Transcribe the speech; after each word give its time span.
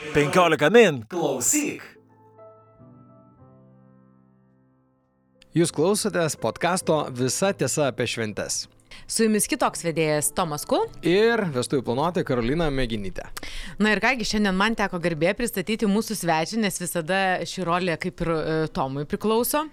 15 0.00 0.70
min. 0.72 1.02
Klausyk. 1.12 1.84
Jūs 5.50 5.72
klausotės 5.74 6.38
podkasto 6.40 7.02
Visa 7.14 7.50
tiesa 7.52 7.90
apie 7.90 8.06
šventes. 8.08 8.64
Su 9.10 9.24
jumis 9.26 9.48
kitoks 9.50 9.80
vedėjas 9.82 10.28
Tomas 10.38 10.62
Kul. 10.70 10.84
Ir 11.02 11.40
vestuvių 11.50 11.82
planuotoja 11.88 12.22
Karolina 12.28 12.68
Mėginytė. 12.70 13.24
Na 13.82 13.90
ir 13.90 13.98
kągi, 14.02 14.22
šiandien 14.28 14.54
man 14.54 14.76
teko 14.78 15.00
garbė 15.02 15.32
pristatyti 15.34 15.88
mūsų 15.90 16.14
svečią, 16.20 16.60
nes 16.62 16.78
visada 16.78 17.18
ši 17.42 17.64
rolė 17.66 17.96
kaip 17.98 18.22
ir 18.22 18.30
e, 18.30 18.52
Tomui 18.70 19.02
priklauso. 19.10 19.64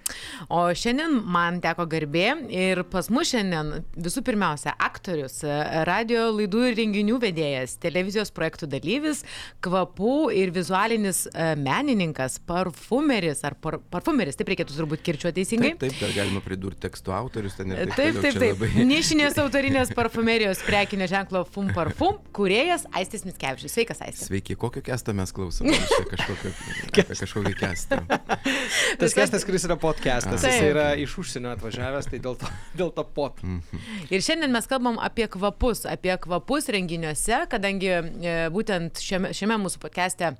O 0.49 0.63
šiandien 0.73 1.19
man 1.21 1.59
teko 1.61 1.85
garbė 1.91 2.31
ir 2.49 2.81
pas 2.89 3.11
mus 3.13 3.29
šiandien 3.29 3.83
visų 3.93 4.23
pirmiausia 4.25 4.73
aktorius, 4.87 5.43
e, 5.45 5.59
radio 5.85 6.31
laidų 6.33 6.63
ir 6.71 6.79
renginių 6.81 7.21
vedėjas, 7.21 7.77
televizijos 7.85 8.33
projektų 8.33 8.71
dalyvis, 8.73 9.21
kvapų 9.61 10.15
ir 10.33 10.55
vizualinis 10.57 11.27
e, 11.29 11.51
menininkas, 11.61 12.39
parfumeris 12.49 13.45
ar 13.45 13.53
par, 13.61 13.77
parfumeris, 13.93 14.41
taip 14.41 14.49
reikėtų 14.55 14.79
turbūt 14.81 15.05
kirčiuoti 15.05 15.43
teisingai. 15.43 15.75
Taip, 15.77 15.85
taip, 15.93 16.01
dar 16.01 16.17
galima 16.23 16.41
pridurti 16.41 16.87
tekstų 16.87 17.13
autorius 17.21 17.61
ten 17.61 17.77
ir 17.77 17.85
taip. 17.85 17.95
Taip, 18.01 18.21
taip, 18.25 18.41
taip. 18.41 18.57
labai- 18.57 18.87
Nišinės 19.27 19.43
autorinės 19.43 19.89
parfumerijos 19.91 20.61
prekinio 20.63 21.03
ženklo 21.11 21.41
Fum 21.51 21.67
Parfum, 21.75 22.15
kuriejas 22.31 22.85
Aistis 22.95 23.25
Mitskevičius. 23.27 23.73
Sveikas, 23.75 23.99
Aistis. 24.05 24.29
Sveiki, 24.29 24.55
kokio 24.55 24.79
kesto 24.85 25.11
mes 25.11 25.33
klausome? 25.35 25.75
Čia 25.75 26.05
kažkokio, 26.13 26.51
apie 26.87 27.03
kažkokį 27.09 27.53
kestą. 27.59 27.99
Tas 29.01 29.17
kestas, 29.17 29.43
kuris 29.43 29.67
yra 29.67 29.75
podcastas, 29.81 30.47
jis 30.47 30.69
yra 30.69 30.87
iš 30.95 31.17
užsienio 31.19 31.51
atvažiavęs, 31.57 32.07
tai 32.07 32.23
dėl 32.23 32.39
to, 32.39 32.53
dėl 32.79 32.95
to 32.95 33.03
pod. 33.19 33.43
Ir 34.07 34.23
šiandien 34.23 34.55
mes 34.55 34.71
kalbam 34.71 34.95
apie 35.03 35.27
kvapus, 35.35 35.83
apie 35.91 36.15
kvapus 36.23 36.71
renginiuose, 36.71 37.43
kadangi 37.51 37.97
e, 37.97 38.37
būtent 38.55 39.03
šiame, 39.03 39.35
šiame 39.35 39.59
mūsų 39.67 39.83
podcast'e 39.83 40.37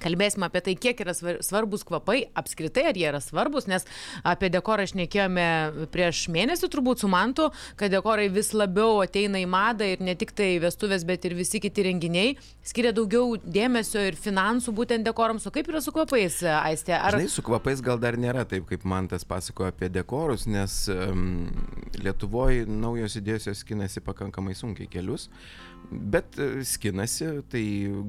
Kalbėsime 0.00 0.48
apie 0.48 0.62
tai, 0.64 0.74
kiek 0.80 1.00
yra 1.04 1.14
svar- 1.16 1.40
svarbus 1.44 1.84
kvapai, 1.86 2.22
apskritai 2.38 2.88
ar 2.90 2.98
jie 2.98 3.08
yra 3.10 3.20
svarbus, 3.24 3.68
nes 3.70 3.86
apie 4.24 4.50
dekorą 4.52 4.86
šnekėjome 4.90 5.46
prieš 5.92 6.26
mėnesį 6.32 6.70
turbūt 6.72 7.04
su 7.04 7.10
Mantu, 7.10 7.50
kad 7.80 7.92
dekorai 7.92 8.28
vis 8.32 8.52
labiau 8.56 9.00
ateina 9.04 9.40
į 9.42 9.48
madą 9.50 9.88
ir 9.92 10.02
ne 10.04 10.14
tik 10.18 10.32
tai 10.36 10.52
vestuvės, 10.62 11.04
bet 11.08 11.24
ir 11.28 11.36
visi 11.38 11.60
kiti 11.62 11.84
renginiai 11.86 12.36
skiria 12.66 12.92
daugiau 12.96 13.36
dėmesio 13.40 14.02
ir 14.08 14.18
finansų 14.18 14.74
būtent 14.76 15.06
dekorams. 15.06 15.46
O 15.48 15.54
kaip 15.54 15.68
yra 15.70 15.82
su 15.84 15.94
kvapais, 15.94 16.40
Aistė? 16.60 16.96
Ar... 16.98 17.16
Žinai, 17.16 17.32
su 17.32 17.44
kvapais 17.46 17.82
gal 17.84 18.00
dar 18.02 18.18
nėra 18.20 18.46
taip, 18.48 18.66
kaip 18.70 18.86
man 18.88 19.08
tas 19.10 19.26
pasakojo 19.28 19.70
apie 19.72 19.90
dekorus, 19.92 20.46
nes 20.50 20.82
um, 20.92 21.48
Lietuvoje 22.00 22.66
naujos 22.70 23.16
idėjos 23.20 23.50
jos 23.50 23.64
skinasi 23.64 24.02
pakankamai 24.04 24.54
sunkiai 24.56 24.88
kelius, 24.90 25.28
bet 25.90 26.38
e, 26.38 26.64
skinasi, 26.66 27.28
tai 27.50 27.62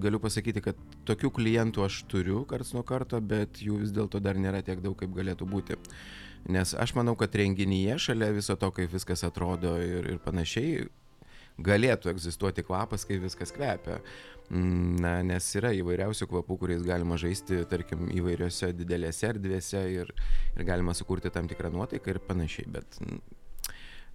galiu 0.04 0.20
pasakyti, 0.22 0.64
kad 0.64 0.80
tokių 1.08 1.32
klientų 1.36 1.81
aš 1.86 2.02
turiu 2.12 2.44
karts 2.50 2.74
nuo 2.76 2.84
karto, 2.88 3.20
bet 3.22 3.62
jų 3.64 3.82
vis 3.84 3.94
dėlto 3.96 4.22
dar 4.24 4.40
nėra 4.40 4.64
tiek 4.66 4.82
daug, 4.84 4.98
kaip 5.00 5.14
galėtų 5.16 5.48
būti. 5.50 5.78
Nes 6.52 6.74
aš 6.74 6.96
manau, 6.98 7.14
kad 7.20 7.36
renginyje 7.38 8.00
šalia 8.08 8.32
viso 8.34 8.56
to, 8.58 8.72
kaip 8.74 8.94
viskas 8.94 9.22
atrodo 9.28 9.76
ir, 9.82 10.08
ir 10.10 10.22
panašiai, 10.24 10.88
galėtų 11.62 12.10
egzistuoti 12.12 12.64
kvapas, 12.66 13.06
kai 13.06 13.20
viskas 13.22 13.54
kvepia. 13.54 14.00
Mm, 14.52 14.98
Na, 15.02 15.12
nes 15.26 15.46
yra 15.56 15.72
įvairiausių 15.78 16.28
kvapų, 16.28 16.58
kuriais 16.64 16.84
galima 16.86 17.18
žaisti, 17.22 17.62
tarkim, 17.72 18.10
įvairiose 18.12 18.72
didelėse 18.76 19.30
erdvėse 19.30 19.84
ir, 19.94 20.12
ir 20.58 20.66
galima 20.68 20.96
sukurti 20.98 21.32
tam 21.34 21.48
tikrą 21.48 21.72
nuotaiką 21.74 22.12
ir 22.12 22.20
panašiai. 22.28 22.68
Bet, 22.76 23.00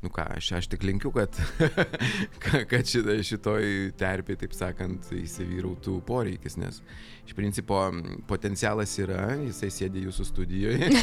nu 0.05 0.11
ką, 0.13 0.27
aš, 0.37 0.53
aš 0.59 0.69
tik 0.73 0.85
linkiu, 0.87 1.11
kad, 1.15 1.37
kad 2.71 2.87
šita, 2.87 3.17
šitoj 3.27 3.65
terpė, 3.99 4.37
taip 4.39 4.53
sakant, 4.57 5.09
įsivyrautų 5.17 5.99
poreikis, 6.07 6.59
nes 6.61 6.83
iš 7.27 7.35
principo 7.35 7.81
potencialas 8.29 8.93
yra, 9.03 9.33
jisai 9.41 9.71
sėdi 9.75 10.05
jūsų 10.05 10.27
studijoje. 10.29 10.91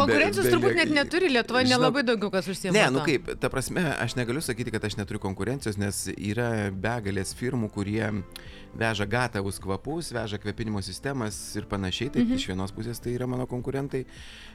Konkurencijos 0.00 0.48
turbūt 0.50 0.74
net 0.80 0.90
neturi, 0.94 1.28
Lietuvoje 1.30 1.68
žinok- 1.68 1.76
nelabai 1.76 2.02
daugiau 2.06 2.32
kas 2.34 2.48
užsiema. 2.50 2.74
Ne, 2.74 2.88
nu 2.94 3.04
kaip, 3.06 3.28
ta 3.40 3.50
prasme, 3.52 3.84
aš 4.00 4.16
negaliu 4.18 4.42
sakyti, 4.44 4.72
kad 4.74 4.84
aš 4.88 4.96
neturiu 4.98 5.20
konkurencijos, 5.22 5.78
nes 5.80 6.04
yra 6.16 6.70
begalės 6.72 7.34
firmų, 7.38 7.70
kurie 7.74 8.08
veža 8.78 9.06
gatavus 9.06 9.58
kvapus, 9.62 10.10
veža 10.14 10.38
kvepinimo 10.42 10.82
sistemas 10.82 11.36
ir 11.56 11.68
panašiai, 11.70 12.12
tai 12.14 12.24
mhm. 12.24 12.38
iš 12.38 12.48
vienos 12.50 12.74
pusės 12.74 13.00
tai 13.02 13.14
yra 13.16 13.28
mano 13.30 13.46
konkurentai. 13.50 14.04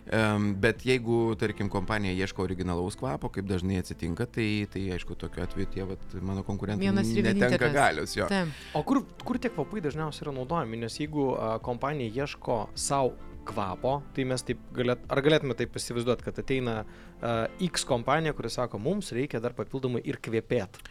Um, 0.10 0.52
bet 0.58 0.86
jeigu, 0.88 1.36
tarkim, 1.40 1.70
kompanija 1.70 2.16
ieško 2.18 2.44
originalaus 2.48 2.98
kvapo, 3.00 3.30
kaip 3.34 3.46
dažnai 3.50 3.82
atsitinka, 3.84 4.26
tai, 4.26 4.48
tai 4.72 4.88
aišku, 4.96 5.18
tokiu 5.20 5.44
atveju 5.46 5.72
tie 5.76 5.86
vat, 5.86 6.06
mano 6.26 6.44
konkurentai 6.48 6.92
netenka 6.96 7.72
galios. 7.74 8.16
Jo. 8.18 8.30
Taip. 8.32 8.54
O 8.74 8.84
kur, 8.88 9.04
kur 9.26 9.40
tie 9.42 9.52
kvapai 9.54 9.84
dažniausiai 9.86 10.28
yra 10.28 10.36
naudojami? 10.40 10.82
Nes 10.86 10.98
jeigu 11.00 11.34
a, 11.36 11.58
kompanija 11.64 12.24
ieško 12.24 12.62
savo 12.80 13.14
kvapo, 13.50 14.00
tai 14.16 14.26
mes 14.30 14.44
taip 14.46 14.62
galėt, 14.76 15.06
ar 15.10 15.22
galėtume 15.26 15.56
taip 15.58 15.78
įsivaizduoti, 15.78 16.26
kad 16.26 16.42
ateina 16.42 16.80
a, 16.82 17.36
X 17.70 17.86
kompanija, 17.90 18.34
kuris 18.38 18.58
sako, 18.60 18.82
mums 18.82 19.14
reikia 19.16 19.42
dar 19.44 19.56
papildomai 19.58 20.02
ir 20.06 20.20
kvėpėt. 20.22 20.82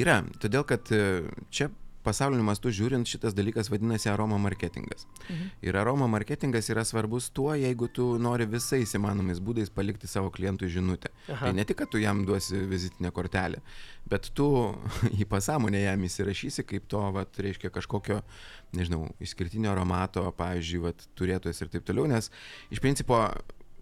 Yra, 0.00 0.20
todėl 0.42 0.66
kad 0.68 0.90
e, 0.94 1.04
čia 1.54 1.70
pasauliniu 2.04 2.44
mastu 2.46 2.72
žiūrint 2.74 3.08
šitas 3.08 3.34
dalykas 3.36 3.70
vadinasi 3.72 4.10
aroma 4.12 4.38
marketingas. 4.42 5.06
Mhm. 5.28 5.48
Ir 5.66 5.78
aroma 5.80 6.08
marketingas 6.10 6.68
yra 6.72 6.84
svarbus 6.86 7.30
tuo, 7.34 7.50
jeigu 7.58 7.88
tu 7.88 8.06
nori 8.20 8.46
visais 8.50 8.94
įmanomais 8.98 9.40
būdais 9.44 9.72
palikti 9.74 10.10
savo 10.10 10.30
klientui 10.34 10.70
žinutę. 10.72 11.10
Aha. 11.28 11.46
Tai 11.46 11.54
ne 11.56 11.64
tik, 11.64 11.80
kad 11.82 11.92
tu 11.92 12.02
jam 12.02 12.24
duosi 12.28 12.60
vizitinę 12.70 13.12
kortelę, 13.14 13.62
bet 14.10 14.30
tu 14.36 14.48
į 15.22 15.26
pasąmonę 15.30 15.84
jam 15.86 16.06
įsirašysi 16.08 16.66
kaip 16.68 16.88
to, 16.92 17.02
vat, 17.16 17.40
reiškia, 17.40 17.72
kažkokio, 17.74 18.20
nežinau, 18.76 19.08
išskirtinio 19.24 19.72
aromato, 19.72 20.26
pavyzdžiui, 20.38 20.84
vat, 20.88 21.08
turėtojas 21.18 21.62
ir 21.62 21.72
taip 21.72 21.86
toliau, 21.88 22.08
nes 22.10 22.30
iš 22.74 22.82
principo 22.84 23.24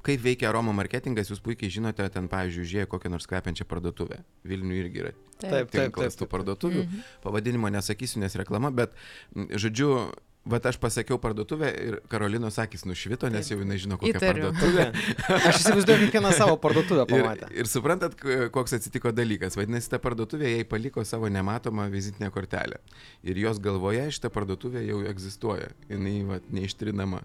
kaip 0.06 0.24
veikia 0.24 0.50
aroma 0.50 0.74
marketingas, 0.76 1.30
jūs 1.32 1.42
puikiai 1.44 1.70
žinote, 1.72 2.06
ten, 2.14 2.28
pavyzdžiui, 2.32 2.66
žiūrėjo 2.72 2.90
kokią 2.94 3.12
nors 3.14 3.28
kvepiančią 3.30 3.68
parduotuvę. 3.70 4.22
Vilniuje 4.48 4.84
irgi 4.86 5.04
yra 5.06 5.14
Taip, 5.42 5.70
taip, 5.74 5.94
taip, 5.94 5.96
tų 5.96 6.24
taip. 6.24 6.30
parduotuvių. 6.30 6.84
Mhm. 6.84 7.06
Pavadinimo 7.24 7.70
nesakysiu, 7.74 8.20
nes 8.22 8.36
reklama, 8.38 8.70
bet, 8.74 8.94
žodžiu, 9.34 9.94
Vat 10.42 10.64
aš 10.66 10.74
pasakiau 10.82 11.20
parduotuvę 11.22 11.68
ir 11.86 11.96
Karolinos 12.10 12.56
akis 12.58 12.82
nušvito, 12.82 13.28
nes 13.30 13.46
jau 13.46 13.60
jinai 13.60 13.76
žino, 13.78 13.94
kokia 13.94 14.18
Įtariu. 14.18 14.48
parduotuvė. 14.50 14.86
Aš 15.52 15.60
įsivaizduoju 15.60 16.00
kiekvieną 16.08 16.32
savo 16.34 16.56
parduotuvę 16.58 17.04
Ir, 17.04 17.12
pamatę. 17.12 17.50
ir 17.54 17.69
suprantat, 17.70 18.16
koks 18.50 18.74
atsitiko 18.74 19.12
dalykas. 19.14 19.54
Vadinasi, 19.54 19.92
ta 19.92 20.00
parduotuvė 20.02 20.50
jai 20.56 20.64
paliko 20.66 21.04
savo 21.06 21.30
nematomą 21.30 21.86
vizitinę 21.94 22.32
kortelę. 22.34 22.80
Ir 23.22 23.38
jos 23.38 23.62
galvoje 23.62 24.08
šita 24.19 24.32
parduotuvė 24.34 24.82
jau 24.88 24.98
egzistuoja. 25.06 25.70
Jis 25.86 26.26
vat, 26.26 26.50
neištrinama. 26.50 27.22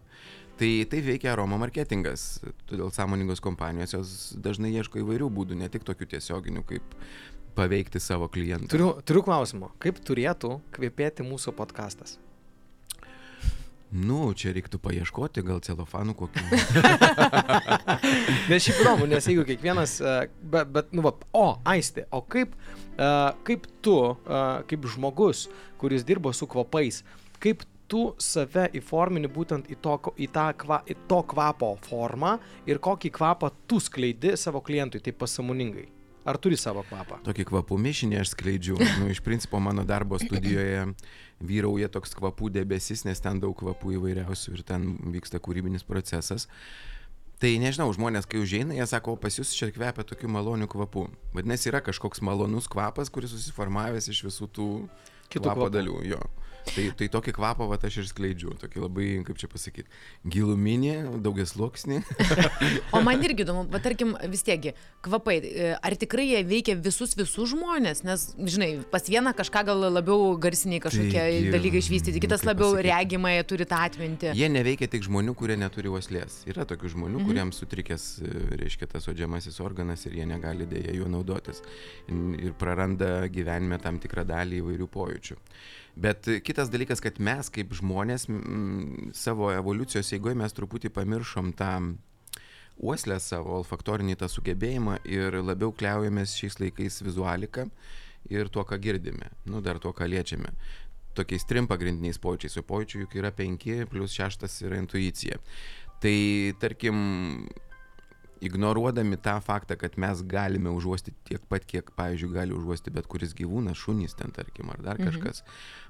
Tai 0.57 0.69
tai 0.89 1.01
veikia 1.05 1.35
aroma 1.35 1.59
marketingas. 1.61 2.39
Todėl 2.69 2.89
sąmoningos 2.93 3.41
kompanijos 3.45 3.93
jos 3.93 4.13
dažnai 4.41 4.71
ieško 4.73 5.03
įvairių 5.03 5.27
būdų, 5.33 5.57
ne 5.59 5.69
tik 5.69 5.85
tokių 5.85 6.07
tiesioginių, 6.15 6.63
kaip 6.65 6.95
paveikti 7.57 8.01
savo 8.01 8.29
klientą. 8.29 8.71
Turiu, 8.73 8.95
turiu 9.05 9.21
klausimą. 9.25 9.69
Kaip 9.81 10.01
turėtų 10.05 10.57
kvėpėti 10.73 11.25
mūsų 11.25 11.53
podkastas? 11.57 12.17
Nu, 13.87 14.33
čia 14.35 14.51
reiktų 14.51 14.81
paieškoti, 14.83 15.45
gal 15.47 15.61
celofanų 15.63 16.17
kokių. 16.19 16.41
Nes 18.49 18.65
šiaip 18.65 18.81
įdomu, 18.81 19.07
nes 19.07 19.29
jeigu 19.29 19.45
kiekvienas, 19.47 19.93
bet, 20.43 20.73
bet 20.75 20.91
nu, 20.91 21.05
va, 21.05 21.13
o, 21.31 21.45
aistė, 21.63 22.03
o 22.11 22.19
kaip, 22.19 22.57
e, 22.97 23.07
kaip 23.47 23.69
tu, 23.85 23.95
e, 24.11 24.41
kaip 24.67 24.89
žmogus, 24.91 25.45
kuris 25.79 26.03
dirbo 26.07 26.33
su 26.35 26.49
kvapais, 26.51 26.99
kaip 27.39 27.63
tu 27.87 28.01
save 28.21 28.67
įformini 28.77 29.29
būtent 29.31 29.69
į 29.71 29.77
to, 29.83 29.97
į 30.19 30.27
tą 30.35 30.47
kva, 30.59 30.81
į 30.87 30.95
to 31.09 31.21
kvapo 31.33 31.73
formą 31.87 32.37
ir 32.67 32.81
kokį 32.83 33.11
kvapą 33.15 33.51
tu 33.67 33.79
skleidi 33.83 34.35
savo 34.37 34.61
klientui, 34.61 35.01
taip 35.03 35.19
pasamoningai. 35.23 35.87
Ar 36.27 36.35
turi 36.43 36.57
savo 36.59 36.81
kvapą? 36.83 37.21
Tokį 37.23 37.45
kvapų 37.47 37.77
mišinį 37.79 38.17
aš 38.19 38.33
skleidžiu. 38.33 38.75
Nu, 38.99 39.07
iš 39.07 39.21
principo 39.23 39.61
mano 39.63 39.85
darbo 39.87 40.17
studijoje 40.19 40.81
vyrauja 41.39 41.87
toks 41.87 42.11
kvapų 42.19 42.49
debesis, 42.51 43.05
nes 43.07 43.23
ten 43.23 43.39
daug 43.39 43.55
kvapų 43.55 43.93
įvairiausių 43.95 44.57
ir 44.57 44.65
ten 44.67 44.89
vyksta 45.13 45.39
kūrybinis 45.39 45.87
procesas. 45.87 46.49
Tai 47.39 47.51
nežinau, 47.61 47.87
žmonės, 47.93 48.25
kai 48.27 48.41
užeina, 48.41 48.73
jie 48.73 48.85
sako, 48.89 49.13
pas 49.21 49.35
jūs 49.37 49.53
čia 49.55 49.69
kvepia 49.71 50.03
tokiu 50.09 50.27
maloniu 50.33 50.67
kvapu. 50.67 51.05
Vadinasi, 51.37 51.69
yra 51.71 51.83
kažkoks 51.85 52.19
malonus 52.25 52.67
kvapas, 52.67 53.11
kuris 53.13 53.31
susiformavęs 53.31 54.09
iš 54.09 54.23
visų 54.25 54.49
tų 54.51 54.67
Kitų 55.29 55.45
kvapų. 55.53 55.69
dalių. 55.77 55.97
Jo. 56.09 56.19
Tai, 56.75 56.83
tai 56.99 57.07
tokį 57.09 57.31
kvapą 57.37 57.65
vat, 57.71 57.83
aš 57.87 57.95
ir 58.03 58.07
skleidžiu, 58.09 58.51
tokį 58.61 58.81
labai, 58.83 59.05
kaip 59.25 59.37
čia 59.41 59.47
pasakyti, 59.49 59.87
giluminį, 60.29 60.91
daugias 61.25 61.53
sluoksnį. 61.55 62.01
O 62.95 63.01
man 63.03 63.21
irgi 63.23 63.43
įdomu, 63.45 63.63
bet 63.71 63.83
tarkim 63.85 64.13
vis 64.31 64.43
tiekgi, 64.45 64.71
kvapai, 65.05 65.35
e, 65.43 65.69
ar 65.75 65.95
tikrai 65.99 66.25
jie 66.29 66.41
veikia 66.47 66.75
visus 66.79 67.13
visus 67.17 67.51
žmonės, 67.53 68.03
nes, 68.07 68.23
žinai, 68.49 68.69
pas 68.91 69.03
vieną 69.09 69.33
kažką 69.37 69.63
gal 69.69 69.85
labiau 69.93 70.33
garsiniai 70.41 70.81
kažkokie 70.83 71.17
Taigi, 71.17 71.51
dalykai 71.53 71.81
išvystyti, 71.83 72.21
kitas 72.23 72.43
kaip 72.43 72.51
labiau 72.51 72.71
pasakyt. 72.75 72.89
regimai 72.89 73.33
turi 73.49 73.67
tą 73.69 73.79
atmintį. 73.87 74.33
Jie 74.37 74.49
neveikia 74.53 74.89
tik 74.91 75.05
žmonių, 75.07 75.35
kurie 75.39 75.57
neturi 75.59 75.91
uoslės. 75.93 76.41
Yra 76.49 76.65
tokių 76.69 76.93
žmonių, 76.95 77.21
Mhm. 77.21 77.27
kuriems 77.31 77.61
sutrikęs, 77.63 78.05
e, 78.21 78.33
reiškia, 78.63 78.89
tas 78.93 79.07
odžiamasis 79.11 79.59
organas 79.63 80.05
ir 80.05 80.13
jie 80.19 80.25
negali 80.29 80.65
dėja 80.69 80.93
juo 80.97 81.07
naudotis. 81.11 81.61
Ir 82.09 82.53
praranda 82.57 83.27
gyvenime 83.29 83.79
tam 83.81 83.99
tikrą 83.99 84.25
dalį 84.27 84.61
įvairių 84.63 84.87
pojūčių. 84.93 85.37
Bet 85.97 86.27
kitas 86.45 86.69
dalykas, 86.69 87.01
kad 87.01 87.17
mes 87.23 87.49
kaip 87.53 87.71
žmonės 87.73 88.27
m, 88.29 89.09
savo 89.17 89.49
evoliucijos 89.49 90.11
eigoje 90.13 90.37
mes 90.37 90.53
truputį 90.53 90.91
pamiršom 90.93 91.55
tą 91.57 91.71
uoslę 92.77 93.17
savo, 93.23 93.55
olfaktorinį 93.57 94.17
tą 94.21 94.29
sugebėjimą 94.29 94.99
ir 95.09 95.39
labiau 95.41 95.71
kliaujamės 95.73 96.35
šiais 96.37 96.59
laikais 96.61 97.01
vizualiką 97.01 97.65
ir 98.29 98.51
tuo, 98.53 98.65
ką 98.67 98.77
girdime, 98.83 99.31
nu 99.49 99.63
dar 99.65 99.79
tuo, 99.81 99.93
ką 99.95 100.05
liečiame. 100.09 100.53
Tokiais 101.17 101.47
trim 101.49 101.65
pagrindiniais 101.69 102.19
pojūčiais, 102.21 102.59
o 102.61 102.65
pojūčių 102.67 103.05
juk 103.05 103.17
yra 103.17 103.31
penki, 103.33 103.79
plus 103.89 104.13
šeštas 104.13 104.59
yra 104.67 104.77
intuicija. 104.83 105.39
Tai 106.03 106.17
tarkim, 106.61 106.99
ignoruodami 108.41 109.17
tą 109.23 109.37
faktą, 109.43 109.77
kad 109.79 109.97
mes 110.01 110.21
galime 110.27 110.71
užuosti 110.73 111.13
tiek 111.27 111.43
pat, 111.49 111.65
kiek, 111.65 111.89
pavyzdžiui, 111.97 112.33
gali 112.35 112.55
užuosti 112.57 112.93
bet 112.93 113.07
kuris 113.11 113.33
gyvūnas, 113.37 113.79
šunys 113.79 114.17
ten, 114.19 114.33
tarkim, 114.35 114.69
ar 114.73 114.83
dar 114.83 115.01
kažkas, 115.01 115.43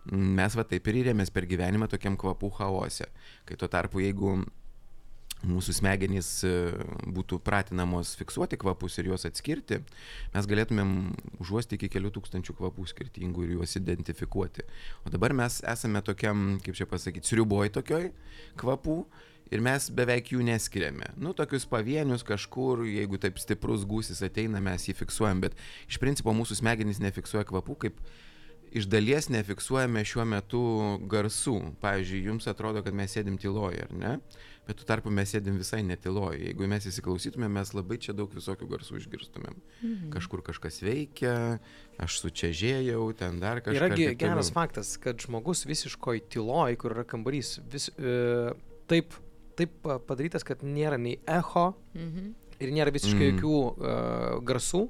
mhm. 0.05 0.29
mes 0.39 0.59
va 0.59 0.67
taip 0.67 0.87
ir 0.87 1.01
įrėmės 1.03 1.33
per 1.33 1.49
gyvenimą 1.49 1.89
tokiam 1.91 2.17
kvapų 2.19 2.53
chaose. 2.59 3.09
Kai 3.47 3.59
tuo 3.59 3.69
tarpu, 3.71 4.03
jeigu 4.03 4.39
mūsų 5.45 5.75
smegenys 5.77 6.29
e, 6.47 6.51
būtų 7.13 7.39
pratinamos 7.45 8.15
fiksuoti 8.17 8.57
kvapus 8.57 8.97
ir 8.97 9.11
juos 9.11 9.27
atskirti, 9.29 9.81
mes 10.33 10.49
galėtumėm 10.49 10.93
užuosti 11.43 11.77
iki 11.77 11.91
kelių 11.93 12.11
tūkstančių 12.15 12.55
kvapų 12.57 12.87
skirtingų 12.89 13.45
ir 13.45 13.55
juos 13.59 13.77
identifikuoti. 13.77 14.65
O 15.05 15.13
dabar 15.13 15.35
mes 15.37 15.61
esame 15.61 16.01
tokiam, 16.05 16.57
kaip 16.65 16.77
čia 16.79 16.89
pasakyti, 16.89 17.29
sriuboj 17.29 17.69
tokioj 17.77 18.09
kvapų 18.57 19.03
ir 19.51 19.63
mes 19.63 19.89
beveik 19.93 20.31
jų 20.33 20.45
neskiriame. 20.47 21.11
Nu, 21.19 21.33
tokius 21.37 21.67
pavienius 21.69 22.25
kažkur, 22.27 22.85
jeigu 22.87 23.19
taip 23.21 23.39
stiprus 23.41 23.85
gūsis 23.87 24.23
ateina, 24.25 24.61
mes 24.63 24.87
jį 24.89 24.97
fiksuojam, 25.01 25.43
bet 25.45 25.57
iš 25.87 25.99
principo 26.01 26.33
mūsų 26.35 26.61
smegenys 26.61 27.01
nefiksuoja 27.03 27.47
kvapų, 27.47 27.77
kaip 27.85 28.01
iš 28.77 28.87
dalies 28.91 29.29
nefiksuojame 29.31 30.03
šiuo 30.07 30.25
metu 30.27 30.61
garsų. 31.09 31.57
Pavyzdžiui, 31.81 32.25
jums 32.27 32.47
atrodo, 32.51 32.83
kad 32.85 32.95
mes 32.97 33.13
sėdim 33.15 33.39
tyloje, 33.41 33.87
ar 33.87 33.93
ne? 33.95 34.13
Bet 34.67 34.81
tu 34.81 34.87
tarpu 34.87 35.11
mes 35.13 35.31
sėdim 35.31 35.55
visai 35.61 35.79
netiloje. 35.87 36.41
Jeigu 36.49 36.67
mes 36.67 36.83
įsiklausytumėm, 36.89 37.53
mes 37.55 37.71
labai 37.71 37.99
čia 38.03 38.15
daug 38.17 38.33
visokių 38.35 38.67
garsų 38.73 38.99
išgirstumėm. 38.99 39.61
Mhm. 39.79 40.09
Kažkur 40.17 40.43
kažkas 40.49 40.81
veikia, 40.83 41.35
aš 42.03 42.19
sučiažėjau, 42.25 43.05
ten 43.19 43.39
dar 43.43 43.63
kažkas. 43.63 43.79
Yragi 43.79 44.09
geras 44.19 44.51
faktas, 44.55 44.97
kad 44.99 45.23
žmogus 45.23 45.63
visiškoj 45.69 46.25
tyloj, 46.35 46.75
kur 46.81 46.97
yra 46.97 47.07
kambarys, 47.07 47.55
vis, 47.71 47.87
e, 47.95 48.51
taip 48.91 49.15
taip 49.57 49.73
padarytas, 50.07 50.45
kad 50.47 50.63
nėra 50.65 50.99
nei 51.01 51.17
echo 51.25 51.71
mhm. 51.95 52.33
ir 52.61 52.73
nėra 52.75 52.93
visiškai 52.95 53.31
mhm. 53.31 53.37
jokių 53.37 53.57
uh, 53.63 54.43
garsų, 54.47 54.83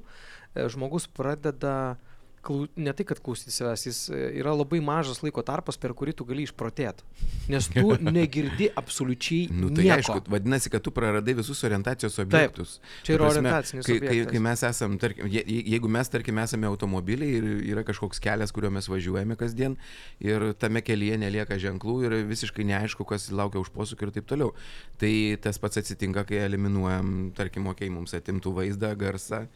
e, 0.54 0.68
žmogus 0.72 1.08
pradeda 1.12 1.98
klau, 2.44 2.66
ne 2.76 2.92
tai, 2.96 3.04
kad 3.08 3.20
klausyti 3.24 3.52
savęs, 3.54 3.84
jis 3.88 3.98
e, 4.12 4.20
yra 4.40 4.52
labai 4.56 4.80
mažas 4.84 5.20
laiko 5.24 5.42
tarpas, 5.46 5.78
per 5.80 5.94
kurį 5.96 6.14
tu 6.18 6.26
gali 6.28 6.44
išprotėti. 6.46 7.06
Nes 7.52 7.68
tu 7.72 7.84
negirdi 8.18 8.70
absoliučiai. 8.78 9.48
Nu, 9.52 9.70
tai 9.74 9.86
nieko. 9.86 9.98
aišku, 9.98 10.32
vadinasi, 10.34 10.72
kad 10.72 10.84
tu 10.84 10.92
praradai 10.94 11.34
visus 11.38 11.62
orientacijos 11.68 12.18
objektus. 12.24 12.76
Taip, 12.78 13.04
čia 13.06 13.16
yra 13.16 13.28
orientacinis 13.30 13.86
kai, 13.88 13.98
objektas. 14.00 14.30
kai, 14.30 14.34
kai 14.34 14.44
mes 14.48 14.64
esame, 14.70 15.00
tarkim, 15.02 15.30
je, 15.32 15.44
jeigu 15.58 15.92
mes, 15.98 16.12
tarkim, 16.14 16.42
esame 16.44 16.70
automobiliai 16.70 17.38
ir 17.38 17.48
yra 17.74 17.86
kažkoks 17.88 18.22
kelias, 18.24 18.54
kuriuo 18.54 18.72
mes 18.74 18.90
važiuojame 18.90 19.38
kasdien 19.40 19.78
ir 20.24 20.50
tame 20.60 20.82
kelyje 20.84 21.18
nelieka 21.20 21.58
ženklų 21.60 21.96
ir 22.06 22.18
visiškai 22.28 22.66
neaišku, 22.68 23.06
kas 23.08 23.30
laukia 23.34 23.62
už 23.62 23.72
posūkį 23.74 24.08
ir 24.08 24.14
taip 24.18 24.28
toliau. 24.30 24.54
Tai 25.00 25.12
tas 25.44 25.60
pats 25.62 25.80
atsitinka, 25.82 26.26
kai 26.28 26.42
eliminuojam, 26.46 27.32
tarkim, 27.38 27.68
okei, 27.70 27.88
okay, 27.88 27.94
mums 27.94 28.16
atimtų 28.16 28.54
vaizdą, 28.62 28.94
garsą 28.98 29.46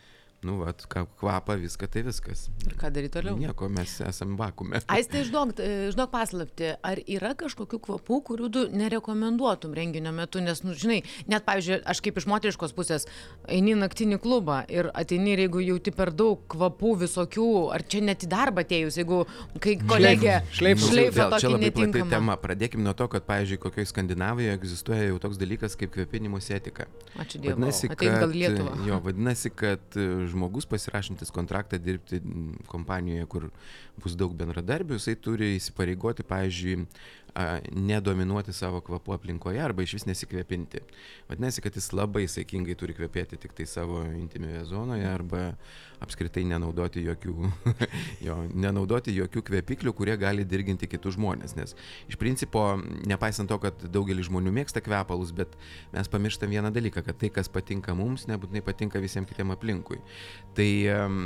nu, 0.46 0.58
vat, 0.62 0.84
kvapą, 0.90 1.56
viską, 1.60 1.88
tai 1.92 2.04
viskas. 2.06 2.46
Ir 2.66 2.76
ką 2.80 2.90
daryti 2.94 3.16
toliau? 3.18 3.36
Nieko, 3.38 3.68
mes 3.72 3.94
esame 4.06 4.36
vakume. 4.40 4.82
Aistė, 4.96 5.22
išduok, 5.26 5.54
išduok 5.90 6.12
paslapti, 6.12 6.72
ar 6.82 7.00
yra 7.06 7.34
kažkokių 7.38 7.80
kvapų, 7.86 8.20
kurių 8.30 8.50
tu 8.52 8.64
nerekomenduotum 8.74 9.74
renginio 9.76 10.14
metu, 10.16 10.42
nes, 10.44 10.64
nu, 10.66 10.76
žinai, 10.78 11.00
net, 11.30 11.46
pavyzdžiui, 11.48 11.80
aš 11.88 12.02
kaip 12.04 12.20
iš 12.20 12.28
moteriškos 12.30 12.76
pusės 12.76 13.08
eini 13.48 13.76
naktinį 13.78 14.20
klubą 14.22 14.62
ir 14.72 14.90
ateini 14.98 15.36
ir 15.36 15.44
jeigu 15.46 15.62
jauti 15.64 15.94
per 15.94 16.12
daug 16.14 16.42
kvapų 16.52 16.94
visokių, 17.04 17.48
ar 17.74 17.86
čia 17.86 18.02
net 18.04 18.26
į 18.26 18.30
darbą 18.32 18.66
atėjus, 18.66 18.98
jeigu 19.00 19.22
kai 19.62 19.76
kolegė 19.80 20.40
šleifą 20.52 20.90
šleifą 20.92 21.28
Čia 21.38 21.50
labai 21.52 21.70
plati 21.74 22.02
tema. 22.10 22.36
Pradėkime 22.40 22.84
nuo 22.86 22.94
to, 22.96 23.08
kad, 23.12 23.24
pavyzdžiui, 23.28 23.60
kokioje 23.62 23.90
Skandinavijoje 23.90 24.56
egzistuoja 24.58 25.08
jau 25.08 25.18
toks 25.22 25.40
dalykas 25.40 25.76
kaip 25.78 25.92
kvepinimo 25.94 26.40
etika. 26.42 26.86
Ačiū 27.18 27.40
Dievui. 27.42 27.56
Vadinasi, 27.56 27.90
kad, 27.92 28.34
į 28.36 28.88
jo, 28.88 28.98
vadinasi, 29.04 29.52
kad 29.62 29.98
žmogus 30.32 30.66
pasirašantis 30.68 31.32
kontraktą 31.34 31.78
dirbti 31.80 32.20
kompanijoje, 32.70 33.28
kur 33.30 33.48
bus 34.02 34.16
daug 34.18 34.34
bendradarbių, 34.38 34.98
jisai 34.98 35.16
turi 35.20 35.54
įsipareigoti, 35.58 36.26
pavyzdžiui, 36.28 36.86
nedominuoti 37.72 38.52
savo 38.52 38.82
kvapu 38.84 39.14
aplinkoje 39.16 39.60
arba 39.64 39.86
iš 39.86 39.96
vis 39.96 40.08
nesikvėpinti. 40.10 40.82
Vadinasi, 41.30 41.64
kad 41.64 41.76
jis 41.78 41.92
labai 41.96 42.26
saikingai 42.28 42.76
turi 42.76 42.96
kvepėti 42.96 43.40
tik 43.40 43.56
tai 43.56 43.68
savo 43.70 44.02
intimioje 44.04 44.66
zonoje 44.68 45.08
arba 45.08 45.54
apskritai 46.02 46.44
nenaudoti 46.48 47.04
jokių, 47.06 47.34
jo, 48.26 48.36
nenaudoti 48.54 49.14
jokių 49.16 49.42
kvepiklių, 49.48 49.94
kurie 49.96 50.16
gali 50.20 50.44
dirginti 50.48 50.88
kitus 50.90 51.16
žmonės. 51.16 51.56
Nes 51.58 51.76
iš 52.10 52.18
principo, 52.20 52.64
nepaisant 53.08 53.50
to, 53.50 53.58
kad 53.62 53.86
daugelis 53.92 54.28
žmonių 54.28 54.52
mėgsta 54.58 54.82
kvepalus, 54.84 55.32
bet 55.36 55.56
mes 55.94 56.10
pamirštam 56.12 56.52
vieną 56.52 56.72
dalyką, 56.74 57.04
kad 57.06 57.18
tai, 57.22 57.32
kas 57.34 57.50
patinka 57.52 57.94
mums, 57.98 58.26
nebūtinai 58.30 58.64
patinka 58.66 59.02
visiems 59.02 59.30
kitiem 59.30 59.54
aplinkui. 59.54 60.00
Tai 60.56 60.68
um, 60.96 61.18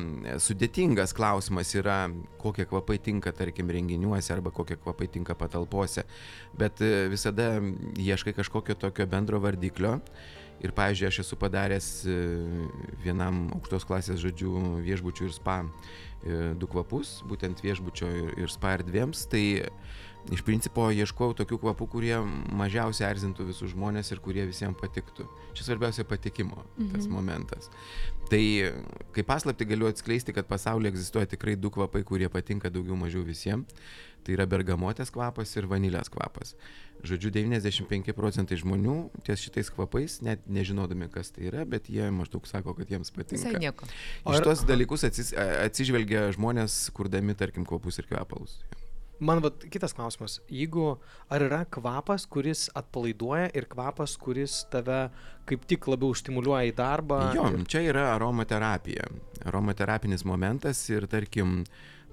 sudėtingas 0.43 1.15
klausimas 1.17 1.73
yra, 1.77 2.07
kokie 2.43 2.67
kvapai 2.69 2.99
tinka, 3.03 3.33
tarkim, 3.37 3.71
renginiuose 3.73 4.35
arba 4.35 4.53
kokie 4.55 4.79
kvapai 4.81 5.09
tinka 5.13 5.37
patalpose, 5.39 6.07
bet 6.59 6.83
e, 6.85 7.07
visada 7.13 7.57
ieškai 8.01 8.37
kažkokio 8.37 8.77
tokio 8.87 9.07
bendro 9.11 9.41
vardiklio. 9.43 9.99
Ir, 10.65 10.73
pavyzdžiui, 10.77 11.11
aš 11.11 11.21
esu 11.25 11.37
padaręs 11.37 11.89
e, 12.09 12.17
vienam 13.05 13.47
aukštos 13.57 13.85
klasės 13.89 14.23
žodžių 14.23 14.53
viešbučių 14.87 15.29
ir 15.29 15.35
spa 15.37 15.59
e, 15.63 16.55
du 16.57 16.69
kvapus, 16.71 17.21
būtent 17.29 17.61
viešbučio 17.65 18.09
ir, 18.41 18.53
spa 18.53 18.77
erdvėms. 18.79 19.27
Tai 19.33 19.45
iš 20.33 20.43
principo 20.47 20.89
ieškojau 20.91 21.37
tokių 21.43 21.61
kvapų, 21.63 21.89
kurie 21.93 22.17
mažiausiai 22.57 23.11
erzintų 23.11 23.51
visus 23.51 23.75
žmonės 23.75 24.11
ir 24.11 24.23
kurie 24.25 24.47
visiems 24.49 24.81
patiktų. 24.81 25.29
Čia 25.55 25.69
svarbiausia 25.69 26.07
patikimo 26.09 26.65
mhm. 26.65 26.91
tas 26.97 27.07
momentas. 27.11 27.71
Tai 28.31 28.43
kaip 29.15 29.29
paslapti 29.29 29.69
galiu 29.69 29.91
atskleisti, 29.91 30.35
kad 30.35 30.49
pasaulyje 30.51 30.97
egzistuoja 30.97 31.29
tikrai 31.37 31.55
du 31.61 31.71
kvapai, 31.75 32.03
kurie 32.09 32.33
patinka 32.33 32.73
daugiau 32.73 32.99
mažiau 32.99 33.23
visiems. 33.29 33.71
Tai 34.27 34.35
yra 34.35 34.47
bergamotės 34.51 35.13
kvapas 35.15 35.53
ir 35.55 35.69
vanilės 35.71 36.11
kvapas. 36.11 36.57
Žodžiu, 37.07 37.31
95 37.31 38.15
procentai 38.17 38.59
žmonių 38.59 38.97
ties 39.27 39.45
šitais 39.45 39.71
kvapais, 39.71 40.17
net 40.27 40.43
nežinodami, 40.51 41.07
kas 41.13 41.31
tai 41.31 41.47
yra, 41.53 41.63
bet 41.69 41.87
jie 41.93 42.09
maždaug 42.11 42.49
sako, 42.51 42.75
kad 42.75 42.91
jiems 42.91 43.13
patinka. 43.15 43.39
Visai 43.39 43.61
nieko. 43.63 43.87
Iš 44.27 44.43
tos 44.43 44.65
dalykus 44.67 45.07
atsis, 45.07 45.31
atsižvelgia 45.37 46.27
žmonės, 46.35 46.89
kurdami, 46.97 47.39
tarkim, 47.39 47.69
kvapus 47.69 48.03
ir 48.03 48.11
kvepalus. 48.11 48.59
Man 49.17 49.41
vat, 49.41 49.63
kitas 49.73 49.95
klausimas. 49.97 50.41
Jeigu 50.53 50.99
ar 51.33 51.45
yra 51.47 51.63
kvapas, 51.73 52.27
kuris 52.29 52.67
atpalaiduoja 52.77 53.49
ir 53.57 53.65
kvapas, 53.71 54.17
kuris 54.21 54.59
tave 54.73 55.07
kaip 55.49 55.65
tik 55.71 55.87
labiau 55.89 56.13
stimuliuoja 56.17 56.69
į 56.69 56.75
darbą? 56.77 57.21
Jo, 57.37 57.47
ir... 57.55 57.63
čia 57.71 57.81
yra 57.87 58.11
aromaterapija. 58.17 59.09
Aromaterapinis 59.49 60.27
momentas 60.29 60.83
ir 60.93 61.09
tarkim, 61.09 61.63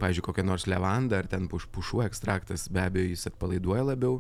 pavyzdžiui, 0.02 0.26
kokia 0.26 0.46
nors 0.46 0.66
levanda 0.70 1.22
ar 1.22 1.30
ten 1.30 1.48
puš, 1.52 1.68
pušų 1.74 2.04
ekstraktas, 2.08 2.68
be 2.74 2.84
abejo, 2.84 3.12
jis 3.14 3.30
atpalaiduoja 3.32 3.86
labiau, 3.94 4.20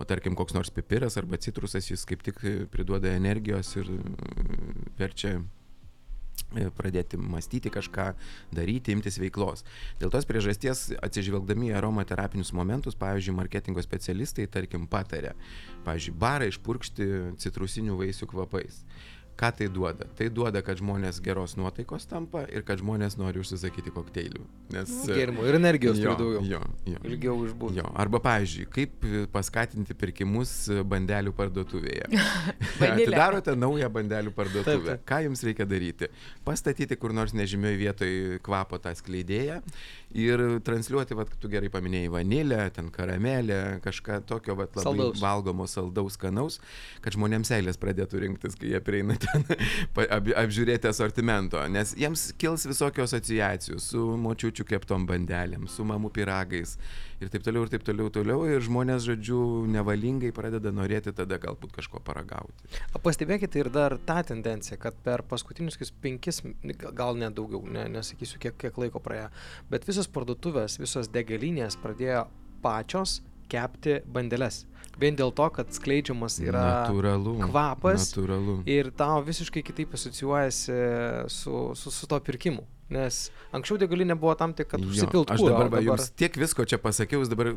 o 0.00 0.06
tarkim, 0.08 0.36
koks 0.38 0.56
nors 0.56 0.72
pipiras 0.74 1.18
arba 1.20 1.38
citrusas, 1.40 1.90
jis 1.90 2.04
kaip 2.08 2.24
tik 2.26 2.40
priduoda 2.72 3.12
energijos 3.14 3.74
ir 3.78 3.90
mm, 3.92 4.94
verčia 4.98 5.36
e, 5.38 6.66
pradėti 6.74 7.20
mąstyti 7.20 7.70
kažką, 7.72 8.08
daryti, 8.56 8.96
imtis 8.96 9.20
veiklos. 9.22 9.66
Dėl 10.02 10.12
tos 10.14 10.26
priežasties, 10.28 10.88
atsižvelgdami 11.06 11.70
į 11.70 11.78
aromaterapinius 11.80 12.54
momentus, 12.56 12.98
pavyzdžiui, 12.98 13.36
marketingo 13.38 13.84
specialistai, 13.84 14.48
tarkim, 14.50 14.88
patarė, 14.90 15.36
pavyzdžiui, 15.86 16.18
barą 16.18 16.50
išpurkšti 16.50 17.10
citrusinių 17.44 18.00
vaisių 18.00 18.30
kvapais. 18.32 18.82
Ką 19.36 19.48
tai 19.56 19.68
duoda? 19.72 20.06
Tai 20.18 20.28
duoda, 20.30 20.60
kad 20.64 20.78
žmonės 20.78 21.18
geros 21.24 21.56
nuotaikos 21.58 22.04
tampa 22.10 22.44
ir 22.52 22.64
kad 22.68 22.80
žmonės 22.82 23.16
nori 23.18 23.40
užsisakyti 23.40 23.92
kokteilių. 23.94 24.44
Nes, 24.74 24.92
Gėrimų 25.08 25.46
ir 25.48 25.58
energijos 25.58 26.00
jo, 26.00 26.12
daugiau. 26.18 26.42
jo, 26.46 26.60
jo. 26.92 27.00
Ilgiau 27.08 27.36
išbūti. 27.48 27.80
Jo, 27.80 27.88
arba 27.98 28.20
pavyzdžiui, 28.22 28.66
kaip 28.72 29.06
paskatinti 29.32 29.96
pirkimus 29.98 30.52
bandelių 30.88 31.32
parduotuvėje. 31.38 32.10
Atidarote 32.92 33.56
naują 33.58 33.88
bandelių 33.92 34.34
parduotuvę. 34.36 34.76
Taip, 34.76 34.86
taip. 34.90 35.06
Ką 35.08 35.22
jums 35.26 35.44
reikia 35.48 35.66
daryti? 35.68 36.10
Pastatyti 36.46 36.98
kur 37.00 37.16
nors 37.16 37.34
nežymioje 37.36 37.80
vietoje 37.80 38.40
kvapo 38.44 38.78
tą 38.82 38.94
skleidėją 38.98 39.62
ir 40.18 40.42
transliuoti, 40.66 41.16
vat, 41.18 41.30
tu 41.40 41.50
gerai 41.52 41.70
paminėjai, 41.72 42.10
vanilę, 42.12 42.60
ten 42.76 42.90
karamelę, 42.92 43.58
kažką 43.84 44.20
tokio 44.28 44.56
vat, 44.58 44.74
labai 44.76 44.84
Saldaus. 44.84 45.22
valgomo, 45.22 45.68
saldaus, 45.70 46.16
skanaus, 46.18 46.58
kad 47.04 47.16
žmonėms 47.16 47.52
eilės 47.56 47.80
pradėtų 47.82 48.24
rinktis, 48.26 48.56
kai 48.60 48.72
jie 48.74 48.82
prieina 48.84 49.16
ten 49.20 49.46
ap, 50.06 50.32
apžiūrėti 50.44 50.90
asortimento, 50.90 51.62
nes 51.72 51.94
jiems 51.98 52.30
kils 52.40 52.66
visokių 52.70 53.06
asociacijų 53.06 53.80
su 53.82 54.04
močiučių 54.26 54.68
keptom 54.74 55.08
bandelėm, 55.08 55.68
su 55.70 55.86
mamų 55.88 56.12
piragais 56.14 56.76
ir 57.22 57.30
taip 57.32 57.44
toliau, 57.46 57.64
ir 57.66 57.72
taip 57.72 57.84
toliau, 57.86 58.10
toliau, 58.12 58.42
ir 58.50 58.60
žmonės, 58.66 59.04
žodžiu, 59.08 59.38
nevalingai 59.70 60.32
pradeda 60.34 60.72
norėti 60.74 61.12
tada 61.16 61.38
galbūt 61.42 61.72
kažko 61.78 62.00
paragauti. 62.04 62.70
Pastebėkite 63.02 63.62
ir 63.62 63.70
dar 63.74 63.96
tą 63.98 64.20
tendenciją, 64.32 64.78
kad 64.82 64.98
per 65.06 65.22
paskutinius 65.22 65.78
penkis, 66.02 66.42
gal- 66.82 66.92
gal 67.02 67.14
net 67.20 67.34
daugiau, 67.38 67.62
ne, 67.70 67.86
nesakysiu 67.98 68.38
kiek, 68.42 68.56
kiek 68.58 68.78
laiko 68.78 69.00
praėjo, 69.02 69.28
bet 69.70 69.86
visos 69.88 70.08
parduotuvės, 70.10 70.78
visos 70.82 71.08
degalinės 71.12 71.78
pradėjo 71.82 72.26
pačios 72.62 73.20
kepti 73.52 74.00
bandeles. 74.08 74.64
Vien 75.00 75.16
dėl 75.16 75.32
to, 75.32 75.46
kad 75.52 75.70
skleidžiamas 75.72 76.38
yra 76.44 76.62
natūralu. 76.86 77.38
kvapas 77.46 78.10
Natūralu. 78.10 78.58
ir 78.68 78.90
tau 78.96 79.22
visiškai 79.24 79.62
kitaip 79.64 79.94
asocijuojasi 79.96 80.76
su, 81.32 81.72
su, 81.74 81.90
su 81.90 82.06
to 82.06 82.18
pirkimu. 82.20 82.64
Nes 82.92 83.22
anksčiau 83.54 83.78
degalinė 83.80 84.16
buvo 84.18 84.34
tam 84.38 84.52
tik, 84.56 84.68
kad 84.72 84.82
užsipiltų. 84.84 85.32
Aš 85.32 85.44
dabar, 85.46 85.70
va, 85.72 85.80
jums 85.84 86.10
tiek 86.18 86.36
visko 86.40 86.66
čia 86.68 86.80
pasakiau, 86.82 87.22
jūs 87.22 87.30
dabar 87.32 87.54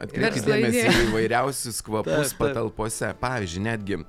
atkreipkite 0.00 0.48
dėmesį 0.48 0.84
į 1.04 1.12
vairiausius 1.14 1.78
kvapus 1.86 2.32
Taip, 2.32 2.32
taip. 2.32 2.42
patalpose. 2.42 3.12
Pavyzdžiui, 3.22 3.64
netgi 3.68 4.00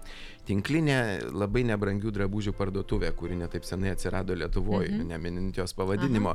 tinklinė 0.50 0.98
labai 1.29 1.62
nebrangių 1.69 2.12
drabužių 2.15 2.55
parduotuvė, 2.58 3.12
kuri 3.17 3.38
netaip 3.38 3.67
senai 3.67 3.91
atsirado 3.93 4.34
Lietuvoje, 4.38 4.89
mhm. 4.96 5.12
neminint 5.12 5.60
jos 5.60 5.75
pavadinimo. 5.77 6.34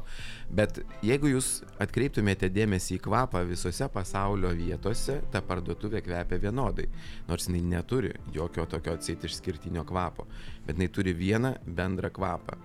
Bet 0.55 0.79
jeigu 1.05 1.33
jūs 1.33 1.57
atkreiptumėte 1.83 2.51
dėmesį 2.55 2.99
į 2.99 3.03
kvapą 3.09 3.43
visose 3.49 3.89
pasaulio 3.91 4.53
vietose, 4.55 5.19
ta 5.35 5.43
parduotuvė 5.43 6.05
kvepia 6.07 6.39
vienodai. 6.47 6.87
Nors 7.27 7.51
jinai 7.51 7.65
neturi 7.75 8.15
jokio 8.35 8.69
tokio 8.71 8.95
atsit 8.95 9.27
išskirtinio 9.27 9.83
kvapo, 9.89 10.29
bet 10.67 10.79
jinai 10.79 10.93
turi 10.95 11.17
vieną 11.19 11.57
bendrą 11.67 12.15
kvapą 12.15 12.61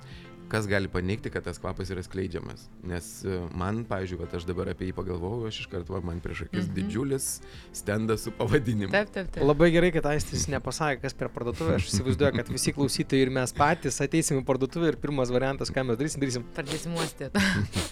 kas 0.49 0.67
gali 0.69 0.89
paneigti, 0.91 1.29
kad 1.33 1.45
tas 1.45 1.59
kvapas 1.61 1.91
yra 1.93 2.03
skleidžiamas. 2.03 2.65
Nes 2.89 3.09
e, 3.23 3.37
man, 3.57 3.83
pavyzdžiui, 3.89 4.19
vat 4.23 4.35
aš 4.39 4.47
dabar 4.49 4.71
apie 4.73 4.89
jį 4.89 4.95
pagalvojau, 4.97 5.47
aš 5.49 5.61
iš 5.63 5.69
karto 5.71 6.01
man 6.05 6.21
prieš 6.23 6.45
akis 6.47 6.65
mhm. 6.65 6.75
didžiulis 6.77 7.29
stendas 7.75 8.25
su 8.27 8.33
pavadinimu. 8.35 8.91
Taip, 8.93 9.13
taip, 9.15 9.31
taip. 9.35 9.45
Labai 9.45 9.71
gerai, 9.75 9.93
kad 9.95 10.09
Aistis 10.11 10.47
nepasakė, 10.51 11.03
kas 11.05 11.17
per 11.17 11.31
parduotuvę. 11.35 11.77
Aš 11.79 11.91
įsivaizduoju, 11.93 12.41
kad 12.41 12.53
visi 12.53 12.75
klausytojai 12.75 13.27
ir 13.27 13.33
mes 13.39 13.55
patys 13.55 14.01
ateisim 14.05 14.41
į 14.41 14.45
parduotuvę 14.49 14.93
ir 14.93 15.01
pirmas 15.01 15.33
variantas, 15.33 15.73
ką 15.73 15.85
mes 15.87 15.99
darysim, 16.01 16.25
darysim. 16.25 16.47
Pradėsim 16.57 16.97
uostyti. 16.97 17.47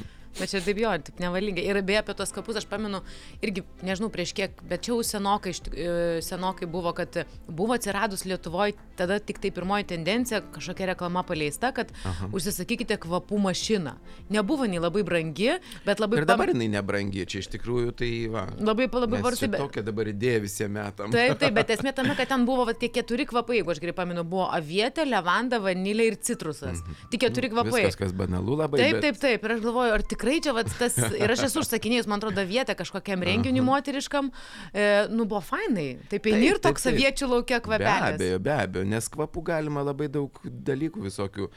Bet 0.38 0.52
čia 0.52 0.62
taip 0.62 0.78
jo, 0.82 0.92
taip 1.08 1.22
nevalingai. 1.22 1.66
Ir 1.66 1.80
beje, 1.86 2.02
apie 2.04 2.16
tos 2.18 2.34
kapus 2.36 2.60
aš 2.60 2.68
pamenu, 2.70 3.02
irgi, 3.42 3.64
nežinau 3.86 4.10
prieš 4.14 4.34
kiek, 4.38 4.60
bet 4.70 4.86
čia 4.86 4.94
jau 4.94 5.06
senokai, 5.06 5.54
e, 5.74 5.88
senokai 6.26 6.70
buvo, 6.70 6.94
kad 6.98 7.24
buvo 7.48 7.76
atsiradus 7.78 8.26
Lietuvoje, 8.28 8.76
tada 9.00 9.20
tik 9.24 9.42
tai 9.44 9.52
pirmoji 9.56 9.88
tendencija, 9.94 10.42
kažkokia 10.56 10.92
reklama 10.92 11.24
paleista, 11.28 11.72
kad 11.76 11.92
Aha. 12.06 12.30
užsisakykite 12.36 13.00
kvapų 13.04 13.40
mašiną. 13.48 13.96
Nebuvo 14.34 14.68
nei 14.70 14.82
labai 14.82 15.04
brangi, 15.08 15.56
bet 15.86 16.02
labai... 16.04 16.22
Ir 16.22 16.30
dabar 16.30 16.54
jinai 16.54 16.70
nebrangi, 16.78 17.26
čia 17.30 17.42
iš 17.44 17.52
tikrųjų 17.56 17.96
tai 17.98 18.12
va. 18.34 18.48
Labai, 18.60 18.90
labai 18.92 19.20
nes 19.20 19.26
varsi, 19.26 19.46
čia 19.46 19.52
bet... 19.56 19.64
Tokia 19.64 19.86
dabar 19.88 20.12
idėja 20.12 20.44
visiems 20.46 20.74
metam. 20.78 21.14
Taip, 21.14 21.38
taip, 21.42 21.56
bet 21.58 21.72
esmė 21.78 21.96
tame, 21.98 22.14
kad 22.20 22.30
ten 22.30 22.46
buvo 22.48 22.68
va, 22.70 22.78
tie 22.78 22.92
keturi 22.94 23.28
kvapai, 23.30 23.62
jeigu 23.62 23.74
aš 23.74 23.82
gerai 23.84 23.96
pamenu, 23.98 24.26
buvo 24.28 24.50
avietė, 24.54 25.08
levanda, 25.08 25.62
vanilė 25.64 26.12
ir 26.12 26.20
citrusas. 26.22 26.84
Tik 27.12 27.26
keturi 27.28 27.52
kvapai. 27.54 27.72
Mhm. 27.72 27.88
Viskas, 27.88 28.00
kas 28.02 28.16
banalu 28.18 28.60
labai. 28.62 28.82
Taip, 28.82 28.98
bet... 28.98 29.06
taip, 29.08 29.22
taip. 29.24 29.48
Ir 29.48 29.56
aš 29.58 29.64
galvoju, 29.64 29.96
ar 29.96 30.04
tikrai 30.14 30.27
čia 30.44 30.54
vat, 30.56 30.70
tas... 30.80 30.98
Ir 31.22 31.34
aš 31.34 31.46
esu 31.48 31.62
užsakinėjus, 31.64 32.08
man 32.10 32.22
atrodo, 32.22 32.44
vietą 32.48 32.76
kažkokiam 32.78 33.24
renginiui 33.26 33.64
moteriškam. 33.66 34.30
E, 34.72 34.88
nu, 35.12 35.26
buvo 35.30 35.42
fainai. 35.46 35.88
Taip, 36.12 36.30
eini 36.32 36.52
ir 36.52 36.62
toks 36.64 36.88
taip. 36.88 36.98
aviečių 36.98 37.30
laukia 37.32 37.60
Be 37.60 37.66
kvapelis. 37.68 38.18
abejo, 38.18 38.40
be 38.44 38.54
abejo, 38.54 38.86
nes 38.94 39.10
kvapų 39.14 39.44
galima 39.50 39.84
labai 39.88 40.10
daug 40.14 40.42
dalykų 40.44 41.06
visokių. 41.08 41.50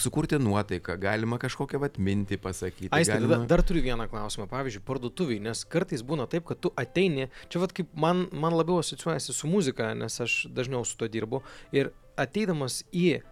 Sukurti 0.00 0.40
nuotaiką, 0.42 0.96
galima 1.00 1.40
kažkokią 1.42 1.80
vat 1.82 1.98
mintį 2.00 2.40
pasakyti. 2.42 2.92
Aistė, 2.96 3.18
galima... 3.18 3.40
dar, 3.40 3.46
dar 3.54 3.64
turiu 3.66 3.84
vieną 3.84 4.08
klausimą. 4.12 4.48
Pavyzdžiui, 4.50 4.84
parduotuviai, 4.86 5.42
nes 5.50 5.64
kartais 5.70 6.04
būna 6.06 6.28
taip, 6.30 6.46
kad 6.48 6.60
tu 6.62 6.72
ateini, 6.80 7.30
čia 7.52 7.62
vad 7.62 7.74
kaip 7.76 7.92
man, 7.94 8.26
man 8.32 8.56
labiau 8.56 8.80
asociuojasi 8.82 9.36
su 9.36 9.50
muzika, 9.50 9.92
nes 9.98 10.20
aš 10.24 10.42
dažniau 10.54 10.84
su 10.88 10.98
to 11.00 11.08
dirbu. 11.10 11.42
Ir 11.76 11.92
ateidamas 12.20 12.82
į 12.92 13.06
e, 13.20 13.22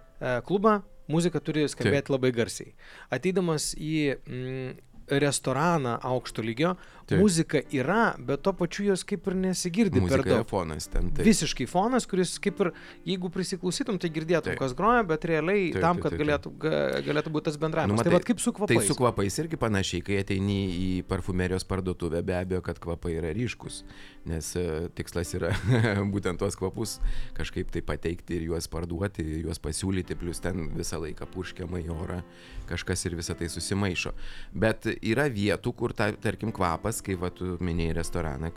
klubą, 0.46 0.80
muzika 1.08 1.40
turi 1.44 1.66
skambėti 1.70 2.14
labai 2.14 2.32
garsiai. 2.36 2.74
Ateidamas 3.14 3.72
į 3.74 3.94
mm, 4.14 4.76
restoraną 5.08 5.96
aukšto 6.04 6.44
lygio, 6.44 6.76
Taip. 7.08 7.20
muzika 7.22 7.62
yra, 7.72 8.14
bet 8.20 8.42
to 8.44 8.52
pačiu 8.52 8.84
jos 8.90 9.02
kaip 9.08 9.26
ir 9.30 9.34
nesigirdi 9.40 9.96
per 9.96 10.02
Muzika 10.04 10.20
yra 10.28 10.36
daug. 10.42 10.48
fonas 10.50 10.88
ten. 10.92 11.08
Taip. 11.16 11.24
Visiškai 11.26 11.66
fonas, 11.70 12.04
kuris 12.06 12.34
kaip 12.44 12.60
ir, 12.60 12.70
jeigu 13.08 13.30
prisiklausytum, 13.32 13.96
tai 13.98 14.10
girdėtum, 14.12 14.52
Taip. 14.52 14.58
kas 14.60 14.74
groja, 14.76 15.06
bet 15.08 15.24
realiai 15.24 15.70
Taip, 15.72 15.80
tam, 15.82 15.96
kad 16.02 16.12
taip, 16.12 16.18
taip. 16.18 16.26
galėtų, 16.26 16.52
ga- 16.60 17.00
galėtų 17.08 17.32
būti 17.32 17.48
tas 17.48 17.56
bendravimas. 17.56 17.96
Nu, 17.96 18.02
tai 18.04 18.10
matai, 18.12 18.18
vad 18.18 18.28
kaip 18.28 18.40
su 18.44 18.52
kvapais. 18.52 18.76
Tai 18.82 18.86
su 18.92 18.98
kvapais 19.00 19.38
irgi 19.40 19.56
panašiai, 19.64 20.02
kai 20.04 20.20
ateini 20.20 20.58
į 20.68 20.90
parfumerijos 21.08 21.64
parduotuvę, 21.64 22.22
be 22.28 22.36
abejo, 22.36 22.60
kad 22.68 22.78
kvapai 22.78 23.14
yra 23.18 23.32
ryškus, 23.32 23.82
nes 24.28 24.52
e, 24.60 24.66
tikslas 24.94 25.32
yra 25.38 25.54
būtent 26.14 26.38
tuos 26.38 26.56
kvapus 26.60 26.98
kažkaip 27.38 27.70
tai 27.72 27.80
pateikti 27.80 28.36
ir 28.36 28.46
juos 28.50 28.68
parduoti, 28.68 29.24
juos 29.46 29.58
pasiūlyti, 29.64 30.16
plus 30.20 30.40
ten 30.44 30.68
visą 30.76 31.00
laiką 31.00 31.24
purškiama 31.32 31.80
į 31.80 31.88
orą, 31.96 32.20
kažkas 32.68 33.06
ir 33.08 33.16
visą 33.16 33.32
tai 33.38 33.48
susimaišo. 33.48 34.12
Bet 34.52 34.84
yra 35.00 35.28
vietų, 35.32 35.72
kur, 35.78 35.94
ta, 35.96 36.10
tarkim, 36.12 36.52
kvapas, 36.52 36.97
kai 37.04 37.16
va, 37.20 37.30
tu 37.34 37.56
minėjai 37.64 37.96
restoraną, 37.98 38.52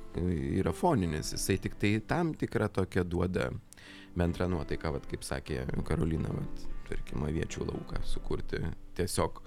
yra 0.61 0.73
foninis, 0.75 1.33
jisai 1.35 1.57
tik 1.61 1.77
tai 1.81 1.95
tam 2.07 2.33
tikrą 2.37 2.69
tokią 2.73 3.05
duoda 3.07 3.49
bendrą 4.17 4.47
nuotaiką, 4.51 4.95
vat, 4.97 5.07
kaip 5.11 5.23
sakė 5.23 5.65
Karolina, 5.87 6.33
vat, 6.35 6.65
tarkim, 6.89 7.23
aviečių 7.27 7.67
lauką 7.69 8.01
sukurti. 8.07 8.59
Tiesiog 8.97 9.39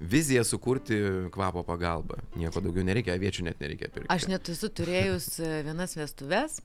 viziją 0.00 0.44
sukurti 0.44 0.98
kvapo 1.34 1.62
pagalba. 1.66 2.18
Nieko 2.38 2.62
daugiau 2.62 2.84
nereikia, 2.86 3.14
aviečių 3.18 3.48
net 3.48 3.60
nereikia 3.62 3.90
pirkti. 3.94 4.10
Aš 4.12 4.26
net 4.30 4.50
esu 4.50 4.70
turėjus 4.74 5.28
e, 5.38 5.50
vienas 5.66 5.94
vestuves, 5.96 6.58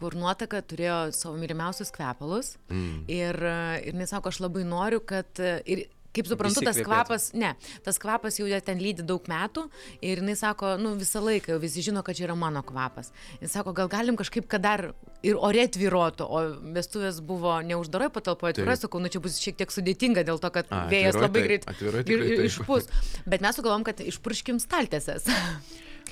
kur 0.00 0.16
nuotaka 0.18 0.60
turėjo 0.62 0.98
savo 1.16 1.36
mylimiausius 1.40 1.92
kvepalus. 1.94 2.54
Mm. 2.68 3.04
Ir, 3.12 3.40
e, 3.40 3.60
ir 3.88 4.02
jis 4.04 4.12
sako, 4.14 4.32
aš 4.32 4.42
labai 4.44 4.66
noriu, 4.68 5.00
kad... 5.04 5.32
e, 5.40 5.58
Ir, 5.68 5.86
Kaip 6.18 6.30
suprantu, 6.32 6.64
tas 6.66 6.80
kvapas, 6.84 7.28
ne, 7.38 7.52
tas 7.86 8.00
kvapas 8.02 8.38
jau 8.40 8.48
ją 8.50 8.58
ten 8.64 8.80
lydi 8.82 9.06
daug 9.06 9.24
metų 9.30 9.68
ir 10.02 10.22
jinai 10.22 10.34
sako, 10.38 10.74
nu 10.82 10.94
visą 10.98 11.22
laiką 11.24 11.54
jau 11.54 11.60
visi 11.62 11.84
žino, 11.86 12.02
kad 12.06 12.18
čia 12.18 12.26
yra 12.28 12.36
mano 12.38 12.64
kvapas. 12.66 13.12
Jis 13.42 13.54
sako, 13.54 13.74
gal 13.76 13.90
galim 13.92 14.18
kažkaip, 14.18 14.48
kad 14.50 14.64
dar 14.66 14.90
ir 15.26 15.38
ore 15.38 15.64
tvirotų, 15.74 16.26
o 16.26 16.42
vestuvės 16.76 17.22
buvo 17.24 17.56
neuždaroje 17.66 18.12
patalpoje, 18.14 18.56
atviroje, 18.56 18.82
sakau, 18.84 19.02
nu 19.02 19.10
čia 19.12 19.22
bus 19.22 19.38
šiek 19.42 19.58
tiek 19.58 19.74
sudėtinga 19.74 20.26
dėl 20.26 20.42
to, 20.42 20.50
kad 20.54 20.70
A, 20.70 20.84
vėjas 20.90 21.14
atviroj 21.14 21.26
labai 21.26 21.40
taip, 21.40 21.48
greit 21.48 21.68
atviroj 21.72 22.06
ir, 22.06 22.24
ir 22.34 22.46
išpūs. 22.48 22.90
Bet 23.26 23.44
mes 23.44 23.58
sugalvom, 23.58 23.86
kad 23.86 24.02
išpurškim 24.02 24.62
staltėses. 24.62 25.28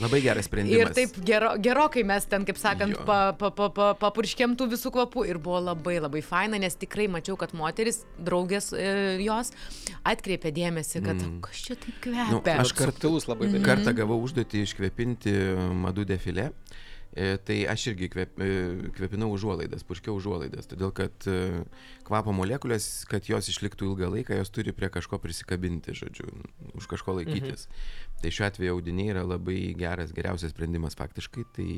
Labai 0.00 0.20
geras 0.20 0.44
Ir 0.44 0.48
sprendimas. 0.50 0.94
taip 0.96 1.14
gero, 1.24 1.54
gerokai 1.62 2.02
mes 2.04 2.26
ten, 2.28 2.44
kaip 2.44 2.58
sakant, 2.60 2.92
Jo. 2.96 3.04
pa, 3.08 3.32
pa, 3.38 3.50
pa, 3.50 3.68
pa, 3.72 3.86
papurškėm 4.00 4.56
tų 4.60 4.68
visų 4.74 4.92
kvapų 4.92 5.24
ir 5.30 5.38
buvo 5.42 5.60
labai 5.70 5.96
labai 6.02 6.20
faina, 6.22 6.58
nes 6.60 6.76
tikrai 6.76 7.06
mačiau, 7.08 7.36
kad 7.40 7.54
moteris, 7.56 8.02
draugės 8.20 8.72
e, 8.76 9.16
jos 9.24 9.52
atkreipė 10.04 10.52
dėmesį, 10.52 11.02
kad 11.06 11.16
mm. 11.16 11.40
kas 11.46 11.62
čia 11.68 11.78
taip 11.80 11.96
kvepia. 12.04 12.28
Nu, 12.30 12.42
aš 12.44 12.74
kart- 12.76 12.92
Subtilus 12.92 13.28
labai 13.30 13.48
dalykas. 13.48 13.66
Kartą 13.66 13.96
gavau 13.96 14.20
užduotį 14.26 14.66
iškvepinti 14.68 15.32
madų 15.86 16.04
defilę. 16.12 16.50
E, 17.16 17.36
Tai 17.40 17.56
aš 17.72 17.86
irgi 17.92 18.10
kvep, 18.12 18.34
e, 18.44 18.48
kvepinau 18.92 19.30
užuolaidas, 19.32 19.84
purškiau 19.88 20.18
užuolaidas, 20.18 20.68
todėl 20.68 20.92
kad 20.96 21.28
e, 21.30 21.62
kvapo 22.04 22.34
molekulės, 22.36 23.06
kad 23.08 23.24
jos 23.30 23.48
išliktų 23.48 23.88
ilgą 23.88 24.10
laiką, 24.12 24.36
jos 24.36 24.52
turi 24.52 24.74
prie 24.76 24.90
kažko 24.92 25.16
prisikabinti, 25.22 25.96
žodžiu, 25.96 26.28
už 26.76 26.88
kažko 26.90 27.16
laikytis. 27.16 27.70
Mhm. 27.70 28.20
Tai 28.20 28.34
šiuo 28.36 28.46
atveju 28.50 28.76
audiniai 28.76 29.14
yra 29.14 29.24
labai 29.24 29.72
geras, 29.78 30.12
geriausias 30.16 30.52
sprendimas 30.52 30.98
faktiškai, 30.98 31.46
tai 31.56 31.70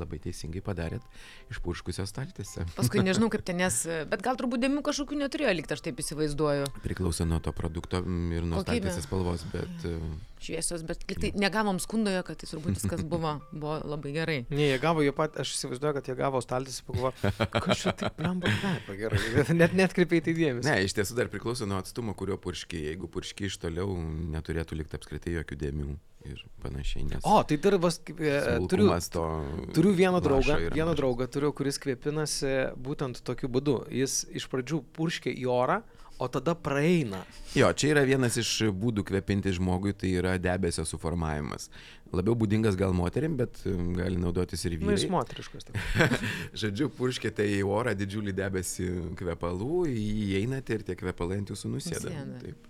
labai 0.00 0.20
teisingai 0.22 0.62
padarėt 0.64 1.04
išpurškusios 1.52 2.08
staltėse. 2.12 2.64
Paskui 2.78 3.04
nežinau 3.04 3.28
kaip 3.32 3.44
ten, 3.48 3.60
nes, 3.60 3.82
bet 4.08 4.24
gal 4.24 4.38
turbūt 4.40 4.64
dėmių 4.64 4.84
kažkokių 4.86 5.20
neturėjo 5.26 5.54
likti, 5.60 5.76
aš 5.76 5.84
taip 5.84 6.00
įsivaizduoju. 6.00 6.72
Priklauso 6.84 7.28
nuo 7.28 7.40
to 7.44 7.52
produkto 7.56 8.00
mm, 8.00 8.32
ir 8.38 8.46
nuo 8.48 8.62
Kokybė. 8.62 8.80
staltėsės 8.80 9.08
spalvos, 9.08 9.44
bet 9.52 9.88
e, 9.88 9.96
Šviesios, 10.40 10.84
bet 10.88 11.02
lyg 11.04 11.20
tai 11.20 11.30
negavom 11.36 11.76
skundojo, 11.82 12.22
kad 12.24 12.38
tai 12.40 12.48
turbūt 12.48 12.78
viskas 12.78 13.02
buvo, 13.04 13.34
buvo 13.52 13.76
labai 13.84 14.12
gerai. 14.14 14.38
Ne, 14.48 14.70
jie 14.70 14.78
gavo, 14.80 15.04
jie 15.04 15.12
pat, 15.16 15.36
aš 15.42 15.52
įsivaizduoju, 15.56 15.96
kad 15.98 16.08
jie 16.08 16.16
gavo 16.16 16.40
staltis, 16.44 16.80
pagalvoju, 16.86 17.32
kas 17.52 17.82
čia 17.82 17.92
taip 18.00 18.22
lemba 18.24 18.52
kvepia 18.54 18.96
gerai. 19.02 19.20
Net 19.60 19.76
netkreipiai 19.76 20.24
tai 20.24 20.36
dėmesį. 20.38 20.64
Ne, 20.70 20.78
iš 20.86 20.96
tiesų 20.96 21.18
dar 21.18 21.28
priklauso 21.32 21.68
nuo 21.68 21.80
atstumo, 21.82 22.16
kurio 22.16 22.40
purški. 22.40 22.86
Jeigu 22.88 23.10
purški 23.12 23.50
iš 23.50 23.60
toliau, 23.60 23.92
neturėtų 24.32 24.80
likti 24.80 24.96
apskritai 24.96 25.36
jokių 25.36 25.60
dėmių 25.66 25.90
ir 26.28 26.42
panašiai. 26.64 27.04
Nes 27.08 27.24
O, 27.24 27.40
tai 27.44 27.60
dar 27.60 27.76
vas, 27.80 28.00
kaip, 28.04 28.20
e, 28.20 28.58
turiu, 28.70 28.90
to 29.12 29.24
turiu 29.76 29.92
vieną 29.96 30.20
draugą, 30.24 30.58
vieną 30.72 30.96
draugą 30.98 31.28
turiu, 31.32 31.52
kuris 31.56 31.80
kvepinasi 31.80 32.72
būtent 32.80 33.22
tokiu 33.24 33.52
būdu. 33.52 33.82
Jis 33.92 34.22
iš 34.36 34.48
pradžių 34.52 34.82
purškia 34.96 35.32
į 35.32 35.48
orą, 35.52 35.80
o 36.20 36.28
tada 36.28 36.52
praeina. 36.54 37.22
Jo, 37.56 37.70
čia 37.72 37.94
yra 37.94 38.02
vienas 38.06 38.36
iš 38.40 38.50
būdų 38.76 39.02
kvepinti 39.08 39.52
žmogui, 39.56 39.94
tai 39.96 40.10
yra 40.20 40.34
debesio 40.38 40.84
suformavimas. 40.86 41.70
Labiau 42.12 42.34
būdingas 42.38 42.76
gal 42.78 42.92
moterim, 42.96 43.36
bet 43.38 43.62
um, 43.70 43.92
gali 43.96 44.18
naudotis 44.20 44.64
ir 44.68 44.76
Nu, 44.82 44.92
jis 44.92 45.06
vyrai. 45.06 45.12
moteriškas. 45.16 45.70
Žodžiu, 46.62 46.90
purškite 46.98 47.46
į 47.56 47.60
orą 47.70 47.94
didžiulį 47.98 48.34
debesį 48.38 48.88
kvepalų, 49.20 49.84
įeinate 49.94 50.78
ir 50.80 50.84
tie 50.90 50.98
kvepalai 50.98 51.40
ant 51.40 51.52
jūsų 51.54 51.72
nusėda. 51.76 52.12
Taip. 52.42 52.68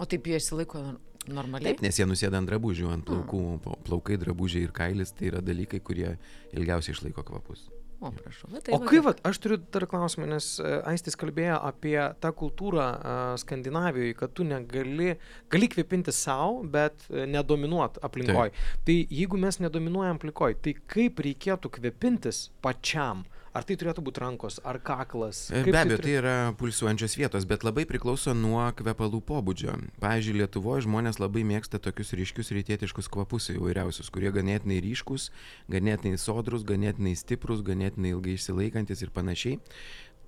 O 0.00 0.06
taip 0.08 0.30
jie 0.30 0.38
išsilaiko 0.40 0.84
normaliai? 1.28 1.74
Taip, 1.74 1.82
nes 1.84 1.98
jie 2.00 2.06
nusėda 2.08 2.38
ant 2.40 2.48
drabužių, 2.48 2.88
ant 2.94 3.04
plaukų, 3.10 3.42
po- 3.66 3.76
plaukai, 3.84 4.16
drabužiai 4.22 4.64
ir 4.68 4.72
kailis, 4.72 5.12
tai 5.12 5.28
yra 5.34 5.42
dalykai, 5.44 5.82
kurie 5.84 6.14
ilgiausiai 6.56 6.94
išlaiko 6.96 7.26
kvapus. 7.28 7.66
O, 8.00 8.10
prašau. 8.16 8.48
Va, 8.48 8.60
tai 8.64 8.72
O 8.72 8.78
va 8.80 8.88
kaip, 8.88 9.02
vat, 9.04 9.18
aš 9.28 9.38
turiu 9.44 9.58
dar 9.74 9.84
klausimą, 9.88 10.24
nes 10.30 10.46
e, 10.62 10.70
Aistis 10.88 11.18
kalbėjo 11.20 11.58
apie 11.68 11.98
tą 12.22 12.30
kultūrą 12.36 12.86
e, 12.96 13.16
Skandinavijoje, 13.42 14.14
kad 14.16 14.32
tu 14.36 14.46
negali, 14.48 15.18
gali 15.52 15.68
kvėpinti 15.68 16.14
savo, 16.16 16.62
bet 16.64 17.04
e, 17.10 17.26
nedominuot 17.28 18.00
aplinkoje. 18.06 18.54
Tai 18.88 18.96
jeigu 19.02 19.40
mes 19.42 19.60
nedominuojam 19.60 20.16
aplinkoje, 20.16 20.56
tai 20.64 20.74
kaip 20.94 21.20
reikėtų 21.26 21.74
kvėpintis 21.76 22.46
pačiam? 22.64 23.26
Ar 23.50 23.64
tai 23.66 23.74
turėtų 23.74 24.02
būti 24.06 24.20
rankos, 24.22 24.60
ar 24.62 24.76
kaklas? 24.78 25.48
E, 25.50 25.64
Kaip 25.64 25.74
Be 25.74 25.78
abejo, 25.80 25.96
turė- 25.98 26.04
tai 26.06 26.12
yra 26.20 26.34
pulsuojančios 26.54 27.16
vietos, 27.18 27.46
bet 27.50 27.64
labai 27.66 27.82
priklauso 27.82 28.30
nuo 28.30 28.62
kvepalų 28.78 29.18
pobūdžio. 29.26 29.74
Pavyzdžiui, 29.98 30.36
Lietuvoje 30.38 30.84
žmonės 30.86 31.18
labai 31.18 31.42
mėgsta 31.42 31.80
tokius 31.82 32.14
ryškius 32.14 32.52
rytietiškus 32.54 33.10
kvapus 33.10 33.50
įvairiausius, 33.50 34.06
kurie 34.14 34.30
ganėtinai 34.30 34.78
ryškus, 34.86 35.32
ganėtinai 35.68 36.14
sodrus, 36.22 36.62
ganėtinai 36.62 37.16
stiprus, 37.18 37.64
ganėtinai 37.66 38.14
ilgai 38.14 38.36
išsilaikantis 38.38 39.02
ir 39.02 39.10
panašiai. 39.10 39.58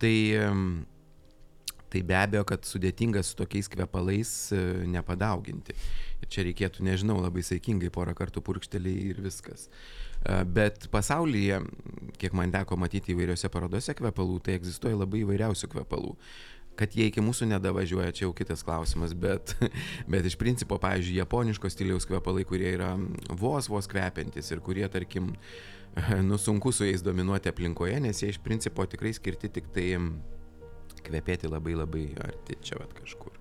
Tai, 0.03 0.15
tai 1.93 2.03
be 2.03 2.17
abejo, 2.19 2.43
kad 2.49 2.67
sudėtinga 2.67 3.23
su 3.23 3.37
tokiais 3.39 3.69
kvepalais 3.71 4.31
e, 4.51 4.63
nepadauginti. 4.91 5.75
Ir 6.25 6.31
čia 6.33 6.43
reikėtų, 6.49 6.83
nežinau, 6.89 7.21
labai 7.23 7.45
saikingai 7.47 7.91
porą 7.95 8.15
kartų 8.19 8.43
purkšteliai 8.43 9.13
ir 9.13 9.21
viskas. 9.23 9.69
E, 10.25 10.45
Bet 10.45 10.89
pasaulyje, 10.93 11.61
kiek 12.21 12.35
man 12.37 12.53
teko 12.55 12.79
matyti 12.79 13.15
įvairiose 13.17 13.51
parodose 13.53 13.95
kvepalų, 13.99 14.39
tai 14.47 14.57
egzistuoja 14.61 14.99
labai 15.01 15.23
įvairiausių 15.25 15.71
kvepalų. 15.73 16.17
Kad 16.79 16.95
jie 16.97 17.11
iki 17.11 17.21
mūsų 17.21 17.51
nedavažiuoja, 17.51 18.15
čia 18.17 18.25
jau 18.25 18.33
kitas 18.37 18.63
klausimas, 18.65 19.13
bet, 19.19 19.53
bet 20.13 20.29
iš 20.29 20.39
principo, 20.41 20.79
pavyzdžiui, 20.81 21.19
japoniško 21.21 21.71
stiliaus 21.73 22.09
kvepalai, 22.09 22.47
kurie 22.49 22.71
yra 22.79 22.95
vos 23.29 23.69
vos 23.69 23.91
kvepiantis 23.91 24.49
ir 24.55 24.63
kurie, 24.65 24.87
tarkim, 24.93 25.35
nu 26.29 26.39
sunku 26.41 26.73
su 26.73 26.89
jais 26.89 27.05
dominuoti 27.05 27.53
aplinkoje, 27.53 27.99
nes 28.01 28.23
jie 28.23 28.33
iš 28.33 28.41
principo 28.45 28.87
tikrai 28.89 29.13
skirti 29.17 29.53
tik 29.53 29.69
tai 29.75 29.91
kvepėti 31.03 31.51
labai 31.51 31.77
labai 31.77 32.07
arti 32.25 32.57
čia 32.63 32.81
vat 32.81 32.95
kažkur. 32.97 33.37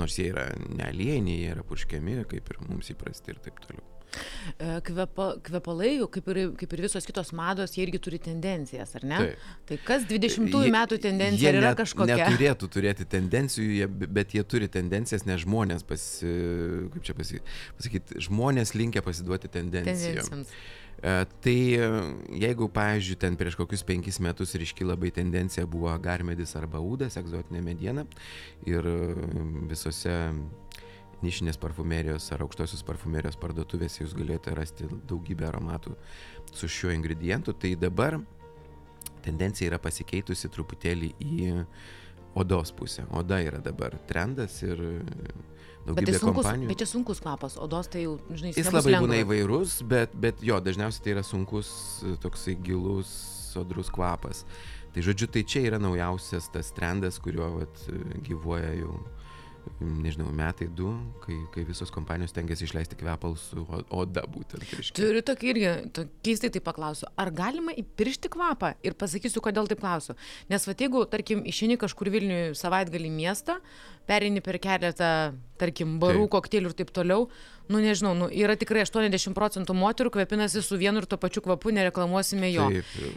Nors 0.00 0.18
jie 0.18 0.28
yra 0.32 0.48
ne 0.58 0.88
aliejiniai, 0.90 1.44
jie 1.44 1.50
yra 1.54 1.64
purškiami, 1.66 2.20
kaip 2.28 2.50
ir 2.50 2.64
mums 2.66 2.90
įprasti 2.92 3.32
ir 3.32 3.40
taip 3.44 3.62
toliau. 3.62 3.93
E, 4.58 4.80
Kvepa, 4.86 5.26
kvepalai, 5.46 5.94
kaip 6.14 6.28
ir, 6.34 6.40
kaip 6.60 6.72
ir 6.76 6.82
visos 6.84 7.06
kitos 7.08 7.32
mados, 7.36 7.72
jie 7.74 7.86
irgi 7.86 7.98
turi 8.06 8.18
tendencijas, 8.22 8.94
ar 8.98 9.06
ne? 9.08 9.18
Taip. 9.24 9.48
Tai 9.70 9.78
kas 9.88 10.04
20-ųjų 10.10 10.68
Jie- 10.68 10.74
metų 10.76 10.98
tendencija 11.02 11.50
jie 11.50 11.58
yra 11.58 11.72
net- 11.72 11.80
kažkokia? 11.80 12.18
Neturėtų 12.28 12.68
turėti 12.76 13.08
tendencijų, 13.16 13.68
jie, 13.80 13.88
bet 14.20 14.36
jie 14.36 14.44
turi 14.44 14.68
tendencijas, 14.68 15.26
nes 15.26 15.42
žmonės, 15.46 15.82
pasi, 15.88 16.30
kaip 16.94 17.02
čia 17.10 17.16
pasakyti, 17.18 18.20
žmonės 18.28 18.74
linkia 18.78 19.02
pasiduoti 19.02 19.48
tendencijom. 19.48 20.22
Tendencijoms. 20.22 20.48
E, 21.04 21.24
Tai 21.44 21.52
e, 21.74 21.86
jeigu, 22.40 22.68
pavyzdžiui, 22.72 23.16
ten 23.20 23.34
prieš 23.36 23.56
kokius 23.58 23.82
penkis 23.84 24.20
metus 24.24 24.54
ryški 24.56 24.86
labai 24.86 25.10
tendencija 25.12 25.66
buvo 25.68 25.90
garmedis 26.00 26.54
arba 26.56 26.78
ūdas, 26.80 27.18
egzotinė 27.20 27.60
mediena 27.66 28.06
ir 28.64 28.86
visose 29.68 30.14
nišinės 31.24 31.58
parfumerijos 31.62 32.28
ar 32.36 32.44
aukštosios 32.46 32.84
parfumerijos 32.86 33.38
parduotuvėse 33.40 34.04
jūs 34.04 34.14
galėjote 34.18 34.54
rasti 34.58 34.88
daugybę 35.10 35.48
aromatų 35.48 35.96
su 36.52 36.70
šiuo 36.70 36.92
ingredientu, 36.94 37.54
tai 37.56 37.74
dabar 37.80 38.20
tendencija 39.24 39.70
yra 39.72 39.80
pasikeitusi 39.80 40.50
truputėlį 40.52 41.14
į 41.24 41.36
odos 42.36 42.72
pusę. 42.76 43.06
Oda 43.14 43.38
yra 43.40 43.60
dabar 43.62 43.94
trendas 44.10 44.58
ir 44.66 44.80
Bet, 45.84 45.98
daugybė 46.00 46.12
tai 46.14 46.20
sunkus, 46.20 46.44
kompanijų. 46.44 46.68
bet 46.70 46.80
čia 46.80 46.86
sunkus 46.88 47.18
kvapas, 47.20 47.58
odos 47.60 47.90
tai 47.92 48.06
jau, 48.06 48.14
žinai, 48.32 48.54
Jis 48.56 48.70
labai 48.72 48.94
būna 48.96 49.18
lengva. 49.18 49.24
įvairus, 49.26 49.74
bet, 49.88 50.14
bet 50.16 50.40
jo, 50.44 50.56
dažniausiai 50.64 51.04
tai 51.04 51.12
yra 51.12 51.24
sunkus, 51.28 51.68
toksai 52.24 52.54
gilus, 52.64 53.10
sodrus 53.52 53.90
kvapas. 53.92 54.44
Tai 54.94 55.04
žodžiu, 55.04 55.28
tai 55.34 55.42
čia 55.44 55.60
yra 55.68 55.78
naujausias 55.82 56.48
tas 56.54 56.72
trendas, 56.72 57.18
kuriuo 57.20 57.50
vat, 57.58 57.82
gyvuoja 58.24 58.72
jau, 58.78 58.96
nežinau, 59.80 60.28
metai 60.34 60.68
du, 60.68 60.90
kai, 61.24 61.36
kai 61.54 61.64
visos 61.68 61.92
kompanijos 61.94 62.34
tengiasi 62.36 62.66
išleisti 62.68 62.98
kvepalus 63.00 63.48
su 63.52 63.64
oda 63.94 64.24
būtent. 64.30 64.64
reiškia. 64.64 64.96
Turiu 64.98 65.22
tokį 65.26 65.50
irgi, 65.52 65.72
to, 65.96 66.06
keistai 66.26 66.50
tai 66.54 66.62
paklausiu, 66.64 67.08
ar 67.20 67.32
galima 67.34 67.74
įpiršti 67.80 68.30
kvapą? 68.32 68.74
Ir 68.86 68.96
pasakysiu, 69.00 69.42
kodėl 69.44 69.70
taip 69.70 69.82
klausiu. 69.82 70.16
Nes 70.52 70.68
va, 70.68 70.76
jeigu, 70.78 71.04
tarkim, 71.10 71.44
išeini 71.48 71.78
kažkur 71.80 72.12
Vilniui 72.14 72.54
savaitgalį 72.58 73.10
miestą, 73.14 73.58
pereini 74.08 74.42
per 74.44 74.60
keletą, 74.62 75.10
tarkim, 75.58 75.98
barų, 76.02 76.28
kokteilių 76.28 76.70
ir 76.72 76.74
taip 76.74 76.90
toliau, 76.94 77.28
nu 77.70 77.78
nežinau, 77.80 78.12
nu, 78.18 78.26
yra 78.28 78.56
tikrai 78.60 78.82
80 78.84 79.32
procentų 79.36 79.72
moterų 79.78 80.10
kvepinasi 80.12 80.60
su 80.62 80.76
vienu 80.76 81.00
ir 81.00 81.06
tuo 81.08 81.16
pačiu 81.16 81.40
kvapu, 81.40 81.70
nereklamuosime 81.72 82.50
jo. 82.52 82.66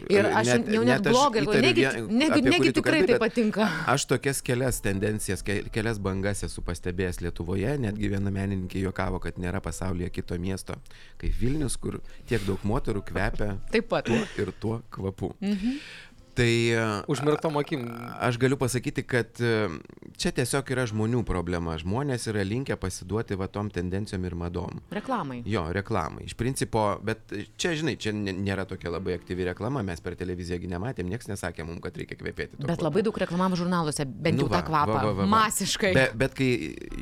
Ir 0.08 0.24
aš 0.30 0.46
net- 0.54 0.70
jau 0.72 0.84
net 0.86 1.02
net 1.02 1.12
blogai, 1.12 1.42
įtariu 1.44 1.66
negi, 1.66 1.84
negi, 2.08 2.42
negi 2.46 2.72
tikrai 2.78 3.00
kalbi, 3.02 3.12
tai 3.12 3.18
patinka. 3.26 3.68
Aš 3.92 4.06
tokias 4.08 4.40
kelias 4.42 4.80
tendencijas, 4.80 5.42
ke- 5.44 5.68
kelias 5.74 5.98
bangas 5.98 6.42
esu 6.46 6.62
pastebėjęs 6.64 7.20
Lietuvoje, 7.26 7.76
netgi 7.78 8.08
viena 8.08 8.30
menininkė 8.32 8.80
juokavo, 8.86 9.20
kad 9.20 9.34
nėra 9.36 9.60
pasaulyje 9.60 10.08
kito 10.10 10.38
miesto 10.38 10.78
kaip 11.18 11.32
Vilnius, 11.40 11.76
kur 11.76 12.00
tiek 12.26 12.40
daug 12.46 12.58
moterų 12.64 13.02
kvepia 13.04 13.58
Taip 13.70 13.88
pat. 13.88 14.04
tuo 14.06 14.16
ir 14.38 14.52
tuo 14.60 14.82
kvapu. 14.90 15.34
Mhm. 15.40 15.76
Tai 16.38 16.70
e, 16.70 16.82
Užmirktom 17.10 17.56
akim. 17.58 17.88
Aš 18.22 18.38
galiu 18.38 18.54
pasakyti, 18.60 19.02
kad 19.02 19.40
e, 19.42 19.68
čia 20.20 20.30
tiesiog 20.36 20.68
yra 20.70 20.84
žmonių 20.86 21.24
problema. 21.26 21.74
Žmonės 21.80 22.28
yra 22.30 22.44
linkę 22.46 22.76
pasiduoti 22.78 23.34
va 23.38 23.48
tom 23.50 23.72
tendencijom 23.74 24.22
ir 24.28 24.36
madom. 24.38 24.78
Reklamai. 24.94 25.40
Jo, 25.50 25.64
reklamai. 25.74 26.28
Iš 26.28 26.36
principo, 26.38 26.84
bet 27.02 27.34
čia, 27.58 27.72
žinai, 27.78 27.96
čia 27.98 28.12
nėra 28.14 28.68
tokia 28.70 28.92
labai 28.94 29.16
aktyvi 29.18 29.48
reklama, 29.50 29.82
mes 29.86 30.02
per 30.04 30.14
televiziją 30.20 30.60
gi 30.62 30.70
nematėm, 30.70 31.10
niekas 31.10 31.30
nesakė 31.32 31.66
mums, 31.66 31.82
kad 31.82 31.98
reikia 31.98 32.18
kvepėti. 32.20 32.60
Bet 32.68 32.84
labai 32.86 33.02
daug 33.06 33.18
reklamavo 33.18 33.58
žurnaluose, 33.58 34.06
bent 34.06 34.38
Nu 34.38 34.46
jau 34.46 34.52
tą 34.52 34.60
va, 34.60 34.66
kvapą. 34.68 34.94
va, 34.94 35.02
va, 35.08 35.10
va, 35.10 35.24
va. 35.24 35.28
Masiškai. 35.34 35.92
Be, 35.98 36.06
bet 36.22 36.38
kai 36.38 36.50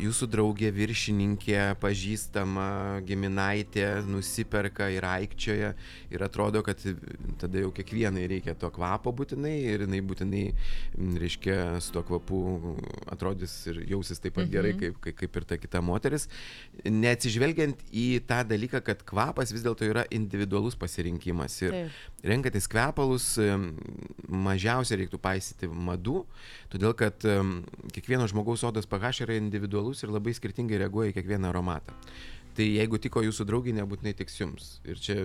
jūsų 0.07 0.31
draugė, 0.33 0.73
viršininkė, 0.77 1.61
pažįstama, 1.85 2.71
giminaitė 3.05 3.91
nusiperka 4.09 4.89
ir 4.97 5.05
aikčioje 5.05 5.75
ir 6.17 6.25
atrodo, 6.25 6.65
kad 6.65 6.81
tada 7.37 7.67
jau 7.67 7.75
kiekvienai 7.77 8.25
reikia 8.33 8.57
to 8.57 8.73
kvapo 8.73 9.13
būtinai 9.27 9.55
ir 9.75 9.85
jinai 9.85 10.01
būtinai, 10.07 10.43
m, 10.97 11.17
reiškia, 11.21 11.81
su 11.83 11.93
to 11.95 12.03
kvapu 12.07 12.39
atrodys 13.11 13.55
ir 13.71 13.83
jausis 13.91 14.23
taip 14.23 14.37
pat 14.39 14.51
gerai, 14.51 14.75
kaip, 14.79 14.99
kaip, 15.03 15.37
ir 15.37 15.45
ta 15.49 15.59
kita 15.59 15.83
moteris. 15.85 16.29
Neatsižvelgiant 16.85 17.83
į 17.93 18.23
tą 18.29 18.43
dalyką, 18.47 18.83
kad 18.87 19.03
kvapas 19.07 19.53
vis 19.55 19.65
dėlto 19.67 19.89
yra 19.89 20.07
individualus 20.15 20.79
pasirinkimas. 20.79 21.59
Ir 21.65 21.75
Taip. 21.75 21.99
renkantis 22.27 22.69
kvepalus 22.71 23.33
em, 23.43 23.73
mažiausiai 24.29 25.03
reiktų 25.03 25.21
paisyti 25.23 25.69
madų, 25.69 26.25
todėl 26.73 26.95
kad 26.97 27.21
kiekvieno 27.93 28.29
žmogaus 28.31 28.65
odos 28.67 28.87
pH 28.87 29.27
yra 29.27 29.37
individualus 29.41 30.05
ir 30.05 30.15
labai 30.15 30.35
skirtingai 30.37 30.81
reaguoja 30.85 31.13
į 31.13 31.19
kiekvieną 31.19 31.51
aromatą. 31.51 31.97
Tai 32.57 32.65
jeigu 32.65 32.97
tiko 33.03 33.21
jūsų 33.21 33.45
draugiai, 33.49 33.75
nebūtinai 33.77 34.15
tiks 34.17 34.39
jums. 34.39 34.69
Ir 34.89 35.01
čia 35.03 35.17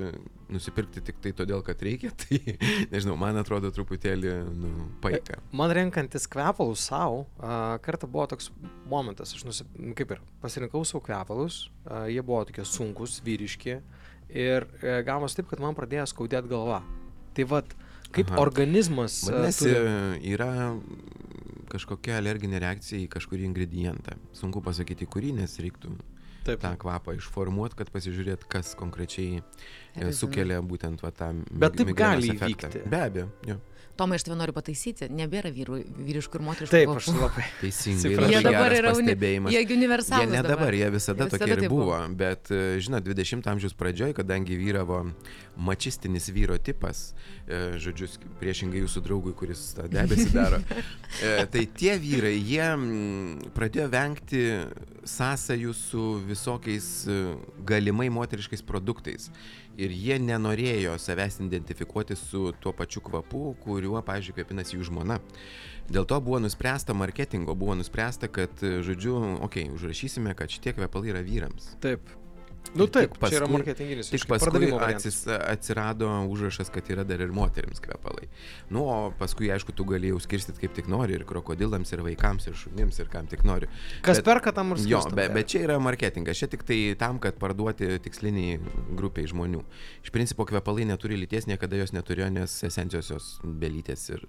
nusipirkti 0.52 1.04
tik 1.08 1.22
tai 1.24 1.32
todėl, 1.38 1.62
kad 1.64 1.80
reikia, 1.86 2.12
tai 2.22 2.42
nežinau, 2.92 3.16
man 3.20 3.40
atrodo 3.40 3.72
truputėlį, 3.72 4.34
nu, 4.52 4.72
paika. 5.04 5.40
Man 5.56 5.72
renkantis 5.76 6.28
kvepalus 6.32 6.84
savo, 6.92 7.24
kartą 7.86 8.10
buvo 8.12 8.28
toks 8.34 8.52
momentas, 8.92 9.32
aš 9.38 9.46
nusip... 9.48 9.72
nu, 9.80 9.96
kaip 9.96 10.12
ir 10.18 10.24
pasirinkau 10.44 10.84
savo 10.88 11.04
kvepalus, 11.08 11.64
jie 12.12 12.20
buvo 12.20 12.44
tokie 12.50 12.68
sunkus, 12.68 13.22
vyriški 13.24 13.80
ir 14.32 14.68
e, 14.82 15.00
gavosi 15.08 15.40
taip, 15.40 15.50
kad 15.52 15.64
man 15.64 15.76
pradėjo 15.78 16.08
skaudėti 16.12 16.52
galva. 16.52 16.82
Tai 17.36 17.48
vad, 17.52 17.76
kaip 18.16 18.32
Aha. 18.32 18.44
Organizmas... 18.44 19.22
Vadinasi, 19.28 19.68
turi- 19.68 20.32
yra 20.34 20.52
kažkokia 21.72 22.18
alerginė 22.20 22.60
reakcija 22.60 23.00
į 23.06 23.10
kažkurį 23.12 23.48
ingredientą. 23.48 24.18
Sunku 24.36 24.64
pasakyti, 24.64 25.08
kurį, 25.08 25.36
nes 25.40 25.56
reiktų 25.64 25.94
Taip. 26.46 26.62
tą 26.64 26.72
kvapą 26.82 27.14
išformuoti, 27.20 27.78
kad 27.78 27.92
pasižiūrėt, 27.94 28.48
kas 28.50 28.74
konkrečiai 28.80 29.42
e, 29.42 30.12
sukelia 30.16 30.62
būtent 30.66 31.04
va, 31.06 31.12
tą 31.14 31.32
Bet 31.52 31.78
taip 31.78 31.94
gali 31.98 32.32
efektą. 32.34 32.72
įvykti. 32.72 32.90
Be 32.90 33.02
abejo, 33.06 33.28
jo. 33.46 33.60
Tomai, 33.98 34.18
aš 34.20 34.26
tave 34.28 34.38
noriu 34.40 34.54
pataisyti. 34.56 35.08
Nebėra 35.14 35.52
vyrų, 35.54 35.82
vyriškų 36.08 36.40
ir 36.40 36.46
moteriškų 36.48 36.74
Taip, 36.74 36.92
aš 36.96 37.10
labai. 37.16 37.46
Teisingai. 37.62 38.14
Jie 38.32 38.42
dabar 38.46 38.76
yra 38.76 38.94
uni... 38.96 39.12
pastebėjimas. 39.12 39.56
Jie 39.56 39.64
universalūs. 39.76 40.32
Ne 40.32 40.44
dabar, 40.46 40.78
jie 40.78 40.90
visada, 40.94 41.28
Visada 41.28 41.46
tokie 41.46 41.58
ir 41.58 41.64
buvo. 41.68 41.92
buvo. 41.92 42.00
Bet, 42.22 42.52
e, 42.54 42.80
žinot, 42.84 43.06
20-ojo 43.08 43.54
amžiaus 43.54 43.76
pradžioje, 43.78 44.16
kadangi 44.18 44.58
vyravo 44.60 45.02
mačistinis 45.62 46.30
vyro 46.34 46.58
tipas, 46.62 47.12
e, 47.46 47.78
žodžiu, 47.82 48.10
priešingai 48.42 48.84
jūsų 48.86 49.04
draugui, 49.06 49.36
kuris 49.38 49.72
tą 49.78 49.88
debesį 49.92 50.30
daro, 50.40 50.62
e, 51.20 51.34
tai 51.52 51.66
tie 51.78 51.98
vyrai, 52.02 52.36
jie 52.38 52.64
mm, 52.68 53.52
pradėjo 53.58 53.90
vengti 53.92 54.46
sąsajų 55.12 55.74
su 55.76 56.06
visokiais 56.28 56.88
galimai 57.68 58.08
moteriškais 58.14 58.62
produktais. 58.66 59.32
Ir 59.80 59.94
jie 59.96 60.18
nenorėjo 60.20 60.98
savęs 61.00 61.40
identifikuoti 61.46 62.18
su 62.20 62.52
tuo 62.60 62.74
pačiu 62.76 63.04
kvapu, 63.06 63.56
kuriuo, 63.64 64.02
pavyzdžiui, 64.06 64.36
kvepinasi 64.36 64.78
jų 64.78 64.90
žmona. 64.92 65.22
Dėl 65.92 66.08
to 66.08 66.20
buvo 66.24 66.40
nuspręsta 66.44 66.96
marketingo, 66.96 67.56
buvo 67.56 67.76
nuspręsta, 67.80 68.30
kad, 68.32 68.52
žodžiu, 68.60 69.18
okei, 69.40 69.68
okay, 69.68 69.76
užrašysime, 69.76 70.36
kad 70.38 70.52
šitie 70.52 70.76
kvepalai 70.78 71.16
yra 71.16 71.24
vyrams. 71.26 71.74
Taip. 71.84 72.21
Nu 72.76 72.86
taip, 72.88 73.12
tik 73.18 73.30
čia 73.30 73.38
yra 73.42 73.48
paskui- 73.48 73.58
marketinginis. 73.58 74.10
Tik 74.14 74.26
paskui 74.30 74.70
atsis, 74.80 75.18
atsirado 75.28 76.08
užrašas, 76.32 76.70
kad 76.72 76.88
yra 76.94 77.04
dar 77.04 77.20
ir 77.20 77.32
moteriams 77.36 77.82
kvepalai. 77.84 78.30
Nu, 78.70 78.86
o 78.88 79.12
paskui, 79.20 79.50
aišku, 79.52 79.74
tu 79.76 79.84
galėjai 79.84 80.22
skirstyti 80.24 80.62
kaip 80.64 80.74
tik 80.78 80.88
nori 80.88 81.18
ir 81.20 81.26
krokodilams, 81.28 81.92
ir 81.92 82.00
vaikams, 82.06 82.48
ir 82.48 82.54
šunims, 82.56 83.00
ir 83.04 83.10
kam 83.12 83.28
tik 83.28 83.44
nori. 83.44 83.68
Kas 84.02 84.18
Bet- 84.22 84.26
perka 84.26 84.52
tam 84.56 84.72
Jo, 84.72 84.78
skirsto, 84.78 85.16
be, 85.16 85.28
be 85.28 85.34
bet 85.42 85.48
čia 85.52 85.66
yra 85.68 85.80
marketingas, 85.84 86.38
čia 86.38 86.48
tik 86.48 86.64
tai 86.64 86.96
tam, 86.98 87.20
kad 87.20 87.36
parduoti 87.42 88.00
tiksliniai 88.00 88.60
grupiai 88.96 89.28
žmonių. 89.28 89.64
Iš 90.06 90.12
principo 90.16 90.46
kvepalai 90.46 90.86
neturi 90.86 91.18
lyties, 91.20 91.48
niekada 91.52 91.76
jos 91.76 91.92
neturėjo, 91.92 92.32
nes 92.32 92.64
esencijos 92.64 93.10
jos 93.12 93.40
belytės 93.44 94.10
ir 94.16 94.24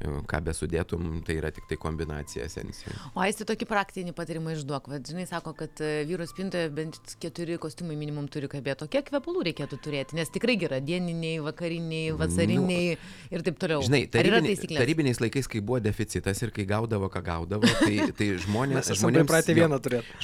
ką 0.00 0.40
besudėtum, 0.44 1.20
tai 1.26 1.36
yra 1.40 1.50
tik 1.54 1.66
tai 1.68 1.76
kombinacija 1.80 2.46
esencijų. 2.48 2.94
O 3.12 3.22
aisti 3.24 3.44
tokį 3.48 3.68
praktinį 3.68 4.14
patarimą 4.16 4.54
išduok. 4.56 4.88
Vad, 4.92 5.04
žinai, 5.06 5.26
sako, 5.28 5.52
kad 5.58 5.82
e, 5.84 6.06
vyro 6.08 6.24
spintoje 6.28 6.70
bent 6.72 6.96
keturi 7.20 7.58
kostiumai 7.60 7.98
minimum 8.00 8.28
turi 8.32 8.48
kabėti. 8.50 8.86
O 8.86 8.90
kiek 8.90 9.04
kvepalų 9.10 9.44
reikėtų 9.50 9.80
turėti? 9.84 10.16
Nes 10.18 10.32
tikrai 10.32 10.56
yra 10.60 10.80
dieniniai, 10.84 11.42
vakariniai, 11.44 12.14
vasariniai 12.16 12.96
ir 13.30 13.44
taip 13.46 13.60
toliau. 13.60 13.82
Nu, 13.82 13.90
Žinai, 13.90 14.02
tarybini, 14.12 14.56
tarybiniais 14.72 15.20
laikais, 15.20 15.50
kai 15.50 15.60
buvo 15.64 15.82
deficitas 15.84 16.40
ir 16.44 16.54
kai 16.56 16.64
gaudavo, 16.70 17.10
ką 17.12 17.22
gaudavo, 17.26 17.68
tai, 17.82 18.08
tai 18.16 18.30
žmonės, 18.46 18.92
pripratę 19.04 19.56
jo. 19.58 19.68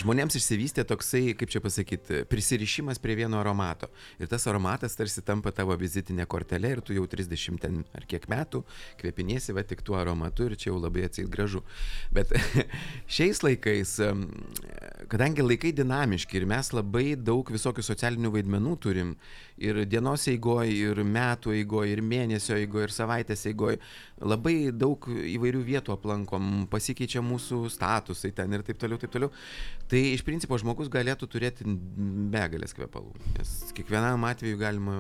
Žmonėms 0.01 0.39
išsivystė 0.41 0.87
toksai, 0.89 1.35
kaip 1.37 1.53
čia 1.53 1.61
pasakyti, 1.65 2.23
prisirišimas 2.31 3.01
prie 3.03 3.19
vieno 3.21 3.43
aromato. 3.43 3.91
Ir 4.21 4.31
tas 4.33 4.49
aromatas 4.49 4.97
tarsi 4.97 5.25
tampa 5.27 5.53
tavo 5.53 5.77
vizitinė 5.77 6.25
kortelė 6.31 6.77
ir 6.77 6.85
tu 6.85 6.97
jau 6.97 7.05
30 7.11 7.61
ten 7.61 7.83
ar 7.97 8.09
kiek 8.09 8.25
metų 8.31 8.63
kvepinėsi 9.01 9.55
va 9.57 9.66
tik 9.69 9.83
tuo 9.87 9.99
aromatu 9.99 10.49
ir 10.49 10.57
čia 10.57 10.71
jau 10.71 10.81
labai 10.81 11.07
atseit 11.09 11.31
gražu. 11.33 11.63
Bet 12.15 12.33
šiais 13.17 13.43
laikais, 13.45 13.97
kadangi 15.13 15.45
laikai 15.47 15.75
dinamiški 15.77 16.41
ir 16.41 16.49
mes 16.51 16.73
labai 16.75 17.15
daug 17.19 17.51
visokių 17.53 17.85
socialinių 17.87 18.33
vaidmenų 18.39 18.77
turim 18.83 19.17
ir 19.59 19.83
dienos 19.89 20.27
eigoje, 20.29 20.73
ir 20.77 21.01
metų 21.05 21.55
eigoje, 21.57 21.93
ir 21.97 22.03
mėnesio 22.05 22.57
eigoje, 22.59 22.89
ir 22.91 22.93
savaitės 22.95 23.47
eigoje, 23.49 23.79
labai 24.21 24.71
daug 24.73 25.07
įvairių 25.09 25.63
vietų 25.65 25.95
aplankom, 25.97 26.67
pasikeičia 26.73 27.23
mūsų 27.25 27.63
statusai 27.73 28.33
ten 28.37 28.53
ir 28.57 28.65
taip 28.67 28.79
toliau, 28.81 28.99
taip 29.01 29.13
toliau. 29.15 29.31
Tai 29.87 30.01
iš 30.17 30.25
principo 30.27 30.57
žmogus 30.59 30.89
galėtų 30.91 31.29
turėti 31.31 31.63
begalės 32.33 32.73
kvepalų, 32.75 33.13
nes 33.37 33.51
kiekvienam 33.77 34.25
atveju 34.27 34.59
galima... 34.59 34.97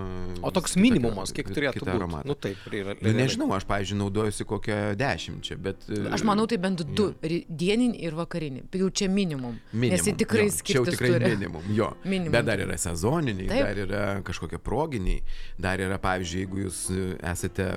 O 0.46 0.52
toks 0.54 0.76
minimumas, 0.78 1.32
kiek 1.34 1.48
turėtų 1.50 1.82
būti? 1.82 1.90
aromatą. 1.96 2.28
Nu 2.30 2.36
taip, 2.38 2.60
ir 2.70 2.76
yra. 2.84 2.94
Nu, 3.02 3.12
nežinau, 3.16 3.48
aš, 3.56 3.66
pavyzdžiui, 3.66 3.98
naudojusi 3.98 4.46
kokią 4.46 4.78
dešimčią, 5.00 5.58
bet... 5.64 5.88
e, 5.90 6.04
Aš 6.14 6.22
manau, 6.28 6.46
tai 6.46 6.60
bent 6.62 6.84
du. 6.96 7.08
ri- 7.24 7.42
Dieninį 7.50 7.98
ir 8.06 8.14
vakarinį. 8.14 8.62
Jau 8.78 8.90
čia 8.94 9.08
minimum. 9.10 9.56
Minimum, 9.72 9.96
Nes 9.96 10.06
jie 10.06 10.14
tikrai 10.22 10.46
jo, 10.46 10.54
čia 10.62 10.78
jau 10.78 10.84
tikrai 10.86 11.10
turi. 11.16 11.32
minimum, 11.34 11.66
jo. 11.74 11.90
Minimum 12.06 12.36
Bet 12.36 12.46
dar 12.46 12.62
yra 12.62 12.78
sezoniniai, 12.78 13.48
Taip. 13.50 13.64
dar 13.66 13.82
yra 13.88 14.04
kažkokie 14.22 14.45
proginiai, 14.62 15.22
dar 15.58 15.82
yra, 15.82 15.98
pavyzdžiui, 16.02 16.44
jeigu 16.44 16.62
jūs 16.66 16.84
e, 16.94 17.08
esate 17.32 17.72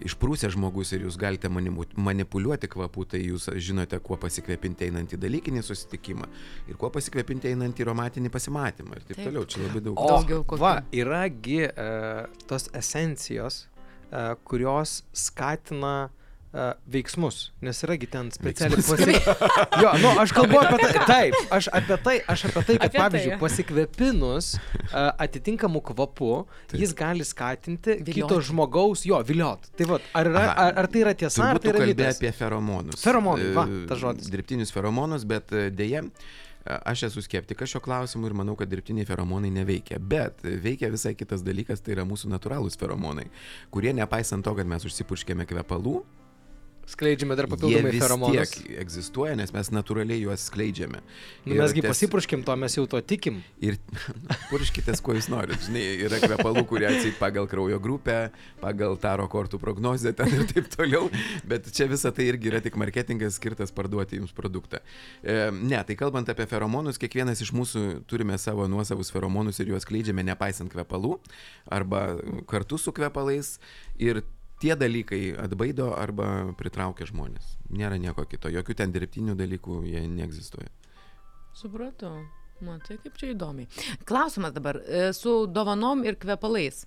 išprūsę 0.00 0.48
žmogus 0.54 0.94
ir 0.96 1.04
jūs 1.04 1.18
galite 1.20 1.50
manipuliuoti 1.52 2.68
kvapu, 2.72 3.04
tai 3.04 3.20
jūs 3.20 3.50
žinote, 3.60 3.98
kuo 4.04 4.16
pasikvėpinti 4.20 4.86
einant 4.88 5.12
į 5.12 5.18
dalykinį 5.20 5.62
susitikimą 5.66 6.28
ir 6.70 6.78
kuo 6.80 6.88
pasikvėpinti 6.94 7.50
einant 7.52 7.76
į 7.76 7.88
romantinį 7.90 8.32
pasimatymą 8.32 8.96
ir 8.96 9.04
taip, 9.04 9.18
Taip. 9.18 9.26
toliau. 9.28 9.44
Čia 9.44 9.66
labai 9.66 9.82
daug. 9.84 10.00
O, 10.00 10.08
Daugiau 10.14 10.44
kokių? 10.44 10.62
va, 10.62 10.72
yragi 10.96 11.60
uh, 11.68 12.24
tos 12.48 12.70
esencijos, 12.76 13.66
uh, 14.08 14.32
kurios 14.48 15.02
skatina 15.12 16.08
uh, 16.52 16.72
veiksmus, 16.90 17.38
nes 17.64 17.82
yragi 17.86 18.08
ten 18.10 18.30
specialiai 18.34 18.82
pasi... 18.82 19.14
jo, 19.82 19.92
nu, 20.02 20.12
aš 20.22 20.34
kalbu 20.36 20.58
apie 20.60 20.78
tai, 20.82 21.04
taip, 21.08 21.38
aš 21.56 21.70
apie 21.80 21.98
tai, 22.04 22.16
aš 22.34 22.44
apie 22.50 22.64
tai, 22.64 22.76
kad 22.76 22.88
Apie 22.90 22.98
tai, 22.98 23.04
pavyzdžiui, 23.04 23.32
jo. 23.34 23.38
pasikvėpinus 23.44 24.50
uh, 24.56 24.98
atitinkamų 25.26 25.82
kvapų, 25.92 26.32
Taip. 26.72 26.76
jis 26.82 26.94
gali 26.98 27.26
skatinti 27.26 27.96
Vilioti. 28.00 28.18
kito 28.18 28.40
žmogaus, 28.50 29.06
jo, 29.08 29.20
viliot. 29.26 29.70
Tai 29.78 29.88
va, 29.94 30.02
ar, 30.20 30.30
yra, 30.32 30.44
ar, 30.66 30.76
ar 30.84 30.90
tai 30.90 31.04
yra 31.04 31.14
tiesa, 31.14 31.44
ar 31.46 31.58
Turbūt 31.58 31.66
tai 31.66 31.70
tu 31.70 31.76
yra 31.76 31.88
kalbė 31.88 32.10
apie 32.10 32.34
feromonus. 32.42 33.02
Feromonai, 33.04 33.50
va, 33.56 33.66
E, 33.70 33.82
tas 33.90 34.00
žodis. 34.02 34.30
Dirbtinius 34.32 34.72
feromonus, 34.74 35.26
bet 35.28 35.52
dėje 35.76 36.06
aš 36.84 37.06
esu 37.08 37.22
skeptikas 37.24 37.70
šio 37.72 37.80
klausimu 37.80 38.28
ir 38.28 38.34
manau, 38.36 38.54
kad 38.58 38.68
dirbtiniai 38.70 39.06
feromonai 39.08 39.50
neveikia. 39.54 39.98
Bet 39.98 40.42
veikia 40.44 40.90
visai 40.92 41.14
kitas 41.18 41.44
dalykas, 41.46 41.80
tai 41.84 41.94
yra 41.96 42.04
mūsų 42.08 42.30
natūralūs 42.34 42.76
feromonai, 42.80 43.28
kurie 43.72 43.94
nepaisant 43.96 44.44
to, 44.44 44.54
kad 44.58 44.68
mes 44.68 44.84
užsipurškėme 44.86 45.46
kvepalų, 45.50 46.00
Skleidžiame 46.90 47.36
dar 47.38 47.46
jie 47.46 47.52
papildomai 47.54 47.92
feromonus. 47.94 48.50
tiek 48.50 48.78
egzistuoja, 48.82 49.36
nes 49.38 49.52
mes 49.54 49.68
natūraliai 49.70 50.24
juos 50.24 50.46
skleidžiame. 50.50 50.98
Nu, 51.44 51.54
mesgi 51.60 51.84
ties- 51.84 51.92
pasipurškim 51.92 52.42
to, 52.46 52.56
mes 52.58 52.74
jau 52.74 52.86
to 52.90 52.98
tikim. 53.04 53.40
Ir 53.62 53.76
purškitės, 54.50 55.02
kuo 55.04 55.14
jūs 55.14 55.28
norite. 55.30 55.60
Žinai, 55.68 55.84
yra 56.08 56.18
kvepalų, 56.24 56.64
kurie 56.70 56.88
atseit 56.90 57.18
pagal 57.20 57.46
kraujo 57.50 57.78
grupę, 57.82 58.16
pagal 58.62 58.98
taro 59.00 59.28
kortų 59.30 59.60
prognozę 59.62 60.12
ten 60.18 60.34
ir 60.34 60.46
taip 60.50 60.66
toliau. 60.74 61.06
Bet 61.46 61.70
čia 61.76 61.86
visa 61.90 62.10
tai 62.16 62.26
irgi 62.32 62.50
yra 62.50 62.62
tik 62.64 62.78
marketingas 62.80 63.38
skirtas 63.38 63.70
parduoti 63.76 64.18
jums 64.18 64.34
produktą. 64.36 64.82
E, 65.22 65.38
ne, 65.54 65.78
tai 65.86 65.94
kalbant 66.00 66.28
apie 66.32 66.48
feromonus, 66.50 66.98
kiekvienas 67.00 67.44
iš 67.46 67.54
mūsų 67.56 67.84
turime 68.10 68.34
savo 68.42 68.66
nuosavus 68.70 69.12
feromonus 69.14 69.62
ir 69.62 69.70
juos 69.74 69.86
kleidžiame 69.88 70.26
nepaisant 70.26 70.72
kvepalų 70.74 71.16
arba 71.70 72.04
kartu 72.50 72.80
su 72.80 72.92
kvepalais. 72.96 73.58
Ir 74.00 74.24
tie 74.60 74.76
dalykai 74.76 75.22
atbaido 75.40 75.90
arba 75.96 76.52
pritraukia 76.58 77.08
žmonės. 77.08 77.56
Nėra 77.72 77.98
nieko 78.00 78.26
kito. 78.28 78.52
Jokių 78.52 78.76
ten 78.76 78.92
dirbtinių 78.94 79.36
dalykų 79.38 79.80
jie 79.88 80.04
neegzistuoja. 80.08 80.68
Supratau. 81.56 82.20
Matai, 82.60 82.98
kaip 83.00 83.14
čia 83.16 83.30
įdomiai. 83.32 83.70
Klausimas 84.04 84.52
dabar 84.52 84.76
e, 84.84 85.14
su 85.16 85.46
dovanom 85.48 86.02
ir 86.04 86.18
kvepalais. 86.20 86.82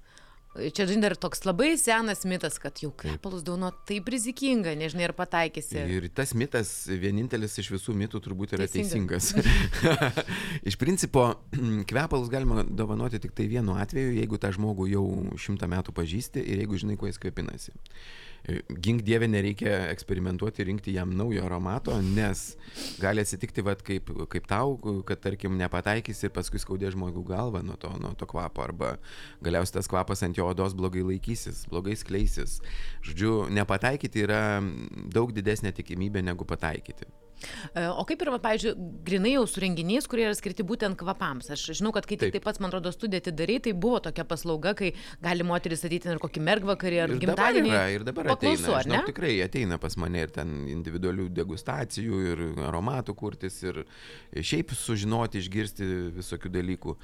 Čia, 0.53 0.85
žinai, 0.85 1.01
dar 1.07 1.15
toks 1.17 1.41
labai 1.47 1.71
senas 1.81 2.21
mitas, 2.29 2.59
kad 2.61 2.77
jau 2.77 2.91
kvepalus 2.93 3.41
dovanot 3.45 3.79
taip 3.89 4.05
rizikinga, 4.13 4.75
nežinai, 4.77 5.07
ar 5.07 5.15
pataikysi. 5.17 5.79
Ir 5.95 6.05
tas 6.13 6.35
mitas, 6.37 6.71
vienintelis 6.87 7.57
iš 7.57 7.71
visų 7.73 7.95
mitų 7.97 8.21
turbūt 8.21 8.53
yra 8.53 8.67
Teisinga. 8.69 9.17
teisingas. 9.17 10.03
iš 10.69 10.77
principo, 10.77 11.25
kvepalus 11.89 12.29
galima 12.29 12.61
dovanoti 12.69 13.21
tik 13.23 13.33
tai 13.33 13.47
vienu 13.49 13.79
atveju, 13.81 14.13
jeigu 14.19 14.37
tą 14.37 14.53
žmogų 14.53 14.91
jau 14.93 15.07
šimtą 15.41 15.71
metų 15.73 15.95
pažįsti 15.97 16.45
ir 16.45 16.61
jeigu 16.61 16.77
žinai, 16.85 16.99
kuo 17.01 17.09
jis 17.09 17.17
kvepinasi. 17.23 17.73
Gink 18.43 19.05
dievė, 19.07 19.29
nereikia 19.31 19.71
eksperimentuoti, 19.93 20.65
rinkti 20.67 20.91
jam 20.97 21.13
naujo 21.15 21.45
aromato, 21.45 21.95
nes 22.03 22.57
gali 22.99 23.23
atsitikti, 23.23 23.63
vat, 23.63 23.79
kaip, 23.87 24.11
kaip 24.33 24.49
tau, 24.51 24.75
kad 25.07 25.21
tarkim 25.23 25.55
nepataikys 25.61 26.25
ir 26.25 26.33
paskui 26.35 26.59
skaudė 26.59 26.91
žmogų 26.91 27.23
galvą 27.31 27.63
nuo 27.63 27.79
to, 27.79 27.93
nuo 28.03 28.11
to 28.19 28.27
kvapo, 28.27 28.65
arba 28.67 28.97
galiausiai 29.47 29.79
tas 29.79 29.87
kvapas 29.87 30.25
ant 30.27 30.35
jo 30.35 30.49
odos 30.51 30.75
blogai 30.75 31.05
laikysis, 31.07 31.63
blogai 31.71 31.95
skleisis. 31.95 32.59
Žodžiu, 33.07 33.47
nepataikyti 33.55 34.27
yra 34.27 34.43
daug 35.15 35.31
didesnė 35.31 35.71
tikimybė 35.79 36.25
negu 36.27 36.43
pataikyti. 36.43 37.07
E, 37.73 37.85
O 37.93 38.05
kaip 38.09 38.21
yra, 38.25 38.37
pavyzdžiui, 38.43 38.73
grinai 39.07 39.33
jau 39.35 39.43
su 39.49 39.61
renginiais, 39.63 40.07
kurie 40.09 40.25
yra 40.27 40.35
skirti 40.37 40.65
būtent 40.67 40.97
kvapams. 40.99 41.49
Aš 41.53 41.65
žinau, 41.79 41.91
kad 41.95 42.07
kai 42.09 42.17
Taip. 42.21 42.33
taip 42.35 42.45
pats, 42.47 42.61
man 42.63 42.71
atrodo, 42.71 42.91
studiją 42.95 43.21
atidarai, 43.23 43.59
tai 43.63 43.73
buvo 43.73 43.99
tokia 44.03 44.25
paslauga, 44.27 44.73
kai 44.79 44.93
gali 45.23 45.45
moteris 45.47 45.83
ateiti 45.87 46.09
ir 46.11 46.21
kokį 46.23 46.43
mergvakarį 46.49 47.01
ar 47.05 47.15
Ir 47.15 47.21
gimtadienį. 47.25 47.73
yra, 47.73 47.83
ir 47.97 48.05
dabar 48.07 48.31
Paklausu, 48.33 48.69
ateina. 48.71 48.83
Žinau, 48.87 49.03
tikrai 49.11 49.33
ateina 49.45 49.77
pas 49.81 49.97
mane 50.01 50.23
ir 50.25 50.33
ten 50.35 50.55
individualių 50.71 51.29
degustacijų, 51.33 52.21
ir 52.33 52.45
aromatų 52.69 53.15
kurtis, 53.19 53.59
ir 53.63 53.83
šiaip 54.35 54.73
sužinoti, 54.77 55.41
išgirsti 55.43 55.89
visokių 56.19 56.51
dalykų. 56.53 56.97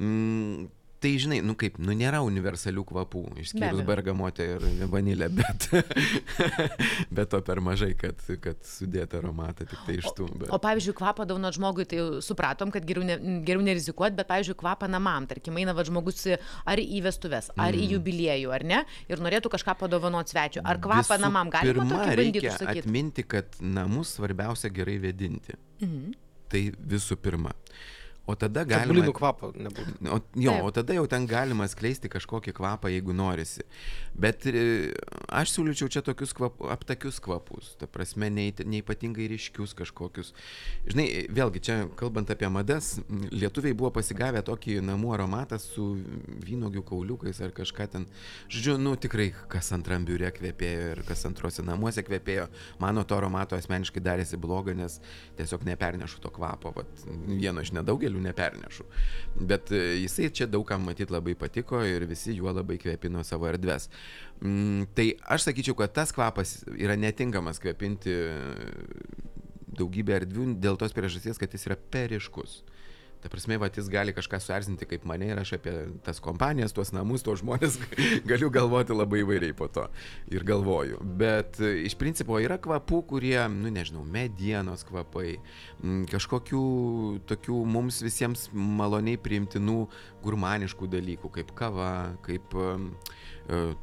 Mm, 0.00 0.68
Tai 1.00 1.10
žinai, 1.16 1.38
nu 1.40 1.54
kaip, 1.56 1.78
nu 1.80 1.94
nėra 1.96 2.18
universalių 2.26 2.82
kvapų, 2.90 3.22
išskyrus 3.40 3.80
bergamotę 3.88 4.44
ir 4.44 4.64
vanilę, 4.92 5.30
bet, 5.32 5.68
bet 7.16 7.30
to 7.32 7.40
per 7.46 7.62
mažai, 7.64 7.94
kad, 7.96 8.20
kad 8.44 8.60
sudėti 8.68 9.16
aromatą 9.16 9.64
tik 9.70 9.80
tai 9.86 9.96
iš 9.96 10.10
tų. 10.18 10.26
Bet... 10.42 10.50
O 10.52 10.58
pavyzdžiui, 10.60 10.94
kvapą 10.98 11.24
daunot 11.30 11.56
žmogui, 11.56 11.86
tai 11.88 12.02
supratom, 12.24 12.72
kad 12.74 12.84
geriau, 12.84 13.06
ne, 13.08 13.16
geriau 13.48 13.64
nerizikuoti, 13.64 14.18
bet 14.18 14.28
pavyzdžiui, 14.28 14.58
kvapą 14.60 14.90
namam, 14.92 15.24
tarkim, 15.30 15.56
eina 15.62 15.72
va 15.76 15.86
žmogus 15.88 16.26
ar 16.34 16.82
į 16.82 17.00
vestuves, 17.08 17.48
ar 17.56 17.70
Mm. 17.70 17.80
į 17.80 17.86
jubiliejų, 17.94 18.50
ar 18.52 18.64
ne, 18.66 18.80
ir 19.08 19.22
norėtų 19.24 19.52
kažką 19.54 19.76
padovanoti 19.80 20.34
svečiu. 20.34 20.60
Ar 20.68 20.80
kvapą 20.82 21.16
Visų 21.16 21.22
namam 21.22 21.48
galima 21.54 21.84
bandyti 21.86 22.18
reikia 22.18 22.52
užsakyti? 22.52 22.84
atminti, 22.84 23.24
kad 23.24 23.56
namus 23.60 24.16
svarbiausia 24.18 24.68
gerai 24.74 24.98
vėdinti. 25.00 25.56
Mhm. 25.80 26.12
Tai 26.50 26.62
visų 26.92 27.16
pirma. 27.22 27.54
O 28.30 28.36
tada 28.38 28.62
galima... 28.68 28.94
blynų 28.94 29.14
kvapo 29.16 29.50
nebūtų. 29.56 29.94
O, 30.06 30.20
jo, 30.38 30.54
Taip. 30.54 30.66
o 30.68 30.70
tada 30.74 30.96
jau 30.96 31.06
ten 31.10 31.26
galima 31.30 31.66
skleisti 31.70 32.10
kažkokį 32.12 32.54
kvapą, 32.54 32.90
jeigu 32.92 33.14
norisi. 33.16 33.64
Bet 34.20 34.46
e, 34.46 34.92
aš 35.26 35.54
siūlyčiau 35.56 35.90
čia 35.90 36.02
tokius 36.06 36.34
kvap, 36.36 36.60
aptakius 36.70 37.18
kvapus, 37.22 37.72
ta 37.80 37.88
prasme, 37.90 38.28
nei- 38.32 38.54
neipatingai 38.54 39.28
ryškius 39.32 39.74
kažkokius. 39.78 40.32
Žinai, 40.90 41.06
vėlgi 41.34 41.62
čia 41.66 41.78
kalbant 41.98 42.30
apie 42.30 42.50
madas, 42.52 42.92
lietuviai 43.10 43.74
buvo 43.76 43.92
pasigavę 43.98 44.42
tokį 44.46 44.78
namų 44.86 45.14
aromatą 45.16 45.58
su 45.62 45.88
vynogių 46.46 46.84
kauliukais 46.86 47.40
ar 47.44 47.54
kažką 47.56 47.88
ten. 47.96 48.06
Žodžiu, 48.52 48.76
nu 48.80 48.94
tikrai 49.00 49.30
kas 49.50 49.72
antram 49.76 50.06
biure 50.08 50.30
kvepėjo 50.36 50.90
ir 50.94 51.02
kas 51.08 51.24
antrose 51.28 51.64
namuose 51.66 52.04
kvepėjo. 52.06 52.48
Mano 52.82 53.04
to 53.04 53.18
aromato 53.18 53.58
asmeniškai 53.58 54.02
darėsi 54.04 54.38
bloga, 54.40 54.74
nes 54.76 55.00
tiesiog 55.40 55.66
nepernešu 55.68 56.22
to 56.22 56.32
kvapo. 56.34 56.74
Vat, 56.76 57.04
vieno 57.26 57.64
iš 57.64 57.72
nedaugelių 57.76 58.19
nepernešu. 58.24 58.86
Bet 59.40 59.72
e, 59.74 59.82
jisai 60.02 60.30
čia 60.34 60.48
daugam 60.50 60.84
matyt 60.88 61.12
labai 61.12 61.36
patiko 61.38 61.82
ir 61.86 62.06
visi 62.10 62.36
juo 62.36 62.52
labai 62.54 62.78
kvepino 62.82 63.24
savo 63.26 63.48
erdves. 63.50 63.88
Mm, 64.40 64.90
tai 64.96 65.12
aš 65.28 65.48
sakyčiau, 65.48 65.76
kad 65.78 65.94
tas 65.96 66.14
kvapas 66.16 66.60
yra 66.76 66.96
netinkamas 67.00 67.62
kvepinti 67.62 68.16
daugybę 69.80 70.16
erdvių 70.20 70.54
dėl 70.60 70.78
tos 70.80 70.94
priežasties, 70.96 71.38
kad 71.40 71.52
jis 71.54 71.68
yra 71.68 71.78
periškus. 71.92 72.60
Ta 73.20 73.28
prasme, 73.28 73.58
va, 73.60 73.68
jis 73.68 73.88
gali 73.92 74.14
kažką 74.16 74.38
suerzinti 74.40 74.86
kaip 74.88 75.02
mane 75.08 75.26
ir 75.28 75.38
aš 75.42 75.52
apie 75.58 75.74
tas 76.06 76.22
kompanijas, 76.24 76.72
tuos 76.72 76.88
namus, 76.96 77.20
tuos 77.24 77.42
žmonės 77.42 77.76
galiu 78.30 78.48
galvoti 78.52 78.96
labai 78.96 79.20
įvairiai 79.20 79.52
po 79.56 79.68
to. 79.68 79.84
Ir 80.32 80.46
galvoju. 80.48 81.02
Bet 81.20 81.60
e, 81.60 81.74
iš 81.84 81.98
principo 82.00 82.38
yra 82.40 82.56
kvapų, 82.62 83.02
kurie, 83.10 83.36
nu 83.52 83.72
nežinau, 83.74 84.06
medienos 84.08 84.86
kvapai, 84.88 85.34
kažkokių 86.08 86.62
tokių 87.28 87.58
mums 87.68 88.00
visiems 88.06 88.46
maloniai 88.56 89.20
priimtinų 89.20 89.76
gurmaniškų 90.24 90.88
dalykų, 90.96 91.32
kaip 91.36 91.52
kava, 91.60 91.92
kaip 92.24 92.56
e, 92.56 92.72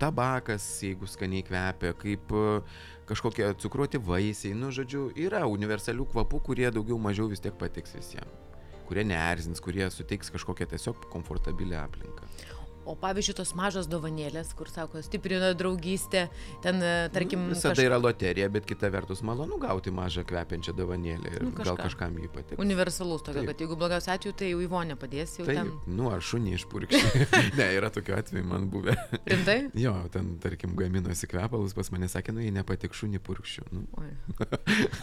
tabakas, 0.01 0.65
jeigu 0.81 1.05
skaniai 1.05 1.45
kvepia, 1.45 1.93
kaip 2.01 2.33
e, 2.33 2.47
kažkokie 3.05 3.53
cukruoti 3.61 4.01
vaisiai. 4.01 4.57
Nu, 4.57 4.73
žodžiu, 4.73 5.11
yra 5.13 5.45
universalių 5.45 6.09
kvapų, 6.09 6.41
kurie 6.49 6.67
daugiau 6.73 6.97
mažiau 6.97 7.29
vis 7.29 7.45
tiek 7.45 7.53
patiks 7.61 7.93
visiems 8.01 8.46
kurie 8.87 9.03
neerzins, 9.07 9.61
kurie 9.63 9.89
suteiks 9.91 10.31
kažkokią 10.33 10.69
tiesiog 10.73 11.09
komfortabilią 11.13 11.79
aplinką. 11.83 12.29
O 12.87 12.93
pavyzdžiui, 12.95 13.33
tos 13.35 13.49
mažos 13.57 13.87
dovanėlės, 13.91 14.53
kur 14.55 14.69
sako, 14.71 15.01
stiprina 15.03 15.49
draugystę, 15.59 16.27
ten, 16.63 16.77
e, 16.81 17.09
tarkim, 17.11 17.49
Visada 17.51 17.75
kaž- 17.75 17.83
yra 17.89 17.97
loterija, 17.99 18.47
bet 18.49 18.63
kita 18.69 18.87
vertus 18.93 19.19
malonu 19.27 19.57
gauti 19.59 19.91
mažą 19.91 20.23
kvepiančią 20.23 20.71
dovanėlę 20.77 21.33
ir 21.35 21.43
Nu, 21.43 21.51
gal 21.51 21.75
kažką. 21.75 21.83
kažkam 21.83 22.15
jį 22.15 22.29
patiks. 22.31 22.59
universalus 22.63 23.21
tokio, 23.27 23.41
Taip. 23.43 23.47
kad 23.51 23.59
jeigu 23.59 23.75
blogiausiu 23.75 24.11
atveju, 24.13 24.33
tai 24.39 24.51
jau 24.53 24.61
į 24.63 24.69
vonę 24.71 24.95
padės, 24.95 25.35
jau 25.37 25.45
Taip, 25.45 25.57
ten. 25.59 25.71
nu 25.97 26.07
ar 26.13 26.19
šunį 26.23 26.53
išpurkšti. 26.61 27.27
ne, 27.59 27.67
yra 27.75 27.89
tokių 27.91 28.15
atvejų 28.21 28.45
man 28.47 28.69
buvę. 28.71 28.95
Rimtai? 29.27 29.57
jo, 29.75 29.93
ten, 30.13 30.37
tarkim, 30.39 30.75
gaminosi 30.79 31.27
kvepalus, 31.27 31.75
pas 31.75 31.91
mane 31.91 32.07
sakė, 32.07 32.31
nu 32.33 32.39
jei 32.45 32.51
nepatik 32.55 32.95
šunį 32.95 33.19
purkščiu. 33.19 33.67
Nu. 33.71 33.83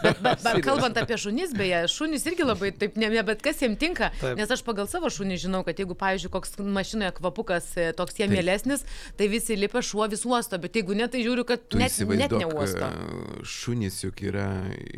Bet, 0.05 0.19
bet, 0.23 0.43
bet 0.45 0.61
kalbant 0.65 0.97
apie 1.01 1.17
šunis, 1.21 1.53
beje, 1.57 1.85
šunis 1.89 2.25
irgi 2.29 2.45
labai 2.47 2.71
taip, 2.77 2.97
ne, 3.01 3.09
ne 3.13 3.23
bet 3.27 3.43
kas 3.45 3.61
jiems 3.63 3.79
tinka, 3.81 4.11
Taip. 4.21 4.37
nes 4.39 4.51
aš 4.51 4.63
pagal 4.65 4.87
savo 4.91 5.09
šunį 5.13 5.37
žinau, 5.47 5.63
kad 5.67 5.77
jeigu, 5.81 5.97
pavyzdžiui, 5.99 6.31
koks 6.35 6.57
mašinoje 6.61 7.13
kvapukas 7.19 7.74
toks 7.99 8.19
jiem 8.21 8.31
Taip. 8.31 8.39
mielesnis, 8.39 8.85
tai 9.19 9.29
visi 9.33 9.57
lipa 9.59 9.83
šuo 9.85 10.09
vis 10.13 10.25
uosto, 10.29 10.59
bet 10.63 10.77
jeigu 10.81 10.97
ne, 10.97 11.09
tai 11.11 11.25
žiūriu, 11.27 11.45
kad 11.49 11.69
tu 11.69 11.81
net, 11.81 11.97
net 12.15 12.33
neuosto. 12.33 12.89
e, 12.89 13.45
šunys 13.45 14.01
juk 14.07 14.25
yra 14.31 14.49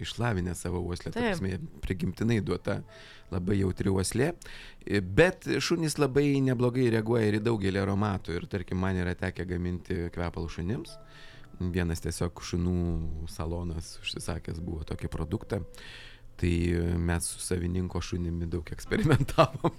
išlavinę 0.02 0.54
savo 0.54 0.80
uoslę, 0.84 1.10
ta 1.12 1.20
Taip. 1.20 1.36
prasme, 1.36 1.60
prigimtinai 1.84 2.40
duota 2.44 2.80
labai 3.34 3.58
jautri 3.58 3.90
uoslė, 3.90 4.32
E, 4.86 5.00
bet 5.00 5.48
šunys 5.60 5.98
labai 5.98 6.38
neblogai 6.46 6.86
reaguoja 6.94 7.26
ir 7.26 7.40
į 7.40 7.44
daugelį 7.48 7.80
aromatų 7.82 8.36
ir 8.38 8.44
tarkim 8.50 8.78
man 8.78 8.98
yra 9.02 9.16
tekę 9.18 9.46
gaminti 9.50 10.06
kvepalų 10.14 10.50
šunims. 10.58 10.94
Vienas 11.58 12.02
tiesiog 12.04 12.42
šunų 12.44 12.76
salonas 13.32 13.94
užsisakęs 14.02 14.60
buvo 14.60 14.84
tokį 14.86 15.08
produktą. 15.10 15.62
Tai 16.36 16.50
mes 17.00 17.24
su 17.32 17.38
savininko 17.40 18.00
šunimi 18.04 18.44
daug 18.52 18.68
eksperimentavom. 18.74 19.78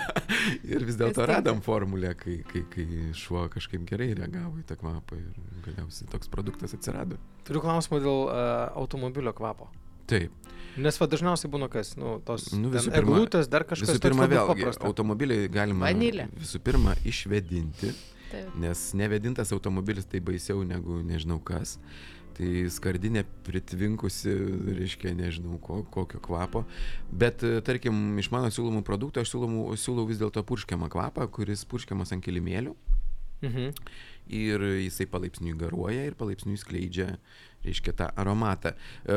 ir 0.72 0.82
vis 0.88 0.96
dėlto 0.98 1.20
tinka? 1.20 1.28
radom 1.30 1.60
formulę, 1.62 2.14
kai, 2.18 2.40
kai, 2.50 2.64
kai 2.72 2.86
šuo 3.14 3.44
kažkaip 3.52 3.84
gerai 3.88 4.10
reagavo 4.18 4.58
į 4.58 4.64
tą 4.68 4.76
kvapą 4.80 5.18
ir 5.20 5.28
galiausiai 5.68 6.08
toks 6.10 6.30
produktas 6.32 6.74
atsirado. 6.74 7.18
Turiu 7.46 7.62
klausimą 7.62 8.00
dėl 8.02 8.24
uh, 8.26 8.34
automobilio 8.80 9.32
kvapo. 9.36 9.68
Taip. 10.10 10.34
Nes 10.76 10.98
va 11.00 11.06
dažniausiai 11.08 11.48
būna 11.52 11.68
kas, 11.70 11.94
nu, 11.96 12.16
tos 12.26 12.48
Nu, 12.52 12.72
pirma- 12.74 12.98
eglutės, 12.98 13.46
dar 13.48 13.62
kažkas 13.64 13.94
Visų 13.94 14.02
pirma, 14.08 14.26
vėlgi, 14.28 14.66
automobiliai 14.84 15.46
galima 15.48 15.86
Vanilė. 15.86 16.26
visų 16.34 16.58
pirma 16.66 16.96
išvedinti, 17.06 17.92
Taip. 18.32 18.50
nes 18.58 18.82
nevedintas 18.98 19.54
automobilis 19.54 20.10
tai 20.10 20.18
baisiau 20.20 20.64
negu 20.66 20.98
nežinau 21.06 21.38
kas. 21.40 21.78
Tai 22.34 22.48
skardinė 22.74 23.22
pritvinkusi, 23.46 24.32
reiškia, 24.80 25.12
nežinau 25.14 25.58
ko, 25.62 25.82
kokio 25.94 26.18
kvapo. 26.24 26.64
Bet, 27.12 27.44
e, 27.46 27.60
tarkim, 27.62 28.18
iš 28.18 28.30
mano 28.34 28.50
siūlomų 28.50 28.82
produktų 28.86 29.22
aš 29.22 29.30
siūlomų, 29.36 29.68
siūlau 29.78 30.08
vis 30.08 30.18
dėlto 30.18 30.42
purškiamą 30.42 30.88
kvapą, 30.90 31.28
kuris 31.30 31.62
purškiamas 31.70 32.12
ant 32.16 32.24
kilimėlių. 32.26 32.74
Mhm. 33.44 33.72
ir 34.24 34.62
jisai 34.80 35.04
palaipsniui 35.12 35.52
garuoja 35.60 36.06
ir 36.08 36.14
palaipsniui 36.16 36.56
skleidžia, 36.56 37.18
reiškia, 37.60 37.92
tą 37.92 38.06
aromatą. 38.16 38.70
E, 39.04 39.16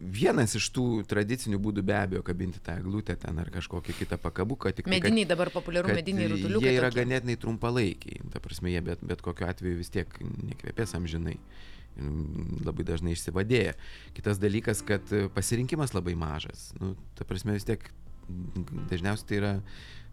Vienas 0.00 0.54
iš 0.56 0.70
tų 0.72 1.04
tradicinių 1.04 1.58
būdų 1.60 1.82
be 1.84 1.92
abejo 1.92 2.22
kabinti 2.24 2.62
tą 2.64 2.78
eglutę 2.80 3.18
ten 3.20 3.36
ar 3.38 3.50
kažkokį 3.52 3.92
kitą 3.98 4.16
pakabuką. 4.16 4.72
Tik 4.72 4.86
tai, 4.88 4.96
kad- 4.96 5.10
Mediniai 5.12 5.28
dabar 5.28 5.50
populiaru, 5.52 5.88
kad 5.92 5.96
mediniai 6.00 6.30
rutuliukai. 6.32 6.70
Jie 6.72 6.78
yra 6.80 6.88
tokie. 6.88 7.04
ganėtinai 7.04 7.36
trumpalaikiai. 7.36 8.22
Ta 8.32 8.40
prasme, 8.40 8.72
jie 8.72 8.80
bet, 8.80 9.04
bet 9.04 9.20
kokiu 9.20 9.44
atveju 9.46 9.76
vis 9.76 9.90
tiek 9.92 10.08
nekvėpės 10.24 10.96
amžinai. 10.96 11.36
Ir 11.36 11.75
Labai 11.96 12.84
dažnai 12.84 13.14
išsivadėja. 13.16 13.76
Kitas 14.16 14.40
dalykas, 14.42 14.82
kad 14.86 15.12
pasirinkimas 15.36 15.94
labai 15.96 16.16
mažas. 16.18 16.70
Nu, 16.80 16.94
ta 17.16 17.24
prasme, 17.28 17.56
vis 17.56 17.64
tiek 17.68 17.84
dažniausiai 18.90 19.28
tai 19.28 19.38
yra 19.40 19.52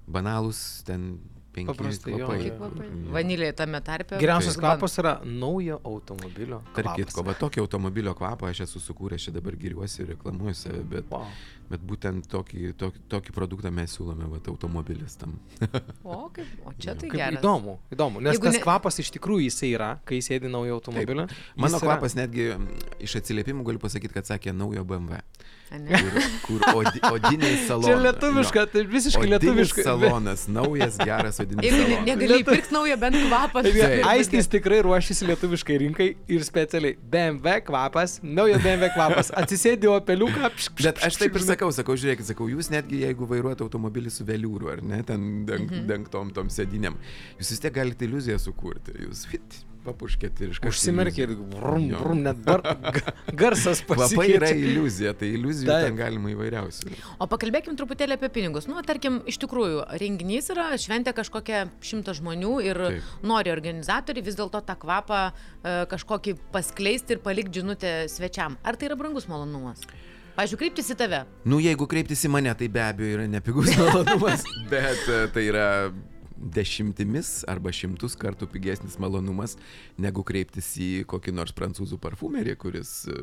banalus 0.08 0.84
ten 0.88 1.18
penki 1.54 1.70
Paprastai, 1.72 2.14
kvapai. 2.18 2.38
jo. 2.48 2.56
Kvapai. 2.58 2.88
Jo. 2.90 3.12
Vanilė 3.14 3.50
tame 3.56 3.82
tarpe. 3.86 4.18
Geriausias 4.22 4.58
Ban- 4.58 4.78
kvapas 4.78 4.98
yra 5.02 5.14
naujo 5.24 5.80
automobilio. 5.86 6.62
Tarp 6.74 6.88
kvapas. 6.90 6.98
kitko, 7.06 7.24
va 7.28 7.34
tokį 7.38 7.62
automobilio 7.64 8.14
kvapą 8.18 8.50
aš 8.50 8.64
esu 8.68 8.80
sukūręs, 8.82 9.28
čia 9.28 9.32
dabar 9.36 9.56
giriuosi 9.56 10.02
ir 10.04 10.08
reklamuoju 10.16 10.56
save, 10.56 10.84
bet, 10.84 11.06
Wow. 11.12 11.28
bet 11.70 11.82
būtent 11.82 12.28
tokį, 12.28 12.74
tokį, 12.78 13.00
tokį 13.10 13.32
produktą 13.38 13.72
mes 13.72 13.94
siūlome 13.98 14.28
va, 14.30 14.40
automobilistam. 14.48 15.38
O, 16.04 16.30
kaip, 16.34 16.46
o 16.66 16.74
čia 16.80 16.96
tai 16.96 17.10
Kaip 17.10 17.20
geras. 17.20 17.40
įdomu, 17.40 17.78
įdomu. 17.92 18.22
Nes 18.22 18.36
Jeigu 18.36 18.44
tas 18.50 18.58
ne- 18.58 18.64
kvapas 18.66 19.00
iš 19.00 19.12
tikrųjų 19.18 19.46
jisai 19.48 19.72
yra, 19.78 19.92
kai 20.06 20.18
sėdi 20.26 20.50
naujo 20.52 20.74
automobilio. 20.80 21.28
Mano 21.56 21.78
Jis 21.78 21.82
yra- 21.82 21.86
kvapas 21.88 22.16
netgi 22.16 22.50
mm, 22.58 22.68
iš 23.00 23.16
atsiliepimų 23.22 23.64
galiu 23.64 23.80
pasakyti, 23.80 24.14
kad 24.14 24.26
sakė 24.26 24.54
naujo 24.56 24.84
BMW? 24.84 25.22
Kur, 25.74 26.18
kur 26.46 26.64
odi, 26.84 27.00
odiniai 27.10 27.56
salonai. 27.68 27.90
Čia 27.90 27.98
lietuviška, 28.04 28.64
tai 28.74 28.84
visiškai 28.92 29.28
lietuviška. 29.32 29.84
salonas, 29.88 30.44
naujas 30.48 30.98
geras 31.02 31.40
odinis 31.42 31.66
Jeigu 31.66 31.98
negali 32.06 32.38
įpirkti 32.44 32.76
naują 32.76 32.98
bent 33.02 33.18
kvapą, 33.24 33.64
tai- 33.66 34.02
Aistis 34.14 34.48
tikrai 34.54 34.84
ruošiasi 34.86 35.28
lietuviškai 35.32 35.78
rinkai 35.82 36.10
ir 36.28 36.46
specialiai 36.46 36.94
BMW 37.16 37.58
kvapas, 37.66 38.20
naujas 38.24 38.62
BMW 38.62 38.92
kvapas, 38.94 39.32
atsisėdi 39.42 39.90
opeliuką. 39.90 40.52
pš, 40.54 40.70
pš, 40.78 40.84
Bet 40.92 41.04
aš 41.10 41.18
taip 41.24 41.36
ir 41.42 41.48
sakau, 41.48 41.72
sakau, 41.74 41.98
žiūrėkit, 41.98 42.30
sakau, 42.30 42.48
jūs 42.54 42.70
netgi 42.74 43.02
jeigu 43.08 43.26
vairuojate 43.34 43.66
automobilį 43.66 44.12
su 44.14 44.24
veliūru, 44.30 44.70
ar 44.78 44.82
ne, 44.86 45.02
ten 45.04 45.22
Mhm. 45.44 45.88
dengtom 45.90 46.30
tom 46.34 46.48
sėdinėm, 46.54 46.94
jūs 47.40 47.50
vis 47.56 47.60
tiek 47.60 47.74
galite 47.74 48.06
iliuziją 48.06 48.38
sukurti. 48.40 48.94
Jūs 49.08 49.26
fit, 49.28 49.64
papuškėt 49.86 50.42
ir 50.44 50.54
iš 50.54 50.62
karto 50.64 50.74
Užsimerkia 50.74 51.26
ir 51.28 51.34
vrum, 51.38 51.88
vrum, 52.00 52.22
net 52.26 52.40
bar, 52.46 52.64
garsas 53.42 53.82
Kvapai 53.84 54.28
yra 54.32 54.48
pasikeičia. 54.48 54.70
iliuzija, 54.70 55.14
tai 55.20 55.32
iliuzijų 55.38 55.70
Taip. 55.70 55.88
ten 55.88 56.00
galima 56.00 56.32
įvairiausių. 56.34 56.94
O 57.24 57.28
pakalbėkim 57.32 57.78
truputėlį 57.80 58.18
apie 58.18 58.32
pinigus. 58.36 58.68
Nu, 58.72 58.80
tarkim, 58.88 59.22
iš 59.30 59.40
tikrųjų, 59.44 59.84
renginys 60.02 60.50
yra, 60.54 60.70
šventė 60.80 61.14
kažkokia 61.18 61.66
šimta 61.84 62.16
žmonių 62.18 62.54
ir 62.66 62.82
Taip. 62.88 63.04
Taip. 63.04 63.28
nori 63.34 63.54
organizatoriai 63.54 64.26
vis 64.26 64.40
dėlto 64.40 64.64
tą 64.68 64.78
kvapą 64.80 65.22
e, 65.30 65.76
kažkokį 65.92 66.38
paskleisti 66.54 67.18
ir 67.18 67.24
palikti 67.26 67.62
žinutę 67.62 67.94
svečiam. 68.12 68.58
Ar 68.64 68.80
tai 68.80 68.90
yra 68.92 68.98
brangus 69.00 69.28
malonumas? 69.32 69.84
Pavyzdžiui, 70.34 70.58
kreiptis 70.64 70.88
į 70.90 70.96
tave. 70.98 71.20
Nu, 71.46 71.60
jeigu 71.62 71.86
kreiptis 71.86 72.24
į 72.26 72.32
mane, 72.34 72.50
tai 72.58 72.66
be 72.74 72.82
abejo 72.82 73.20
yra 73.20 73.28
nepigus 73.30 73.70
malonumas, 73.80 74.42
bet 74.72 75.04
e, 75.06 75.20
tai 75.36 75.44
yra 75.52 75.68
dešimtimis 76.44 77.44
arba 77.50 77.72
šimtus 77.74 78.16
kartų 78.20 78.48
pigesnis 78.52 78.98
malonumas, 79.02 79.56
negu 80.02 80.24
kreiptis 80.28 80.70
į 80.82 80.90
kokį 81.10 81.34
nors 81.36 81.56
prancūzų 81.56 82.00
parfumerį, 82.04 82.56
kuris 82.60 82.94
e, 83.08 83.18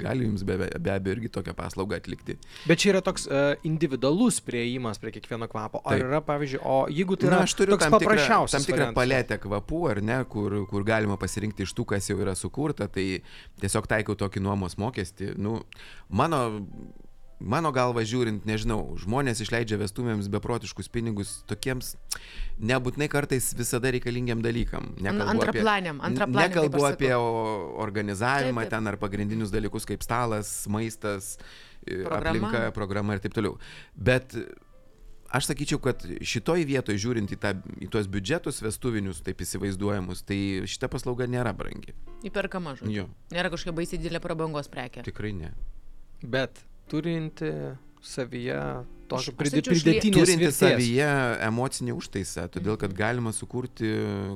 gali 0.00 0.28
jums 0.28 0.44
be, 0.46 0.56
be 0.72 0.94
abejo 0.94 1.18
irgi 1.18 1.32
tokią 1.36 1.54
paslaugą 1.58 1.98
atlikti. 2.00 2.38
Bet 2.68 2.82
čia 2.82 2.94
yra 2.94 3.02
toks 3.04 3.28
uh, 3.28 3.54
individualus 3.66 4.40
prieimas 4.44 5.00
prie 5.02 5.14
kiekvieno 5.14 5.48
kvapo. 5.50 5.82
Ar 5.84 5.98
Taip. 5.98 6.06
yra, 6.08 6.22
pavyzdžiui, 6.24 6.62
o 6.64 6.78
jeigu 6.92 7.18
tai 7.20 7.30
yra 7.30 7.42
Na, 7.42 7.48
toks 7.48 7.86
tam 7.86 7.96
paprasčiausias 7.98 8.58
tam 8.58 8.68
tikrą 8.68 8.90
paletę 8.96 9.38
kvapų, 9.42 9.80
ar 9.92 10.02
ne, 10.04 10.20
kur, 10.30 10.60
kur 10.70 10.86
galima 10.86 11.18
pasirinkti 11.20 11.66
iš 11.66 11.74
tų, 11.76 11.88
kas 11.94 12.10
jau 12.10 12.18
yra 12.22 12.36
sukurta, 12.38 12.88
tai 12.90 13.22
tiesiog 13.62 13.88
taikau 13.90 14.16
tokį 14.18 14.44
nuomos 14.44 14.78
mokestį. 14.80 15.34
Nu, 15.40 15.60
mano, 16.08 16.44
mano 17.44 17.70
galva 17.76 18.02
žiūrint, 18.08 18.46
nežinau, 18.48 18.96
žmonės 19.00 19.42
išleidžia 19.44 19.76
vestuvėms 19.80 20.30
beprotiškus 20.32 20.88
pinigus 20.92 21.36
tokiems 21.50 21.94
nebūtinai 22.58 23.08
kartais 23.12 23.50
visada 23.58 23.92
reikalingiam 23.94 24.42
dalykam. 24.44 24.92
Antraplaniam, 25.04 26.00
antraplaniam. 26.04 26.50
Nekalbu 26.50 26.84
apie 26.88 27.12
organizavimą 27.14 28.64
Taip, 28.64 28.70
taip. 28.70 28.74
ten 28.76 28.92
ar 28.92 28.98
pagrindinius 29.00 29.52
dalykus 29.54 29.86
kaip 29.88 30.04
stalas, 30.06 30.52
maistas, 30.70 31.34
e, 31.86 32.02
Programa. 32.04 32.48
aplinka, 32.48 32.70
programa 32.76 33.16
ir 33.18 33.24
taip 33.24 33.34
toliau. 33.36 33.58
Bet 33.94 34.36
aš 35.34 35.50
sakyčiau, 35.50 35.80
kad 35.82 36.04
šitoj 36.22 36.62
vietoje 36.68 37.00
žiūrint 37.02 37.32
į, 37.34 37.38
tą, 37.42 37.54
į 37.82 37.90
tuos 37.90 38.06
biudžetus 38.10 38.62
vestuvinius, 38.62 39.22
taip 39.26 39.42
įsivaizduojamus, 39.42 40.22
tai 40.24 40.38
šita 40.70 40.88
paslauga 40.92 41.26
nėra 41.26 41.52
brangi. 41.56 41.96
Įperkama 42.24 42.76
žodžiu. 42.78 43.08
Nėra 43.34 43.50
kažkokia 43.52 43.74
baisiai 43.74 43.98
didelė 44.00 44.22
prabangos 44.22 44.70
prekė. 44.70 45.02
tikrai 45.04 45.34
ne. 45.34 45.50
Bet 46.22 46.62
turinti 46.88 47.50
savyje 48.00 48.58
tokį 49.08 49.30
Aš 49.30 49.36
pridė, 49.38 49.60
sakyčiau, 49.60 49.74
šlie- 49.74 49.94
pridėtinės 50.00 50.24
Turinti 50.24 50.50
savyje 50.52 51.08
emocinį 51.48 51.92
užtaisą, 51.98 52.48
todėl 52.48 52.76
kad 52.80 52.90
Mhm. 52.90 52.98
galima 52.98 53.32
sukurti 53.32 53.90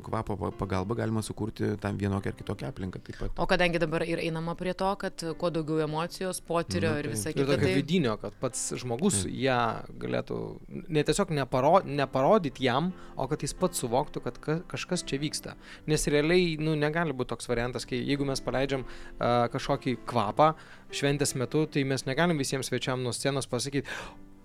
kvapo 0.05 0.37
pa- 0.39 0.51
pagalba, 0.53 0.95
galima 0.97 1.23
sukurti 1.23 1.77
tam 1.81 1.97
vienokią 1.99 2.27
ar 2.27 2.37
kitokią 2.37 2.69
aplinką 2.73 3.01
taip 3.03 3.17
pat. 3.19 3.31
O 3.39 3.47
kadangi 3.47 3.79
dabar 3.79 4.03
ir 4.03 4.19
einama 4.19 4.55
prie 4.57 4.75
to, 4.75 4.95
kad 4.97 5.17
kuo 5.39 5.51
daugiau 5.51 5.81
emocijos, 5.87 6.41
potyrio 6.41 6.91
Nu, 6.93 6.99
ir 6.99 7.03
tai- 7.05 7.11
visa 7.13 7.29
Ir 7.31 7.35
kita, 7.35 7.47
tokio 7.57 7.67
tai 7.67 7.75
vidinio, 7.83 8.17
kad 8.21 8.33
pats 8.41 8.73
žmogus 8.73 9.23
Taip. 9.25 9.33
ją 9.35 9.85
galėtų 9.99 10.59
ne 10.89 11.03
tiesiog 11.05 11.29
neparo, 11.31 11.83
neparodyti 11.85 12.61
jam, 12.65 12.93
o 13.17 13.27
kad 13.27 13.39
jis 13.41 13.53
pats 13.55 13.81
suvoktų, 13.83 14.23
kad 14.23 14.39
ka, 14.41 14.61
kažkas 14.69 15.03
čia 15.05 15.19
vyksta. 15.19 15.55
Nes 15.87 16.05
realiai 16.07 16.57
nu, 16.59 16.75
negali 16.77 17.13
būti 17.13 17.29
toks 17.29 17.47
variantas, 17.49 17.85
kai 17.87 17.97
jeigu 18.05 18.25
mes 18.27 18.41
paleidžiam 18.41 18.85
uh, 18.85 19.49
kažkokį 19.49 19.99
kvapą 20.07 20.55
šventės 20.91 21.35
metu, 21.37 21.67
tai 21.67 21.85
mes 21.85 22.05
negalim 22.05 22.39
visiems 22.39 22.69
svečiam 22.71 23.03
nuo 23.03 23.13
scenos 23.13 23.47
pasakyti, 23.47 23.85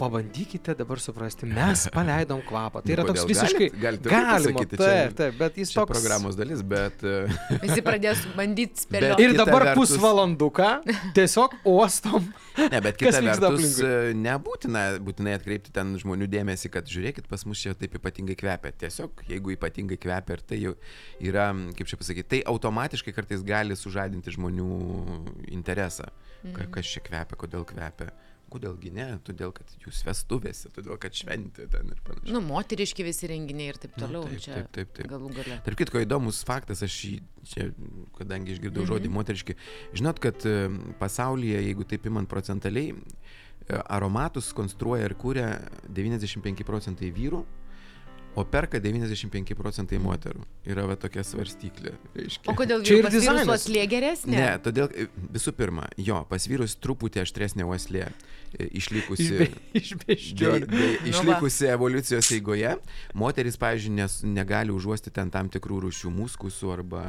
pabandykite 0.04 0.76
dabar 0.78 1.00
suprasti, 1.04 1.48
mes 1.50 1.88
paleidom 1.96 2.44
kvapą. 2.48 2.84
Tai 2.84 2.92
Nu, 2.92 2.96
yra 2.98 3.06
toks 3.10 3.26
visiškai... 3.30 3.70
Galit- 3.74 3.82
galit 3.84 4.06
ir 4.06 4.12
taip 4.12 4.28
galima, 4.28 4.60
pasakyti, 4.60 4.80
taip, 4.84 5.16
taip, 5.20 5.38
bet 5.40 5.60
jis 5.64 5.74
toks... 5.74 5.94
programos 5.96 6.38
dalis, 6.40 6.62
bet 6.74 7.04
e, 7.08 7.16
visi 7.66 7.84
pradės 7.86 8.24
bandyti 8.38 8.84
spėlioti. 8.86 9.26
Ir 9.28 9.36
dabar 9.40 9.70
vertus- 9.72 9.96
pusvalanduką 9.96 10.70
tiesiog 11.18 11.60
uostom. 11.74 12.28
Ne, 12.54 12.78
bet 12.86 13.00
kita 13.02 13.18
vertus, 13.18 13.48
aplinkui? 13.48 13.86
e, 13.90 14.12
nebūtina 14.14 14.82
būtinai 15.02 15.32
atkreipti 15.40 15.72
ten 15.74 15.96
žmonių 15.98 16.28
dėmesį, 16.30 16.70
kad 16.76 16.86
žiūrėkit, 16.90 17.26
pas 17.32 17.42
mus 17.50 17.58
čia 17.64 17.74
taip 17.78 17.96
ypatingai 17.98 18.36
kvepia. 18.38 18.70
Tiesiog, 18.84 19.24
jeigu 19.26 19.56
ypatingai 19.56 19.98
kvepia 19.98 20.38
ir 20.38 20.44
tai 20.46 20.60
jau 20.62 20.74
yra, 21.26 21.48
kaip 21.74 21.90
čia 21.90 21.98
pasakyti, 21.98 22.30
tai 22.36 22.42
automatiškai 22.54 23.16
kartais 23.18 23.42
gali 23.48 23.74
sužadinti 23.80 24.36
žmonių 24.38 24.70
interesą. 25.58 26.12
Ka, 26.54 26.68
kas 26.78 26.90
čia 26.94 27.02
kvepia, 27.06 27.38
kodėl 27.40 27.66
kvepia. 27.68 28.12
Kodėlgi 28.54 28.92
ne, 28.94 29.06
todėl 29.26 29.50
kad 29.56 29.66
jūs 29.82 30.04
vestuvėse, 30.06 30.70
todėl 30.76 31.00
kad 31.02 31.16
šventė 31.18 31.66
ten 31.74 31.90
ir 31.90 32.02
panašiai. 32.06 32.34
Nu, 32.36 32.42
moteriški 32.46 33.06
visi 33.08 33.30
renginiai 33.32 33.72
ir 33.74 33.80
taip 33.82 33.96
Nu, 33.98 34.06
toliau. 34.06 34.28
taip, 34.30 34.44
čia 34.46 34.54
taip, 34.60 34.68
taip, 34.78 34.92
taip. 35.00 35.08
Galų 35.10 35.32
gale. 35.34 35.58
Tarp 35.66 35.80
kitko 35.80 36.04
įdomus 36.06 36.44
faktas, 36.46 36.84
aš 36.86 36.98
jį, 37.08 37.16
čia, 37.50 37.66
kadangi 38.20 38.54
išgirdau 38.54 38.86
žodį 38.86 39.10
Mhm. 39.10 39.16
moteriški, 39.18 39.56
žinot, 39.98 40.20
kad 40.22 40.46
e, 40.46 40.70
pasaulyje, 41.02 41.64
jeigu 41.66 41.88
taip 41.90 42.06
imant 42.06 42.30
procentaliai, 42.30 42.94
e, 42.94 43.82
aromatus 43.98 44.54
konstruoja 44.54 45.10
ir 45.10 45.16
kūrė 45.16 45.48
95 45.90 46.64
procentai 46.64 47.10
vyrų, 47.12 47.44
o 48.36 48.44
perka 48.50 48.80
95 48.82 49.54
procentai 49.58 50.00
moterų. 50.02 50.42
Yra 50.66 50.86
va 50.90 50.96
tokia 51.00 51.22
svarstyklė. 51.28 51.94
Reiškia. 52.18 52.50
O 52.50 52.56
kodėl 52.58 52.82
Čia 52.86 52.98
ir 53.00 53.06
pas 53.06 53.14
vyrus 53.14 53.26
dizainas. 53.28 53.52
uoslė 53.54 53.84
geresnė? 53.92 54.38
Ne, 54.40 54.48
todėl 54.66 54.90
e, 54.94 55.06
visų 55.36 55.54
pirma, 55.58 55.86
jo, 56.02 56.22
pas 56.30 56.48
vyrus 56.50 56.74
truputį 56.82 57.22
aštresnė 57.26 57.68
uoslė 57.70 58.08
e, 58.10 58.68
išlikusi. 58.82 59.50
Iš 59.78 59.94
Dėl, 59.94 60.04
beždžionių. 60.08 60.68
dėl, 60.74 60.98
Nu 61.04 61.12
išlikusi 61.14 61.70
evoliucijos 61.74 62.32
eigoje, 62.38 62.74
moteris, 63.18 63.58
pavyzdžiui, 63.62 63.96
nes, 64.02 64.20
negali 64.26 64.74
užuosti 64.74 65.14
ten 65.14 65.30
tam 65.34 65.50
tikrų 65.54 65.84
rūšių 65.88 66.14
muskusų 66.18 66.74
arba 66.80 67.04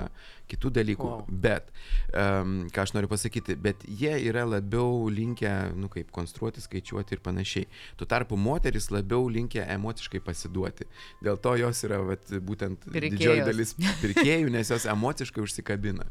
kitų 0.50 0.72
dalykų. 0.78 1.08
Wow. 1.08 1.24
Bet, 1.44 1.70
um, 2.12 2.56
ką 2.74 2.84
aš 2.84 2.94
noriu 2.96 3.10
pasakyti, 3.10 3.56
bet 3.60 3.84
jie 3.88 4.12
yra 4.28 4.44
labiau 4.48 5.08
linkę, 5.12 5.52
nu 5.78 5.90
kaip, 5.92 6.10
konstruoti, 6.14 6.62
skaičiuoti 6.64 7.16
ir 7.16 7.22
panašiai. 7.24 7.68
Tuo 8.00 8.08
tarpu 8.10 8.38
moteris 8.40 8.90
labiau 8.94 9.28
linkę 9.32 9.64
emociškai 9.76 10.22
pasiduoti. 10.24 10.88
Dėl 11.24 11.40
to 11.44 11.56
jos 11.60 11.84
yra 11.88 12.00
vat, 12.04 12.30
būtent 12.44 12.88
Pirkėjos. 12.88 13.18
didžioji 13.18 13.46
dalis 13.48 13.74
pirkėjų, 14.02 14.52
nes 14.54 14.72
jos 14.74 14.88
emociškai 14.90 15.44
užsikabina. 15.44 16.08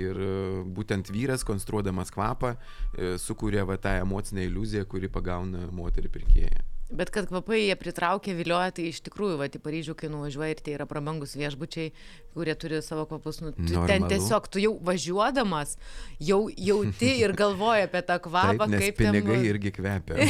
Ir 0.00 0.16
e, 0.16 0.34
būtent 0.72 1.10
vyras, 1.12 1.44
konstruodamas 1.44 2.12
kvapą, 2.14 2.54
e, 2.96 3.16
sukuria 3.20 3.66
va 3.68 3.76
tą 3.76 3.98
emocinę 4.00 4.46
iliuziją, 4.48 4.86
kuri 4.88 5.12
pagauna 5.12 5.66
moterį 5.72 6.12
pirkėją. 6.14 6.71
Bet 6.92 7.10
kad 7.14 7.28
kvapai 7.30 7.62
jie 7.62 7.76
pritraukia, 7.80 8.34
vilioja, 8.36 8.72
tai 8.76 8.90
iš 8.90 9.00
tikrųjų, 9.06 9.38
va, 9.40 9.48
į 9.48 9.60
Paryžių, 9.62 9.94
kai 9.96 10.10
nuvažiuoji 10.12 10.56
ir 10.56 10.60
tai 10.64 10.74
yra 10.76 10.86
prabangus 10.88 11.32
viešbučiai, 11.38 11.92
kurie 12.36 12.54
turi 12.56 12.80
savo 12.84 13.04
kvapus, 13.08 13.40
nu, 13.44 13.52
tu 13.52 13.64
ten 13.64 14.02
Normalu. 14.04 14.10
tiesiog, 14.12 14.48
tu 14.52 14.60
jau 14.60 14.72
važiuodamas, 14.84 15.76
jau 16.20 16.40
jauti 16.52 17.10
ir 17.22 17.34
galvoji 17.36 17.86
apie 17.88 18.02
tą 18.08 18.18
kvapą, 18.24 18.68
Taip, 18.72 18.82
kaip 18.84 19.00
pinigai 19.00 19.38
ten... 19.38 19.48
irgi 19.50 19.72
kvepia. 19.76 20.14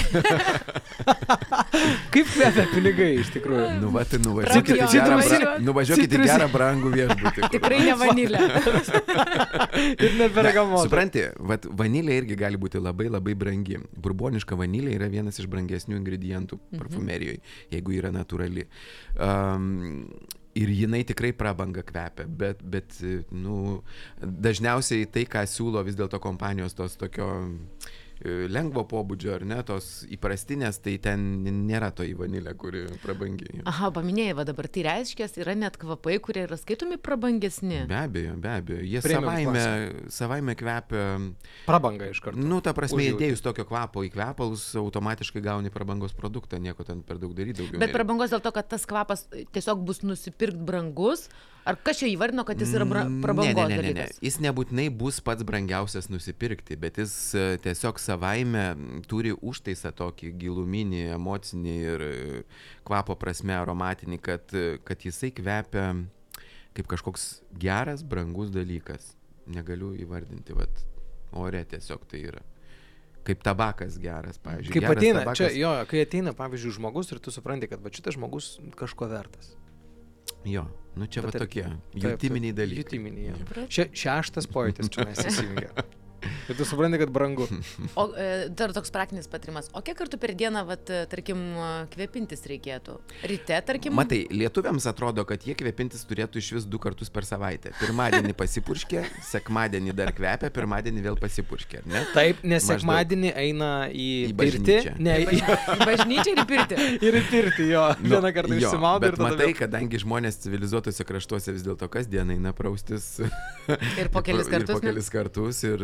Kaip 2.12 2.28
kvepia 2.28 2.64
pinigai 2.72 3.08
iš 3.22 3.30
tikrųjų? 3.32 3.66
nu, 3.80 3.90
va, 3.94 4.02
tai 4.08 4.18
nuvažiuokit, 4.22 4.74
į 4.74 4.78
Prabijo, 4.78 5.04
gerą, 5.06 5.18
bra... 5.22 5.52
nuvažiuokit 5.64 6.12
į 6.14 6.20
gerą 6.26 6.48
brangų 6.52 6.92
viešbutį. 6.94 7.40
kur 7.40 7.52
Tikrai 7.54 7.78
ne 7.86 7.94
vanilė. 7.98 8.42
Ir 10.04 10.16
nebergamota. 10.18 10.84
Supranti, 10.86 11.24
vat, 11.48 11.66
vanilė 11.80 12.18
irgi 12.20 12.36
gali 12.38 12.60
būti 12.60 12.82
labai 12.82 13.08
labai 13.10 13.34
brangi. 13.38 13.80
Burboniška 14.04 14.58
vanilė 14.58 14.96
yra 14.98 15.08
vienas 15.12 15.40
iš 15.40 15.48
brangesnių 15.50 15.96
ingredientų 15.98 16.51
parfumerijoje, 16.76 17.42
jeigu 17.72 17.98
yra 17.98 18.12
natūrali. 18.14 18.68
Um, 19.16 20.06
Ir 20.52 20.68
jinai 20.68 20.98
tikrai 21.08 21.30
prabanga 21.32 21.80
kvepia, 21.80 22.26
bet, 22.28 22.58
bet 22.60 22.98
nu, 23.32 23.78
dažniausiai 24.20 25.06
tai, 25.08 25.22
ką 25.24 25.46
siūlo 25.48 25.80
vis 25.86 25.96
dėlto 25.96 26.20
kompanijos 26.20 26.76
tos 26.76 26.98
tokio 27.00 27.28
e, 27.40 28.01
lengvo 28.22 28.84
pobūdžio 28.86 29.34
ar 29.34 29.44
ne, 29.48 29.58
tos 29.66 30.02
įprastinės, 30.12 30.78
tai 30.84 30.96
ten 31.02 31.24
nėra 31.66 31.90
to 31.94 32.06
į 32.06 32.14
vanilę, 32.20 32.54
kuri 32.58 32.84
prabangi. 33.02 33.62
Aha, 33.68 33.90
paminėjai, 33.94 34.36
va 34.38 34.46
dabar 34.46 34.68
tai 34.72 34.84
reiškia, 34.86 35.28
yra 35.42 35.56
net 35.58 35.78
kvapai, 35.80 36.18
kurie 36.22 36.44
yra 36.46 36.58
skaitomi 36.60 36.98
prabangesni. 37.02 37.82
Be 37.90 37.98
abejo, 37.98 38.36
be 38.42 38.52
abejo. 38.52 38.82
Jie 38.86 39.02
Premium 39.04 39.30
savaime, 39.32 40.08
savaime 40.12 40.56
kvepia 40.58 41.06
Prabanga 41.66 42.10
iš 42.12 42.22
karto. 42.22 42.38
Nu, 42.38 42.60
ta 42.64 42.74
prasme, 42.76 43.00
Užjauti. 43.02 43.18
įdėjus 43.18 43.42
tokio 43.44 43.66
kvapo 43.68 44.04
į 44.06 44.12
kvepalus, 44.14 44.68
automatiškai 44.78 45.42
gauni 45.44 45.72
prabangos 45.74 46.14
produktą, 46.16 46.60
nieko 46.62 46.86
ten 46.86 47.02
per 47.06 47.18
daug 47.22 47.34
daryti 47.36 47.62
daugiau. 47.62 47.82
Bet 47.82 47.94
prabangos 47.94 48.32
dėl 48.34 48.42
to, 48.44 48.54
kad 48.54 48.70
tas 48.70 48.86
kvapas 48.88 49.26
tiesiog 49.54 49.82
bus 49.86 50.02
nusipirkt 50.06 50.60
brangus, 50.62 51.28
ar 51.64 51.76
kas 51.84 51.98
čia 52.00 52.08
įvardino, 52.10 52.44
kad 52.48 52.58
jis 52.60 52.72
yra 52.74 52.86
bra 52.88 53.04
Mm, 53.06 53.20
prabangos 53.22 53.54
ne, 53.54 53.66
ne, 53.68 53.76
ne, 53.76 53.92
ne, 53.92 53.92
ne. 54.02 54.06
Jis 54.24 54.38
nebūtinai 54.42 54.88
bus 54.90 55.20
pats 55.24 55.42
brangiausias 55.46 56.08
nusipirkti, 56.10 56.76
bet 56.76 56.98
jis 56.98 57.14
e, 57.34 57.44
tiesiog 57.62 58.00
savaime 58.02 58.64
turi 59.10 59.32
užtaisą 59.34 59.92
tokį 59.98 60.32
giluminį, 60.42 61.02
emocinį 61.18 61.74
ir 61.94 62.06
e, 62.06 62.12
kvapo 62.88 63.16
prasme 63.20 63.54
aromatinį, 63.58 64.18
kad, 64.22 64.50
e, 64.54 64.78
kad 64.84 65.02
jisai 65.06 65.30
kvepia 65.34 65.90
kaip 66.72 66.86
kažkoks 66.88 67.42
geras, 67.60 68.02
brangus 68.02 68.48
dalykas. 68.50 69.12
Negaliu 69.52 69.90
įvardinti, 69.98 70.54
vat, 70.54 70.84
ore 71.36 71.64
tiesiog 71.68 72.06
tai 72.08 72.20
yra. 72.30 72.40
Kaip 73.26 73.42
tabakas 73.44 73.98
geras, 74.02 74.38
pavyzdžiui. 74.42 74.72
Kaip 74.74 74.82
Geras 74.86 74.96
ateina, 74.98 75.20
tabakas- 75.22 75.38
čia, 75.38 75.48
jo, 75.58 75.72
kai 75.90 76.00
ateina, 76.02 76.32
pavyzdžiui, 76.34 76.72
žmogus 76.78 77.12
ir 77.12 77.20
tu 77.22 77.30
supranti, 77.30 77.68
kad 77.70 77.82
va 77.82 77.90
šitas 77.90 78.16
žmogus 78.16 78.56
kažko 78.78 79.06
vertas. 79.10 79.52
Jo, 80.48 80.66
nu 80.98 81.06
čia 81.06 81.22
va 81.24 81.32
tokie 81.34 81.64
jutiminiai 81.94 82.54
dalykai. 82.56 82.82
Jutiminiai. 82.82 83.66
Še, 83.70 83.88
šeštas 83.94 84.48
pojūtis 84.52 84.90
čia 84.92 85.06
mes 85.08 85.26
įsijungia. 85.30 85.72
Ir 86.50 86.56
tu 86.58 86.64
supranti, 86.68 86.98
kad 87.02 87.10
brangu. 87.14 87.46
O 88.00 88.06
e, 88.16 88.48
dar 88.56 88.72
toks 88.72 88.90
praktinis 88.94 89.26
patarimas. 89.30 89.68
O 89.76 89.82
kiek 89.84 89.96
kartų 89.98 90.18
per 90.22 90.32
dieną, 90.38 90.62
vat, 90.68 90.88
e, 90.92 91.02
tarkim, 91.10 91.40
kvėpintis 91.92 92.44
reikėtų? 92.48 92.94
Ryte, 93.28 93.58
tarkim. 93.66 93.94
Matai, 93.98 94.22
lietuviams 94.32 94.86
atrodo, 94.88 95.24
kad 95.28 95.42
jie 95.46 95.54
kvepintis 95.58 96.04
turėtų 96.08 96.40
iš 96.40 96.48
vis 96.56 96.66
du 96.68 96.80
kartus 96.82 97.10
per 97.12 97.26
savaitę. 97.28 97.72
Pirmadienį 97.80 98.34
pasipurškė, 98.38 99.02
sekmadienį 99.32 99.94
dar 99.98 100.12
kvepia, 100.16 100.50
pirmadienį 100.54 101.04
vėl 101.08 101.18
pasipurškė, 101.20 101.82
ar 101.82 101.90
ne? 101.92 102.04
Taip, 102.14 102.40
nes 102.44 102.62
Maždaug. 102.62 102.80
sekmadienį 102.80 103.32
eina 103.44 103.70
į, 103.92 104.08
Į 104.32 104.36
pirtį. 104.40 104.78
Ne, 105.02 105.16
į, 105.26 105.40
bažnyčią 105.84 106.34
ir 106.36 106.42
į 106.42 106.46
pirtį. 106.52 106.80
ir 107.08 107.18
į 107.20 107.22
pirtį, 107.30 107.68
jo. 107.72 107.84
Nu, 108.02 108.14
Vieną 108.16 108.32
kartą 108.36 108.58
išsimaudo 108.58 109.10
ir 109.10 109.16
bet 109.16 109.20
tada 109.20 109.28
matai, 109.36 109.48
vėl. 109.50 109.58
kadangi 109.60 110.00
žmonės 110.02 110.40
civilizuotose 110.44 111.06
kraštuose 111.08 111.54
vis 111.56 111.66
dėlto 111.66 111.88
kasdien 111.92 112.32
eina 112.36 112.52
praustis. 112.56 113.10
Ir 114.00 114.10
po 114.14 114.22
kelis 114.24 114.48
Ir 114.48 114.56
kartus. 114.56 114.74
po 114.74 114.80
ne? 114.82 114.90
kelis 114.92 115.10
kartus 115.12 115.62
ir 115.68 115.82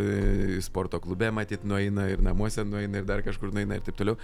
sporto 0.64 1.00
klube 1.04 1.30
matyt 1.34 1.64
nueina, 1.68 2.08
ir 2.12 2.22
namuose 2.24 2.64
nueina, 2.66 3.00
ir 3.00 3.08
dar 3.08 3.24
kažkur 3.26 3.52
nueina 3.54 3.78
ir 3.78 3.84
taip 3.86 3.98
toliau. 3.98 4.18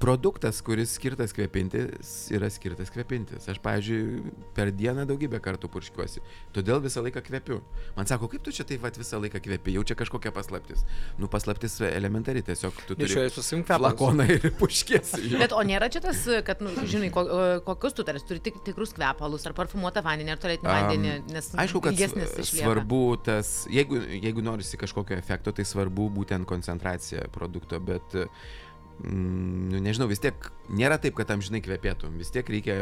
Produktas, 0.00 0.60
kuris 0.60 0.90
skirtas 0.92 1.32
kvepintis, 1.32 2.10
yra 2.34 2.50
skirtas 2.52 2.90
kvepintis. 2.92 3.46
Aš, 3.48 3.56
pavyzdžiui, 3.64 4.32
per 4.56 4.68
dieną 4.76 5.06
daugybę 5.08 5.38
kartų 5.40 5.70
purškiuosi. 5.72 6.20
Todėl 6.52 6.82
visą 6.84 7.00
laiką 7.06 7.22
kvepiu. 7.24 7.62
Man 7.96 8.08
sako, 8.08 8.28
kaip 8.28 8.44
tu 8.44 8.52
čia 8.52 8.66
taip 8.68 8.82
vat, 8.84 8.98
visą 9.00 9.16
laiką 9.22 9.40
kvepi, 9.40 9.72
jau 9.78 9.84
čia 9.88 9.96
kažkokia 9.96 10.34
paslaptis. 10.36 10.84
Nu, 11.16 11.30
paslaptis 11.32 11.78
elementari, 11.88 12.42
tiesiog 12.44 12.76
tu 12.82 12.92
turi 12.92 13.06
Nešioji 13.06 13.32
su 13.38 13.44
savim 13.46 13.64
kvepalus. 13.64 13.96
flakoną 13.96 14.28
ir 14.34 14.44
puškėsi. 14.60 15.22
Bet 15.42 15.56
o 15.56 15.62
nėra 15.64 15.88
čia 15.92 16.04
tas, 16.04 16.20
kad, 16.44 16.60
nu, 16.60 16.74
žinai, 16.84 17.08
ko, 17.14 17.24
kokius 17.64 17.96
tu 17.96 18.04
tarsi 18.04 18.28
turi 18.28 18.44
tik, 18.44 18.60
tikrus 18.68 18.92
kvepalus, 18.98 19.48
ar 19.48 19.56
parfumuotą 19.56 20.04
vandenį, 20.04 20.36
ar 20.36 20.52
Am, 20.56 20.68
vandenį, 20.68 21.16
nes 21.32 21.50
Aišku, 21.56 21.80
kad 21.88 21.96
svarbu 22.44 23.02
tas, 23.24 23.56
jeigu, 23.72 24.02
jeigu 24.12 24.44
norisi 24.44 24.76
kažkokio 24.76 25.16
efekto, 25.16 25.56
tai 25.56 25.64
svarbu 25.64 26.10
būtent 26.20 26.44
koncentracija 26.48 27.30
produkto, 27.32 27.80
bet, 27.80 28.12
mm, 28.12 28.65
nu, 29.04 29.80
nežinau, 29.82 30.06
vis 30.08 30.20
tiek 30.22 30.48
nėra 30.72 30.96
taip, 31.00 31.16
kad 31.18 31.30
amžinai 31.34 31.60
kvepėtum, 31.64 32.16
vis 32.20 32.30
tiek 32.32 32.48
reikia 32.48 32.76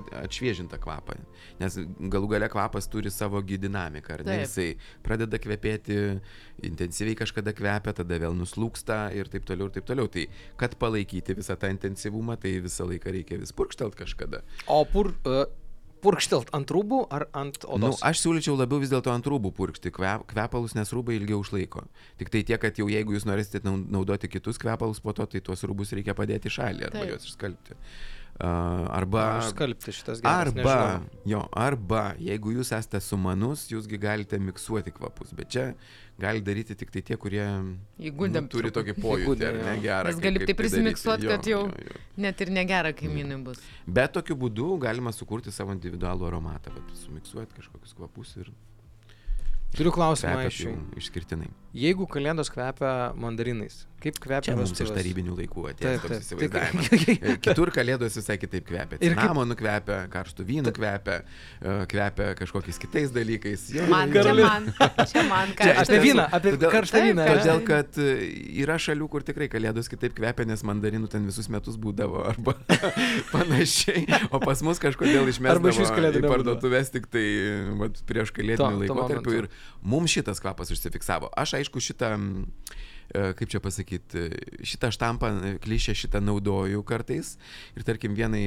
at- 0.00 0.10
atšviežintą 0.24 0.80
kvapą, 0.82 1.16
nes 1.60 1.78
galų 2.12 2.32
gale 2.34 2.48
kvapas 2.50 2.88
turi 2.90 3.12
savo 3.14 3.42
dinamiką, 3.42 4.14
ar 4.14 4.24
ne, 4.24 4.36
Taip. 4.36 4.44
jisai 4.46 4.68
pradeda 5.06 5.38
kvepėti, 5.38 6.20
intensyviai 6.66 7.18
kažkada 7.18 7.54
kvepia, 7.56 7.94
tada 7.94 8.18
vėl 8.18 8.34
nuslūksta 8.36 9.12
ir 9.16 9.30
taip 9.30 9.46
toliau 9.48 9.70
ir 9.70 9.76
taip 9.78 9.86
toliau. 9.86 10.10
Tai 10.10 10.26
kad 10.56 10.76
palaikyti 10.80 11.38
visą 11.38 11.56
tą 11.56 11.70
intensyvumą, 11.72 12.38
tai 12.40 12.58
visą 12.60 12.88
laiką 12.90 13.14
reikia 13.14 13.40
vis 13.40 13.52
purkštelt 13.52 13.94
kažkada. 13.98 14.42
O 14.66 14.84
pur, 14.84 15.14
uh, 15.24 15.46
purkštelt 16.04 16.52
ant 16.56 16.70
rūbų 16.74 17.00
ar 17.12 17.26
ant 17.36 17.58
Nu, 17.64 17.74
odos? 17.76 18.02
aš 18.06 18.22
siūlyčiau 18.24 18.56
labiau 18.58 18.80
vis 18.82 18.92
dėlto 18.92 19.12
ant 19.12 19.26
rūbų 19.26 19.52
purkšti 19.56 19.92
kvep, 19.94 20.26
kvepalus, 20.32 20.74
nes 20.78 20.92
rūbai 20.96 21.18
ilgiau 21.20 21.40
išlaiko. 21.44 21.84
Tik 22.20 22.32
tai 22.32 22.42
tiek, 22.48 22.60
kad 22.62 22.78
jau 22.80 22.88
jeigu 22.90 23.16
jūs 23.16 23.26
norėsite 23.28 23.62
nau- 23.66 23.78
naudoti 23.80 24.28
kitus 24.32 24.58
kvepalus 24.60 25.00
po 25.04 25.12
to, 25.12 25.26
tai 25.26 25.40
tuos 25.44 25.62
rūbus 25.68 25.92
reikia 25.96 26.16
padėti 26.18 26.52
šalį 26.52 26.88
arba 26.88 27.04
Taip. 27.04 27.12
juos 27.14 27.28
išskalbti. 27.30 27.76
Uh, 28.40 28.86
arba... 28.96 29.22
Aš 29.42 29.50
skalbti 29.52 29.92
šitas 29.92 30.22
geras. 30.24 30.48
Arba, 30.48 30.76
nežinau. 31.02 31.24
jo, 31.28 31.40
arba, 31.60 32.02
jeigu 32.16 32.54
jūs 32.54 32.70
esate 32.72 32.96
sumanus, 33.04 33.66
jūsgi 33.68 33.98
galite 34.00 34.38
miksuoti 34.40 34.94
kvapus, 34.96 35.34
bet 35.36 35.50
čia 35.52 35.64
gali 36.20 36.42
daryti 36.44 36.76
tik 36.78 36.90
tai 36.94 37.02
tie, 37.02 37.16
kurie 37.20 37.44
Įgudę 38.10 38.42
nu, 38.44 38.48
turi 38.52 38.70
tokį 38.76 38.94
pojūtį, 39.00 39.46
ar 39.50 39.58
ne 39.60 39.74
jo. 39.76 39.82
gerą. 39.86 40.10
Nes 40.12 40.20
gali 40.24 40.38
taip 40.38 40.46
tai 40.46 40.54
daryti. 40.54 40.58
prisimiksuot, 40.62 41.26
kad 41.32 41.48
jau- 41.48 41.66
jo, 41.68 41.84
jo. 41.90 42.00
Net 42.26 42.40
ir 42.44 42.50
negera 42.56 42.92
kaimynui 42.92 43.38
bus. 43.44 43.60
Bet 43.86 44.12
tokiu 44.16 44.36
būdu 44.36 44.78
galima 44.82 45.12
sukurti 45.16 45.52
savo 45.52 45.72
individualų 45.76 46.28
aromatą, 46.30 46.72
sumiksuoti 47.04 47.56
kažkokius 47.60 47.94
kvapus 47.96 48.36
ir 48.44 48.52
Turiu 49.70 49.92
klausimą 49.94 50.46
iš 50.48 50.64
jų. 50.66 50.72
išskirtinai. 50.98 51.46
Jeigu 51.70 52.02
kalėdos 52.10 52.48
kvepia 52.50 53.12
mandarinais, 53.14 53.84
kaip 54.02 54.16
kvepia 54.18 54.42
Čia 54.48 54.54
mums 54.58 54.72
iš 54.82 54.88
tarybinių 54.90 55.36
laikų 55.38 55.66
atėjo 55.70 56.00
toks 56.02 56.24
įsivaizdavimas. 56.24 56.88
Kitur 57.46 57.70
kalėdos 57.70 58.16
visai 58.18 58.34
kitaip 58.42 58.64
kvepia. 58.66 58.98
Ir 58.98 59.14
Cinamonu 59.14 59.54
kvepia, 59.54 60.00
karštų 60.10 60.46
vynų 60.48 60.72
kvepia, 60.74 61.20
e, 61.62 61.74
kvepia 61.92 62.26
kažkokiais 62.40 62.80
kitais 62.82 63.14
dalykais. 63.14 63.68
Jo, 63.76 63.86
Man, 63.92 64.10
čia 64.10 64.34
man, 64.34 64.66
čia 65.12 65.22
man, 65.30 65.54
aš 65.54 65.84
Apie 65.84 66.00
vyną, 66.08 66.26
apie 66.40 66.56
todėl- 66.56 66.74
karštą 66.74 67.04
vyną. 67.06 67.28
Todėl, 67.30 67.62
kad 67.70 68.00
e, 68.02 68.08
yra 68.64 68.74
šalių, 68.82 69.06
kur 69.14 69.22
tikrai 69.30 69.46
kalėdos 69.54 69.86
kitaip 69.94 70.18
kvepia, 70.18 70.48
nes 70.50 70.66
mandarinų 70.66 71.12
ten 71.14 71.30
visus 71.30 71.46
metus 71.54 71.78
būdavo 71.78 72.26
arba 72.32 72.56
panašiai, 73.50 74.04
o 74.30 74.40
pas 74.42 74.62
mus 74.66 74.80
kažkodėl 74.82 75.28
kalėdų 75.94 76.22
į 76.22 76.30
parduotuvės 76.30 76.92
tik 76.94 77.08
tai 77.12 77.24
e, 77.24 77.56
vat, 77.80 78.00
prieš 78.08 78.32
kalėdinį 78.36 78.86
laikotarpį 78.86 79.36
ir 79.42 79.50
mums 79.82 80.14
šitas 80.14 80.42
kvapas 80.42 80.72
užsifiksavo. 80.74 81.30
Aš 81.38 81.58
aišku 81.60 81.82
šitą, 81.82 82.12
e, 82.16 83.30
kaip 83.38 83.52
čia 83.52 83.62
pasakyti, 83.62 84.26
šitą 84.72 84.92
štampą, 84.94 85.32
e, 85.34 85.54
klišę 85.62 85.96
šitą 85.98 86.22
naudoju 86.24 86.84
kartais 86.88 87.36
ir 87.76 87.86
tarkim 87.86 88.16
vienai 88.18 88.44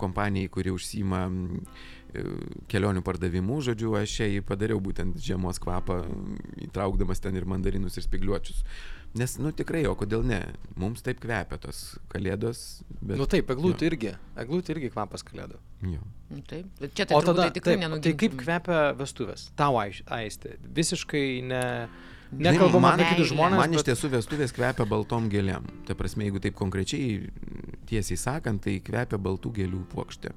kompanijai, 0.00 0.50
kuri 0.52 0.74
užsima 0.74 1.26
e, 1.28 2.24
kelionių 2.72 3.04
pardavimų, 3.06 3.62
žodžiu, 3.70 3.94
aš 4.00 4.20
jai 4.24 4.44
padariau 4.44 4.80
būtent 4.82 5.20
žiemos 5.22 5.60
kvapą, 5.62 6.02
įtraukdamas 6.68 7.22
ten 7.24 7.36
ir 7.36 7.48
mandarinus 7.48 8.00
ir 8.00 8.08
spigliuočius. 8.08 8.64
Nes, 9.18 9.34
nu 9.42 9.50
tikrai, 9.56 9.82
o 9.90 9.94
kodėl 9.98 10.22
ne? 10.26 10.40
Mums 10.78 11.02
taip 11.06 11.20
kvepia 11.22 11.58
tos 11.62 11.98
kalėdos. 12.12 12.60
Bet, 13.00 13.16
Nu 13.20 13.26
taip, 13.30 13.50
eglutė 13.54 13.86
jo, 13.88 13.92
irgi. 13.92 14.12
Eglutė 14.38 14.74
irgi 14.76 14.90
kvapas 14.94 15.24
kalėdų. 15.26 15.58
Jo. 15.94 16.02
Nu, 16.28 16.42
Taip, 16.44 16.66
bet 16.80 16.92
čia 16.94 17.06
tai 17.08 17.16
O 17.16 17.22
turbūt 17.22 17.38
tada, 17.38 17.48
tai 17.48 17.56
tikrai 17.56 17.76
taip, 17.80 17.96
tai 18.04 18.12
kaip 18.20 18.36
kvepia 18.42 18.80
vestuvės? 18.98 19.46
Tau 19.56 19.78
aisti. 19.80 20.54
Visiškai 20.76 21.26
ne... 21.48 21.62
Nekalbam 22.28 22.82
man- 22.84 22.98
apie 23.00 23.14
kitus 23.14 23.30
žmonės. 23.32 23.56
Man 23.62 23.72
iš 23.72 23.80
bet- 23.80 23.86
tiesų 23.88 24.10
vestuvės 24.12 24.52
kvepia 24.52 24.84
baltom 24.84 25.30
gėlėm. 25.32 25.64
Ta 25.88 25.96
prasme, 25.96 26.26
jeigu 26.26 26.42
taip 26.44 26.58
konkrečiai 26.58 27.30
tiesiai 27.88 28.18
sakant, 28.20 28.60
tai 28.66 28.74
kvepia 28.84 29.16
baltų 29.16 29.54
gėlių 29.62 29.80
puokštė. 29.94 30.34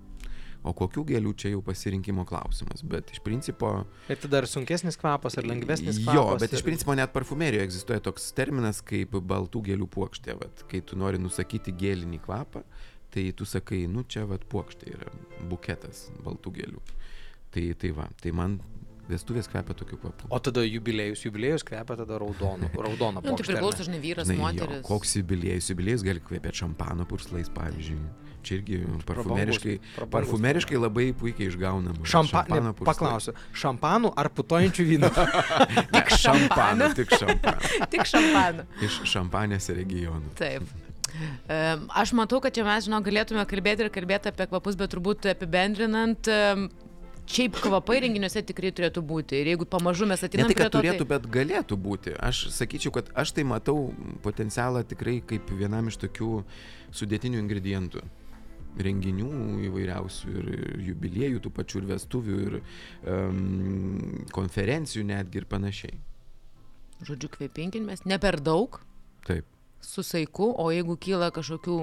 O 0.61 0.75
kokių 0.77 1.01
gėlių 1.09 1.31
čia 1.41 1.49
jau 1.55 1.61
pasirinkimo 1.65 2.21
klausimas. 2.29 2.83
Bet 2.85 3.09
iš 3.15 3.21
principo... 3.25 3.71
Ir 4.13 4.19
tada 4.21 4.43
ar 4.43 4.47
sunkesnis 4.49 4.97
kvapas, 5.01 5.37
ar 5.41 5.47
lengvesnis 5.49 5.97
kvapas. 6.03 6.17
Jo, 6.19 6.25
bet 6.43 6.53
iš 6.53 6.61
ir- 6.61 6.67
principo 6.67 6.93
net 6.97 7.09
parfumerijoje 7.15 7.65
egzistuoja 7.65 8.03
toks 8.05 8.27
terminas 8.37 8.83
kaip 8.85 9.15
baltų 9.17 9.63
gėlių 9.71 9.87
puokštė. 9.89 10.37
Vat, 10.37 10.65
kai 10.69 10.83
tu 10.85 10.99
nori 11.01 11.17
nusakyti 11.21 11.73
gėlinį 11.81 12.21
kvapą, 12.27 12.61
tai 13.11 13.25
tu 13.33 13.47
sakai, 13.49 13.87
nu 13.89 14.05
čia 14.05 14.27
vat 14.29 14.45
puokštė 14.53 14.93
yra 14.93 15.09
buketas 15.49 16.11
baltų 16.21 16.53
gėlių. 16.61 16.83
Tai, 17.51 17.65
tai 17.81 17.89
va, 17.97 18.05
tai 18.21 18.31
man 18.31 18.59
vestuvės 19.09 19.47
kvepia 19.51 19.75
tokiu 19.77 19.97
kvapu. 20.01 20.27
O 20.29 20.39
tada 20.43 20.63
jubiliejus. 20.65 21.23
Jubiliejus 21.25 21.63
kvepia 21.67 21.97
tada 22.03 22.19
raudonu. 22.21 22.69
Raudona 22.85 23.21
Nu, 23.23 23.35
tai 23.37 23.45
priklauso, 23.47 23.85
žinai, 23.87 24.01
vyras, 24.03 24.27
Žinai, 24.29 24.37
jo, 24.37 24.43
moteris. 24.67 24.83
koks 24.87 25.15
jubiliejus, 25.21 25.69
jubiliejus 25.73 26.03
gali 26.07 26.23
kvepėti 26.23 26.61
šampano 26.63 27.07
purslais, 27.09 27.49
pavyzdžiui. 27.55 28.01
Čia 28.41 28.55
irgi 28.57 28.77
parfumeriškai, 29.05 29.73
prabangus. 29.93 30.11
parfumeriškai 30.15 30.79
labai 30.81 31.03
puikiai 31.13 31.51
išgaunama. 31.51 32.01
Šampa... 32.09 32.41
Šampano 32.41 32.71
purslai. 32.73 32.87
paklausiu. 32.89 33.33
Šampanų 33.53 34.09
ar 34.17 34.31
putojančių 34.33 34.85
vynų? 34.89 35.11
Tik 35.93 36.13
šampano. 36.17 36.87
Tik 36.97 37.13
šampano. 37.21 37.73
Tik 37.93 38.07
šampanu. 38.09 38.65
Iš 38.87 38.97
šampanės 39.13 39.69
regionų. 39.77 40.33
Taip. 40.41 40.65
Aš 42.01 42.13
matau, 42.17 42.39
kad 42.41 42.55
čia 42.55 42.63
mes, 42.65 42.85
žinau, 42.87 43.01
galėtume 43.05 43.43
kalbėti 43.49 43.85
ir 43.85 43.91
kalbėti 43.93 44.31
apie 44.31 44.47
kvapus, 44.49 44.77
bet 44.79 44.93
turbūt 44.93 45.27
apibendrinant, 45.35 46.29
šiaip 47.31 47.57
kvapai 47.63 47.99
renginiuose 48.05 48.43
tikrai 48.47 48.71
turėtų 48.75 49.03
būti. 49.07 49.39
Ir 49.41 49.51
jeigu 49.53 49.67
pamažu 49.69 50.07
mes 50.09 50.21
Ne 50.23 50.29
ateiname 50.29 50.51
tai, 50.51 50.57
kad 50.59 50.73
to, 50.73 50.81
turėtų, 50.81 51.07
bet 51.09 51.27
galėtų 51.31 51.77
būti. 51.79 52.15
Aš 52.19 52.43
sakyčiau, 52.55 52.93
kad 52.97 53.11
aš 53.17 53.35
tai 53.37 53.45
matau 53.47 53.91
potencialą 54.25 54.83
tikrai 54.87 55.19
kaip 55.27 55.53
vienam 55.57 55.89
iš 55.91 56.01
tokių 56.05 56.43
sudėtinių 57.01 57.41
ingredientų. 57.45 58.03
Renginių 58.81 59.31
įvairiausių 59.67 60.29
ir 60.39 60.45
jubiliejų, 60.91 61.41
tų 61.43 61.49
pačių 61.57 61.81
ir 61.81 61.89
vestuvių, 61.89 62.37
ir 62.45 62.53
um, 62.61 64.21
konferencijų 64.31 65.03
netgi 65.09 65.41
ir 65.41 65.47
panašiai. 65.51 65.97
žodžiu, 67.03 67.33
kvepinkimės, 67.33 68.05
ne 68.07 68.19
per 68.21 68.39
daug, 68.39 68.79
Taip. 69.27 69.45
Su 69.81 70.03
saiku, 70.05 70.51
o 70.57 70.67
jeigu 70.73 70.95
kyla 71.01 71.31
kažkokių 71.33 71.77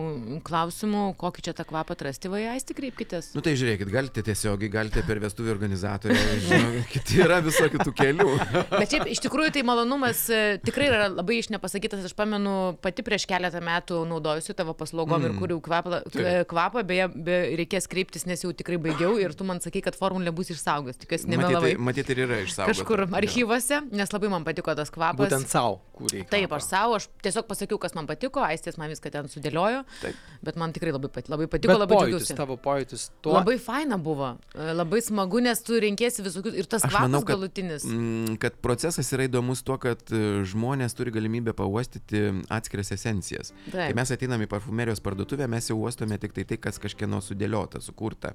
klausimų, 0.47 1.03
kokį 1.21 1.45
čia 1.49 1.55
tą 1.57 1.67
kvapą 1.69 1.97
atrasti, 1.97 2.31
vai 2.33 2.45
aisti 2.53 2.77
kreipkitės. 2.77 3.33
Nu 3.37 3.43
tai 3.45 3.55
žiūrėkit, 3.59 3.91
galite 3.93 4.25
tiesiogiai, 4.25 4.71
galite 4.73 5.03
per 5.07 5.21
vestuvių 5.23 5.53
organizatorių, 5.55 6.19
žinokit, 6.47 7.13
yra 7.19 7.41
visokių 7.45 7.83
tų 7.83 7.95
kelių. 7.99 8.29
Bet 8.81 8.95
šiaip 8.95 9.11
iš 9.13 9.23
tikrųjų 9.27 9.55
tai 9.59 9.65
malonumas 9.67 10.25
e, 10.33 10.43
tikrai 10.65 10.89
yra 10.91 11.09
labai 11.13 11.41
iš 11.43 11.51
nepasakytas. 11.55 12.07
Aš 12.09 12.15
pamenu, 12.19 12.55
pati 12.85 13.05
prieš 13.07 13.27
keletą 13.29 13.63
metų 13.65 14.05
naudojusi 14.09 14.57
tavo 14.59 14.75
paslaugom 14.79 15.21
mm. 15.21 15.29
ir 15.29 15.43
kurių 15.43 15.59
kvapą, 15.65 16.03
Taip. 16.15 16.49
kvapą 16.51 16.85
beje, 16.89 17.11
be, 17.15 17.41
reikės 17.61 17.91
kreiptis, 17.91 18.27
nes 18.29 18.45
jau 18.45 18.53
tikrai 18.57 18.79
baigiau 18.83 19.19
ir 19.21 19.35
tu 19.37 19.47
man 19.49 19.63
sakai, 19.65 19.83
kad 19.85 19.99
formulė 19.99 20.33
bus 20.35 20.53
išsaugos. 20.55 21.01
Tikiuosi, 21.03 21.31
nemelavai. 21.35 21.75
Matyt, 21.83 22.15
ir 22.15 22.25
yra 22.27 22.41
išsaugota. 22.45 22.73
Kažkur 22.73 23.05
Jo. 23.05 23.11
archyvose, 23.21 23.83
nes 23.91 24.15
labai 24.15 24.33
man 24.33 24.47
patiko 24.47 24.75
tas 24.79 24.93
kvapas. 24.95 25.21
Būtent 25.27 25.51
savo 25.51 25.81
kūrė. 25.99 26.25
Taip, 26.31 26.53
aš 26.55 26.67
savo, 26.69 26.99
aš 26.99 27.09
tiesiog 27.25 27.49
pasakiau, 27.49 27.79
kas 27.83 27.88
kas 27.89 27.97
man 27.97 28.09
patiko, 28.09 28.45
aistės 28.45 28.77
man 28.81 28.93
viską 28.93 29.11
ten 29.15 29.29
sudėliojo, 29.33 29.83
Taip. 30.03 30.17
bet 30.45 30.59
man 30.61 30.75
tikrai 30.77 30.93
labai, 30.95 31.11
pat, 31.13 31.31
labai 31.33 31.49
patiko, 31.51 31.73
Bet 31.73 31.81
labai 31.83 31.97
pojūtis, 31.97 32.29
džiaugiausi. 32.29 32.37
tavo 32.39 32.57
pojūtis 32.61 33.07
tuo. 33.25 33.35
Labai 33.39 33.57
faina 33.63 33.99
buvo, 33.99 34.35
e, 34.55 34.69
labai 34.77 35.01
smagu, 35.05 35.41
nes 35.45 35.63
tu 35.65 35.79
renkėsi 35.81 36.25
visokius 36.27 36.59
ir 36.61 36.69
tas 36.71 36.85
kvapas 36.85 37.27
galutinis. 37.29 37.87
Mm, 37.89 38.37
kad 38.43 38.59
procesas 38.65 39.09
yra 39.17 39.27
įdomus 39.29 39.65
tuo, 39.67 39.79
kad 39.81 40.03
e, 40.13 40.23
žmonės 40.49 40.97
turi 40.99 41.15
galimybę 41.15 41.55
pauostyti 41.57 42.27
atskiras 42.53 42.93
esencijas. 42.97 43.55
Kai 43.71 43.89
Taip. 43.89 43.97
mes 43.99 44.13
ateiname 44.15 44.49
į 44.49 44.53
parfumerijos 44.53 45.03
parduotuvę, 45.05 45.49
mes 45.51 45.71
jau 45.71 45.79
uostome 45.81 46.19
tik 46.21 46.37
tai 46.37 46.45
tai, 46.49 46.61
kas 46.69 46.81
kažkieno 46.83 47.23
sudėliota, 47.25 47.81
sukurta. 47.85 48.35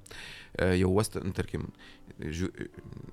E, 0.57 0.73
Jau 0.83 0.89
uostam, 0.89 1.29
tarkim, 1.37 1.67
žiū, 2.17 2.49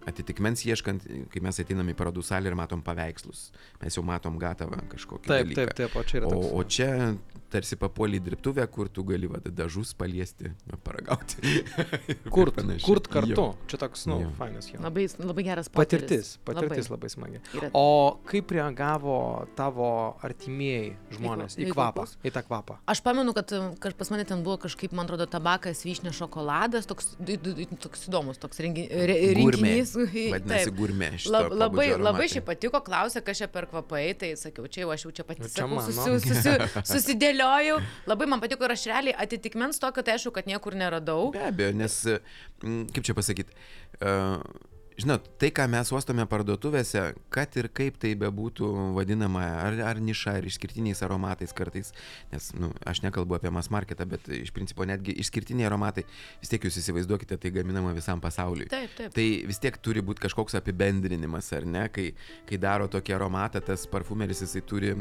atitikmens 0.08 0.64
ieškant, 0.64 1.04
kai 1.32 1.42
mes 1.44 1.60
ateiname 1.62 1.92
į 1.94 1.98
parodų 1.98 2.24
salę 2.24 2.50
ir 2.50 2.56
matom 2.58 2.80
paveikslus, 2.84 3.50
mes 3.82 3.96
jau 3.98 4.04
matom 4.06 4.38
gatavą 4.40 4.80
kažkokį. 4.90 5.28
Taip, 5.28 5.50
dalyką. 5.50 5.58
taip, 5.60 5.74
taip, 5.78 5.96
o 6.00 6.04
čia 6.08 6.20
yra 6.22 6.29
O, 6.36 6.58
o 6.60 6.64
čia 6.64 7.14
tarsi 7.50 7.74
papuolį 7.74 8.20
į 8.20 8.22
dirbtuvę, 8.28 8.62
kur 8.70 8.86
tu 8.94 9.02
gali 9.02 9.26
va, 9.26 9.40
dažus 9.42 9.90
paliesti, 9.98 10.52
paragauti. 10.86 11.40
Ir 12.12 12.20
Kurt, 12.30 12.60
kurt 12.84 13.08
kartu. 13.10 13.32
Jo. 13.34 13.46
Čia 13.66 13.80
toks, 13.82 14.04
nu, 14.06 14.20
Jo. 14.22 14.28
fainas 14.38 14.68
jo. 14.70 14.78
Labai, 14.84 15.08
labai 15.18 15.44
geras 15.48 15.66
Patirtis, 15.66 16.36
potyris. 16.46 16.68
patirtis 16.70 16.90
labai, 16.92 17.10
labai 17.10 17.10
smagi. 17.10 17.72
O 17.74 18.20
kaip 18.30 18.54
reagavo 18.54 19.16
tavo 19.58 19.88
artimieji 20.22 20.92
žmonės 21.16 21.58
į 21.58 21.66
į 21.66 21.72
kvapą, 21.74 22.04
į 22.22 22.32
tą 22.36 22.44
kvapą? 22.46 22.76
Aš 22.94 23.02
pamenu, 23.02 23.34
kad 23.34 23.50
um, 23.58 23.72
kaž- 23.82 23.98
pas 23.98 24.12
mane 24.14 24.28
ten 24.30 24.46
buvo 24.46 24.60
kažkaip, 24.68 24.94
man 24.94 25.10
atrodo, 25.10 25.26
tabakas, 25.26 25.82
vyšnė, 25.82 26.14
šokoladas, 26.14 26.86
toks, 26.86 27.16
toks 27.82 28.06
įdomus, 28.06 28.38
toks 28.38 28.62
rengi, 28.62 28.86
re, 28.94 29.18
renginys. 29.40 29.96
Vadinasi, 30.36 30.70
Taip. 30.70 30.78
gurmė. 30.78 31.10
Lab, 31.26 31.50
labai, 31.50 31.88
labai 31.98 32.30
šiaip 32.30 32.46
patiko, 32.46 32.78
klausė, 32.86 33.24
kas 33.26 33.42
čia 33.42 33.50
per 33.50 33.66
kvapai, 33.74 34.06
tai 34.22 34.32
sakiau, 34.38 34.70
čia 34.70 34.86
jau 34.86 34.94
aš 34.94 35.08
jau 35.08 35.14
čia 35.18 35.26
pati 35.26 35.50
Nu, 35.50 35.74
mano. 35.74 35.90
susi, 36.28 36.42
susi, 36.44 36.84
susidėliojau. 36.92 37.78
Labai 38.10 38.28
man 38.30 38.42
patiko 38.42 38.66
ir 38.68 38.76
aš 38.76 38.86
realiai 38.92 39.18
atitikmens 39.26 39.80
to, 39.82 39.90
kad 39.96 40.12
aišku, 40.14 40.32
kad 40.36 40.50
niekur 40.50 40.76
neradau. 40.78 41.30
Be 41.34 41.46
abejo, 41.48 41.76
nes, 41.76 42.00
mm, 42.62 42.90
kaip 42.94 43.06
čia 43.08 43.16
pasakyti, 43.18 43.56
uh, 44.00 44.38
žinot, 45.00 45.26
tai, 45.40 45.50
ką 45.54 45.66
mes 45.70 45.90
uostome 45.94 46.24
parduotuvėse, 46.30 47.02
kad 47.32 47.56
ir 47.60 47.68
kaip 47.74 47.98
tai 48.02 48.12
bebūtų 48.18 48.68
vadinama, 48.96 49.42
ar, 49.64 49.78
ar 49.92 50.00
niša, 50.04 50.36
ar 50.40 50.48
išskirtiniais 50.48 51.02
aromatais 51.06 51.54
kartais, 51.56 51.92
nes, 52.32 52.50
na, 52.54 52.68
nu, 52.68 52.70
aš 52.88 53.02
nekalbu 53.04 53.38
apie 53.38 53.52
mass 53.54 53.72
marketą, 53.72 54.06
bet 54.10 54.28
iš 54.34 54.52
principo 54.56 54.86
netgi 54.88 55.14
išskirtiniai 55.22 55.68
aromatai, 55.70 56.06
vis 56.42 56.52
tiek 56.52 56.64
jūs 56.66 56.80
įsivaizduokite, 56.82 57.38
tai 57.40 57.54
gaminama 57.54 57.94
visam 57.96 58.22
pasauliui. 58.22 58.70
Taip, 58.72 58.94
taip. 58.98 59.14
Tai 59.16 59.28
vis 59.50 59.62
tiek 59.62 59.78
turi 59.82 60.04
būti 60.04 60.26
kažkoks 60.26 60.58
apibendrinimas, 60.60 61.52
ar 61.56 61.68
ne, 61.68 61.86
kai, 61.92 62.10
kai 62.48 62.60
daro 62.60 62.90
tokį 62.90 63.16
aromatą, 63.18 63.64
tas 63.64 63.86
parfumeris 63.90 64.44
jisai 64.44 64.64
turi 64.66 64.96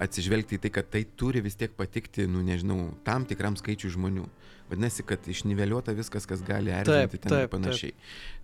atsižvelgti 0.00 0.56
į 0.56 0.64
tai, 0.64 0.72
kad 0.72 0.88
tai 0.92 1.02
turi 1.18 1.42
vis 1.44 1.58
tiek 1.60 1.72
patikti, 1.76 2.24
nu 2.30 2.42
nežinau, 2.44 2.94
tam 3.06 3.26
tikram 3.28 3.58
skaičiui 3.60 3.92
žmonių. 3.96 4.26
Vadinasi, 4.70 5.02
kad 5.02 5.24
išniveliuota 5.26 5.92
viskas, 5.98 6.28
kas 6.30 6.44
gali 6.46 6.70
erzinti 6.70 7.18
Taip, 7.18 7.22
ten 7.24 7.32
ir 7.32 7.42
taip, 7.42 7.50
panašiai. 7.56 7.94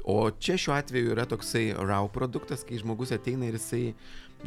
O 0.06 0.30
čia 0.30 0.54
šiuo 0.54 0.76
atveju 0.76 1.10
yra 1.16 1.24
toksai 1.26 1.72
raw 1.74 2.06
produktas, 2.14 2.62
kai 2.62 2.78
žmogus 2.78 3.10
ateina 3.16 3.48
ir 3.48 3.56
jisai, 3.58 3.94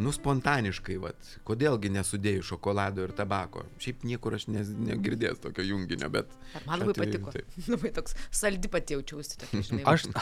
nu, 0.03 0.11
spontaniškai, 0.15 0.97
vat, 1.03 1.31
kodėlgi 1.47 1.91
nesudėjus 1.93 2.49
šokolado 2.53 3.03
ir 3.07 3.13
tabako. 3.17 3.65
Šiaip 3.83 4.05
niekur 4.07 4.35
aš 4.37 4.47
nes, 4.51 4.71
negirdėjęs 4.89 5.41
tokio 5.43 5.65
junginio, 5.67 6.09
bet... 6.13 6.31
Bet 6.53 6.67
man 6.67 6.83
labai 6.83 6.95
atveju 6.95 7.23
patiko. 7.25 7.35
taip. 7.35 7.59
Labai 7.73 7.91
toks 7.99 8.15
saldi 8.41 8.71
pati 8.71 8.95
jaučiausi. 8.97 9.39
tokia, 9.43 9.63
žinai, 9.69 9.83
Aš. 9.89 10.07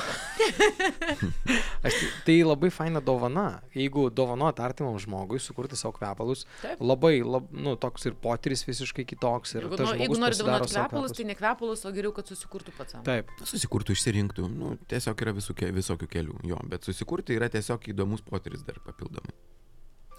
aš 1.87 1.93
tai- 1.99 2.11
tai 2.25 2.37
labai 2.43 2.69
faina 2.73 2.99
dovana. 3.01 3.61
Jeigu 3.75 4.09
dovanot 4.09 4.59
artimam 4.59 4.97
žmogui, 4.99 5.39
sukurti 5.39 5.75
savo 5.79 5.93
kvepalus, 5.97 6.45
Taip. 6.61 6.81
labai, 6.81 7.21
lab, 7.23 7.47
nu, 7.51 7.75
toks 7.79 8.05
ir 8.09 8.15
potyris 8.21 8.65
visiškai 8.67 9.05
kitoks. 9.07 9.55
Ir 9.57 9.67
Jeigu, 9.67 9.79
nor, 9.83 9.95
jeigu 10.01 10.19
nori 10.19 10.37
sau 10.37 10.47
kvepalus, 10.47 10.73
kvepalus. 10.75 11.15
tai 11.17 11.27
ne 11.29 11.35
kvepalus, 11.37 11.85
o 11.87 11.93
geriau, 11.95 12.13
kad 12.17 12.29
susikurtų 12.31 12.73
pats. 12.77 12.95
sau. 12.97 13.03
Taip. 13.07 13.31
Susikurtų, 13.47 13.95
išsirinktų, 13.97 14.47
nu, 14.51 14.73
tiesiog 14.91 15.23
yra 15.25 15.35
visų, 15.37 15.55
ke- 15.57 15.71
visokių 15.75 16.09
kelių, 16.17 16.39
jo, 16.51 16.59
bet 16.71 16.87
susikurti 16.87 17.37
yra 17.37 17.49
tiesiog 17.53 17.87
įdomus 17.93 18.23
potyris 18.27 18.65
dar 18.67 18.79
papildomai. 18.85 19.35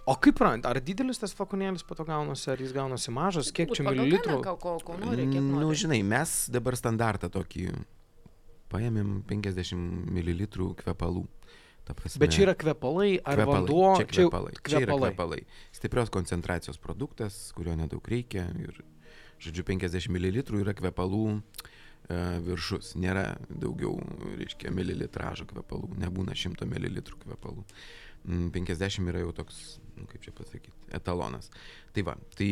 O 0.09 0.15
kaip 0.17 0.41
rand, 0.41 0.65
ar 0.65 0.79
didelis 0.81 1.21
tas 1.21 1.35
flakonėlis 1.37 1.85
po 1.85 1.93
to 1.99 2.07
gaunasi, 2.09 2.47
ar 2.55 2.61
jis 2.63 2.73
gaunasi 2.73 3.13
mažas, 3.13 3.51
kiek 3.53 3.75
čia 3.77 3.85
Pagal 3.85 4.07
mililitrų? 4.07 4.39
Ko, 4.47 4.55
ko, 4.63 4.77
ko 4.81 4.97
nori, 4.97 5.27
kiek 5.29 5.43
Nu, 5.45 5.61
nori. 5.61 5.77
žinai, 5.77 5.99
mes 6.07 6.37
dabar 6.55 6.79
standartą 6.81 7.29
tokį 7.35 7.67
paėmėm 8.73 9.19
50 9.29 10.09
ml 10.13 10.47
kvepalų. 10.81 11.27
Prasme, 11.89 12.21
Bet 12.21 12.35
čia 12.35 12.43
yra 12.45 12.53
kvepalai, 12.53 13.15
ar 13.25 13.39
kvepalai, 13.39 13.55
vanduo? 13.63 13.85
Čia 13.97 14.25
jau 14.25 14.29
kvepalai. 14.29 14.57
Čia 14.61 14.81
yra 14.85 14.97
kvepalai. 15.01 15.39
Stiprios 15.73 16.11
koncentracijos 16.13 16.77
produktas, 16.77 17.39
kurio 17.57 17.73
nedaug 17.81 18.05
reikia. 18.13 18.45
Ir, 18.61 18.83
žodžiu, 19.41 19.65
50 19.65 20.13
ml 20.13 20.43
yra 20.61 20.75
kvepalų 20.77 21.23
e, 21.33 22.19
viršus. 22.45 22.93
Nėra 23.01 23.39
daugiau, 23.49 23.95
reiškia, 24.37 24.73
mililitražo 24.77 25.49
kvepalų. 25.49 25.95
Nebūna 26.05 26.37
100 26.37 26.69
ml 26.69 27.01
kvepalų. 27.25 27.65
Mm, 28.27 28.51
50 28.55 29.09
yra 29.13 29.23
jau 29.23 29.33
toks, 29.37 29.79
nu, 29.97 30.07
kaip 30.11 30.25
čia 30.25 30.35
pasakyti, 30.37 30.75
etalonas. 30.97 31.51
Tai 31.97 32.05
va, 32.11 32.17
tai 32.37 32.51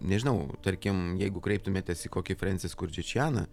nežinau, 0.00 0.46
tarkim, 0.64 1.16
jeigu 1.20 1.42
kreiptumėtės 1.44 2.06
į 2.06 2.12
kokį 2.14 2.36
Francis 2.40 2.76
Kurčičianą 2.78 3.46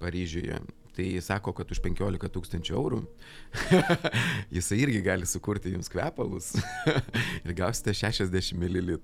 Paryžiuje, 0.00 0.60
tai 1.00 1.20
sako, 1.24 1.54
kad 1.56 1.70
už 1.72 1.80
15 1.80 2.28
tūkstančių 2.36 2.74
eurų 2.76 2.98
jisai 4.56 4.78
irgi 4.84 5.00
gali 5.06 5.26
sukurti 5.28 5.72
jums 5.72 5.88
kvepalus 5.92 6.50
ir 7.46 7.54
gausite 7.56 7.94
60 7.96 8.58
ml. 8.60 8.98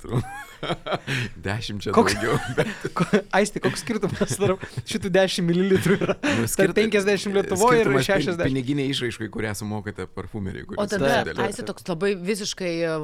10 1.41 1.81
čia 1.81 1.95
Koks- 1.97 2.17
daugiau. 2.19 2.37
Bet, 2.59 2.69
Aisti, 3.39 3.63
koks 3.65 3.81
skirtumas 3.85 4.37
tarp 4.37 4.63
šitų 4.85 5.13
10 5.17 5.47
ml 5.49 5.79
yra? 5.97 6.19
nu, 6.21 6.45
Tarp 6.53 6.77
50 6.77 7.33
Lietuvoje 7.37 7.81
ir 7.81 7.89
skirtumas 7.89 8.11
pin- 8.11 8.27
60. 8.29 8.45
Piniginiai 8.51 8.93
išraiškai, 8.93 9.31
kurią 9.33 9.55
sumokate 9.59 10.07
parfumeriai. 10.13 10.69
O 10.77 10.87
tada. 10.91 11.23
Aisi, 11.47 11.65
toks 11.67 11.87
labai 11.89 12.13
visiškai 12.19 12.73
e, 12.87 12.95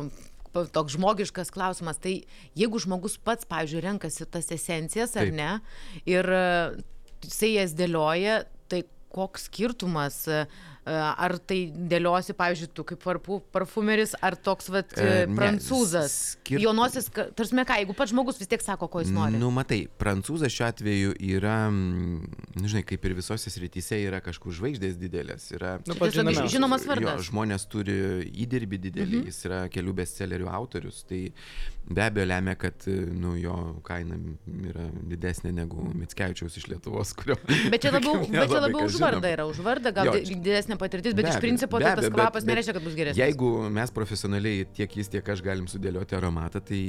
toks 0.74 0.96
žmogiškas 0.98 1.52
klausimas. 1.54 2.00
Tai 2.02 2.14
jeigu 2.58 2.82
žmogus 2.82 3.16
pats, 3.22 3.48
pavyzdžiui, 3.48 3.84
renkasi 3.88 4.28
tas 4.28 4.50
esencijas 4.54 5.16
ar 5.16 5.28
Taip. 5.30 5.38
ne, 5.38 5.50
ir 6.08 6.28
e, 6.28 6.44
jisai 7.22 7.54
jas 7.56 7.76
dėlioja, 7.78 8.42
koks 9.12 9.48
skirtumas, 9.50 10.24
ar 10.90 11.36
tai 11.38 11.70
dėliosi, 11.70 12.34
pavyzdžiui, 12.34 12.68
tu 12.74 12.82
kaip 12.84 12.98
parfu, 13.04 13.40
parfumeris, 13.54 14.14
ar 14.20 14.34
toks 14.36 14.68
vat, 14.68 14.92
E, 14.98 15.02
e, 15.22 15.26
ne, 15.26 15.36
prancūzas. 15.36 16.36
skirt- 16.36 16.62
Jaunosis, 16.64 17.06
ka- 17.12 17.28
tarsi 17.30 17.54
ką, 17.54 17.76
jeigu 17.78 17.94
pats 17.94 18.10
žmogus 18.12 18.38
vis 18.38 18.48
tiek 18.50 18.60
sako, 18.60 18.88
ko 18.88 18.98
jis 19.00 19.10
nori. 19.14 19.38
Nu, 19.38 19.50
matai, 19.54 19.86
prancūzas 19.98 20.50
šiuo 20.50 20.66
atveju 20.66 21.14
yra, 21.20 21.68
mm, 21.70 22.26
nu, 22.58 22.66
žinai, 22.66 22.82
kaip 22.84 23.04
ir 23.04 23.14
visose 23.14 23.46
srityse 23.50 23.94
yra 24.08 24.20
kažkur 24.20 24.52
žvaigždės 24.52 24.96
didelės. 24.98 25.52
Yra, 25.54 25.78
Nu, 25.86 25.94
pats 25.94 26.14
žinomas 26.16 26.82
Jo, 26.82 26.88
vardas. 26.94 27.28
žmonės 27.30 27.68
turi 27.68 28.26
įdirbį 28.32 28.78
didelį, 28.90 29.18
mhm. 29.22 29.26
jis 29.26 29.44
yra 29.46 29.68
kelių 29.68 29.94
bestsellerių 29.94 30.48
autorius, 30.50 31.04
tai 31.06 31.32
be 31.88 32.02
abejo 32.02 32.26
lemia, 32.26 32.54
kad 32.58 32.74
nu, 32.86 33.36
jo 33.36 33.80
kaina 33.84 34.16
yra 34.66 34.90
didesnė 35.06 35.52
negu 35.54 35.82
Mitskevičiaus 35.94 36.56
iš 36.56 36.66
Lietuvos, 36.68 37.12
kurio. 37.14 37.36
Bet 37.70 37.82
čia 37.82 37.90
labiau, 37.96 38.18
bet 38.26 38.48
čia 38.50 38.60
labiau 38.60 38.86
už 38.86 38.98
vardą 38.98 39.30
yra, 39.30 39.46
už 39.46 39.58
vardą 39.62 39.92
gal 39.94 40.06
Jo, 40.06 40.12
di- 40.18 40.34
didesnė 40.72 40.78
patirtis, 40.80 41.14
bet 41.14 41.24
Be 41.26 41.30
iš 41.30 41.40
principo 41.40 41.78
be 41.78 41.84
tai 41.84 41.94
tas 41.96 42.04
bet- 42.06 42.14
kvapas 42.16 42.44
bet 42.44 42.52
nereiškia, 42.54 42.72
kad 42.74 42.82
bus 42.84 42.94
geresnis. 42.96 43.20
Jeigu 43.20 43.70
mes 43.70 43.90
profesionaliai 43.90 44.66
tiek 44.74 44.96
jis, 44.96 45.08
tiek 45.08 45.28
aš 45.28 45.42
galim 45.42 45.66
sudėlioti 45.66 46.16
aromatą, 46.16 46.60
tai 46.64 46.80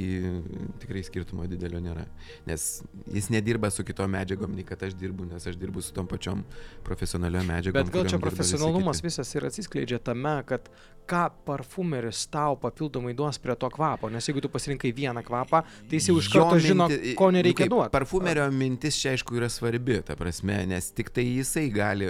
tikrai 0.80 1.02
skirtumo 1.04 1.46
didelio 1.50 1.80
nėra. 1.80 2.06
Nes 2.46 2.82
jis 3.12 3.28
nedirba 3.30 3.70
su 3.70 3.84
kitom 3.84 4.10
medžiagom, 4.10 4.54
nei 4.54 4.64
kad 4.64 4.82
aš 4.82 4.94
dirbu, 4.94 5.26
nes 5.32 5.46
aš 5.46 5.56
dirbu 5.56 5.82
su 5.82 5.92
tom 5.92 6.06
pačiom 6.06 6.44
profesionaliom 6.84 7.46
medžiagom. 7.46 7.82
Bet 7.84 7.92
gal 7.92 8.06
čia 8.08 8.18
profesionalumas 8.18 9.02
visas 9.04 9.34
ir 9.34 9.44
atsiskleidžia 9.48 9.98
tame, 10.02 10.42
kad 10.46 10.68
ką 11.06 11.30
parfumeris 11.44 12.26
tau 12.32 12.56
papildomai 12.56 13.12
duos 13.14 13.38
prie 13.38 13.54
to 13.56 13.68
kvapo. 13.70 14.08
Nes 14.10 14.24
jeigu 14.26 14.40
tu 14.40 14.48
pasirinkai 14.48 14.92
vieną 14.96 15.22
kvapą, 15.26 15.62
tai 15.88 15.98
jis 16.00 16.08
jau 16.08 16.18
iš 16.18 16.30
karto 16.32 16.58
žino, 16.58 16.88
minti- 16.88 17.14
ko 17.14 17.30
nu 17.30 17.38
nereikia 17.38 17.64
kaip, 17.66 17.70
duoti. 17.70 17.92
Parfumerio 17.92 18.46
mintis 18.50 18.96
čia 19.00 19.12
aišku 19.12 19.36
yra 19.36 19.50
svarbi, 19.52 20.00
ta 20.04 20.16
prasme, 20.16 20.64
nes 20.66 20.90
tik 20.96 21.10
tai 21.12 21.24
jisai 21.24 21.68
gali 21.70 22.08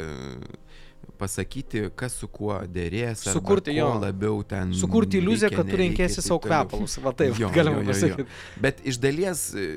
pasakyti, 1.21 1.89
kas 1.97 2.19
su 2.21 2.29
kuo 2.33 2.57
dėrės, 2.71 3.25
Sukurti 3.35 3.75
jo. 3.77 3.91
labiau 4.03 4.43
ten. 4.49 4.75
Sukurti 4.77 5.21
iliuziją, 5.23 5.53
kad 5.55 5.69
tu 5.71 5.81
renkėsi 5.81 6.25
savo 6.25 6.41
kvepalus. 6.45 6.99
Va 7.05 7.15
taip, 7.17 7.37
Jo, 7.43 7.51
galima 7.55 7.81
jo, 7.81 7.83
jo, 7.83 7.89
jo. 7.89 7.93
pasakyti. 7.93 8.61
Bet 8.65 8.81
iš 8.87 9.01
dalies 9.03 9.49
e, 9.59 9.69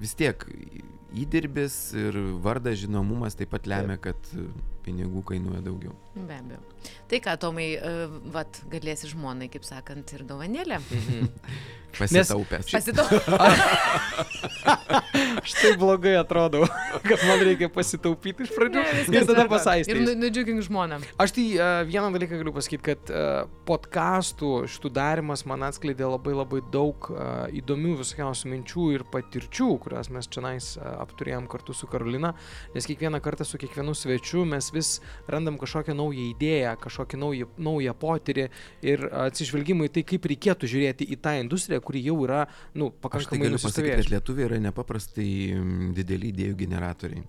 vis 0.00 0.14
tiek 0.18 0.46
įdirbis 1.14 1.74
ir 1.98 2.16
vardas 2.42 2.80
žinomumas 2.82 3.36
taip 3.38 3.52
pat 3.54 3.68
lemia, 3.70 3.96
kad 4.02 4.18
e, 4.34 4.46
pinigų 4.84 5.22
kainuoja 5.30 5.62
daugiau. 5.64 5.94
Be 6.16 6.38
abejo. 6.38 6.60
Tai 7.08 7.20
ką, 7.24 7.36
Tomai, 7.40 7.68
uh, 7.78 8.18
vat, 8.34 8.58
galėsi 8.72 9.08
žmonai, 9.12 9.48
kaip 9.52 9.64
sakant, 9.64 10.12
ir 10.16 10.26
dovanėlę. 10.28 10.80
Pasitaupęs. 11.98 12.74
Pasitau. 12.74 13.06
Aš 15.14 15.54
taip 15.58 15.78
blogai 15.80 16.14
atrodau, 16.18 16.64
kad 17.08 17.22
man 17.28 17.42
reikia 17.44 17.68
pasitaupyti 17.72 18.46
iš 18.46 18.52
pradžių 18.56 18.82
Ne, 18.84 19.20
ir 19.20 19.26
tada 19.28 19.44
pasaisti. 19.50 19.92
Ir 19.92 20.00
nu- 20.02 20.14
nudžiugink 20.18 20.62
šaunuolė. 20.66 20.98
Aš 21.20 21.34
tai 21.36 21.44
uh, 21.54 21.82
vieną 21.88 22.10
dalyką 22.14 22.38
galiu 22.40 22.54
pasakyti, 22.56 22.82
kad 22.86 23.12
uh, 23.12 23.50
podkastų 23.68 24.52
šitų 24.70 24.92
darimas 24.94 25.44
man 25.48 25.66
atskleidė 25.68 26.08
labai 26.08 26.34
labai 26.36 26.62
daug 26.74 27.08
uh, 27.12 27.46
įdomių 27.54 27.96
visokiausių 28.00 28.52
minčių 28.52 28.86
ir 28.96 29.06
patirčių, 29.12 29.68
kurias 29.84 30.10
mes 30.14 30.28
čia 30.30 30.44
nais 30.44 30.70
uh, 30.78 30.86
apturėjom 31.04 31.48
kartu 31.52 31.76
su 31.76 31.88
Karolina, 31.90 32.34
nes 32.74 32.88
kiekvieną 32.90 33.20
kartą 33.24 33.46
su 33.48 33.60
kiekvienu 33.60 33.94
svečiu 33.98 34.44
mes 34.48 34.70
vis 34.74 34.96
randam 35.30 35.58
kažkokią 35.60 35.96
naują 35.98 36.26
idėją, 36.32 36.74
kažkokį 36.82 37.20
naują, 37.22 37.50
naują 37.58 37.94
potyrį 38.00 38.48
ir 38.86 39.06
atsižvelgimą 39.26 39.90
į 39.90 39.94
tai, 39.98 40.06
kaip 40.14 40.28
reikėtų 40.32 40.70
žiūrėti 40.74 41.08
į 41.14 41.20
tą 41.24 41.36
industriją, 41.42 41.82
kuri 41.84 42.02
jau 42.08 42.18
yra, 42.26 42.44
nu, 42.74 42.90
Aš 42.90 42.96
tai 42.96 43.04
pakankamai 43.06 43.48
galiu 43.48 43.60
pasakyti, 43.62 43.96
kad 44.00 44.12
lietuviai 44.16 44.48
yra 44.48 44.60
nepaprastai 44.68 45.03
mm, 45.54 45.94
dideli 45.96 46.32
idėjų 46.32 46.58
generatoriai. 46.64 47.24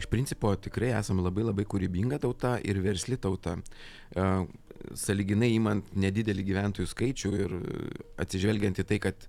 Iš 0.00 0.08
principo 0.08 0.54
tikrai 0.56 0.94
esame 0.96 1.22
labai 1.24 1.44
labai 1.44 1.66
kūrybinga 1.68 2.18
tauta 2.22 2.56
ir 2.64 2.80
versli 2.84 3.18
tauta. 3.20 3.58
E, 4.16 4.28
Saliginai 4.98 5.52
įmant 5.54 5.92
nedidelį 5.94 6.42
gyventojų 6.48 6.88
skaičių 6.90 7.28
ir 7.38 7.52
atsižvelgiant 8.18 8.80
į 8.82 8.84
tai, 8.88 8.98
kad 9.04 9.26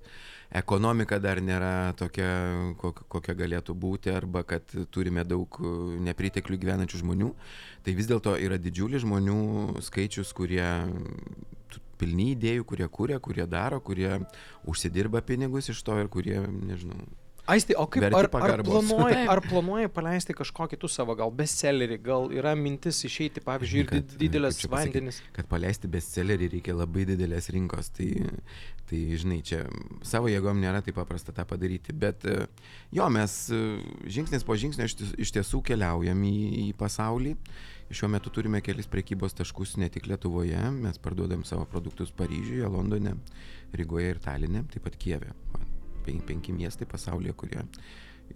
ekonomika 0.54 1.20
dar 1.22 1.42
nėra 1.46 1.94
tokia, 2.00 2.30
kok- 2.82 3.04
kokia 3.12 3.36
galėtų 3.38 3.76
būti, 3.78 4.10
arba 4.10 4.42
kad 4.50 4.74
turime 4.90 5.22
daug 5.28 5.60
nepriteklių 6.08 6.58
gyvenančių 6.64 7.04
žmonių, 7.04 7.30
tai 7.86 7.94
vis 7.94 8.10
dėlto 8.10 8.34
yra 8.42 8.58
didžiulis 8.58 9.06
žmonių 9.06 9.38
skaičius, 9.86 10.34
kurie 10.34 10.66
pilni 12.02 12.32
idėjų, 12.34 12.66
kurie 12.68 12.88
kūrė, 12.90 13.20
kurie 13.24 13.46
daro, 13.50 13.80
kurie 13.80 14.18
užsidirba 14.70 15.22
pinigus 15.22 15.70
iš 15.70 15.84
to 15.86 16.00
ir 16.02 16.10
kurie, 16.12 16.40
nežinau, 16.42 16.98
Aisti, 17.46 17.76
o 17.76 17.84
kaip 17.92 18.06
ar, 18.08 18.30
ar, 18.40 18.62
planuoji, 18.64 19.24
ar 19.28 19.42
planuoji 19.44 19.90
paleisti 19.92 20.32
kažkokį 20.38 20.78
tu 20.80 20.88
savo 20.88 21.12
gal 21.20 21.32
bestsellerį, 21.36 21.98
gal 22.06 22.30
yra 22.32 22.54
mintis 22.56 23.02
išeiti, 23.04 23.42
pavyzdžiui, 23.44 23.82
ir 23.84 23.90
Kad, 23.90 24.06
did- 24.14 24.22
didelės 24.22 24.62
pasakyt, 24.62 24.72
vandenis. 24.94 25.18
kad 25.36 25.50
paleisti 25.52 25.90
bestsellerį 25.92 26.48
reikia 26.54 26.76
labai 26.78 27.04
didelės 27.10 27.50
rinkos, 27.52 27.90
tai, 27.98 28.08
tai 28.88 29.02
žinai, 29.20 29.42
čia 29.44 29.66
savo 30.08 30.32
jėgom 30.32 30.62
nėra 30.64 30.80
taip 30.86 30.96
paprasta 31.02 31.36
tą 31.36 31.44
padaryti, 31.50 31.92
bet 31.92 32.24
e, 32.24 32.46
jo, 32.96 33.10
mes 33.12 33.36
e, 33.52 33.60
žingsnis 34.08 34.48
po 34.48 34.56
žingsnio 34.56 34.88
iš 34.88 35.36
tiesų 35.36 35.60
keliaujam 35.68 36.24
į, 36.24 36.36
į 36.70 36.74
pasaulį. 36.80 37.36
Šiuo 37.94 38.08
metu 38.10 38.32
turime 38.34 38.62
kelis 38.64 38.88
prekybos 38.90 39.36
taškus 39.38 39.76
ne 39.78 39.90
tik 39.92 40.08
Lietuvoje, 40.10 40.64
mes 40.80 40.96
parduodam 40.98 41.44
savo 41.46 41.68
produktus 41.70 42.10
Paryžiuje, 42.16 42.64
Londone, 42.72 43.18
Rygoje 43.76 44.16
ir 44.16 44.24
Taline, 44.24 44.64
taip 44.72 44.88
pat 44.88 44.96
Kieve. 44.98 45.36
Penki 46.04 46.56
miestai 46.56 46.88
pasaulyje, 46.90 47.36
kurie 47.40 47.64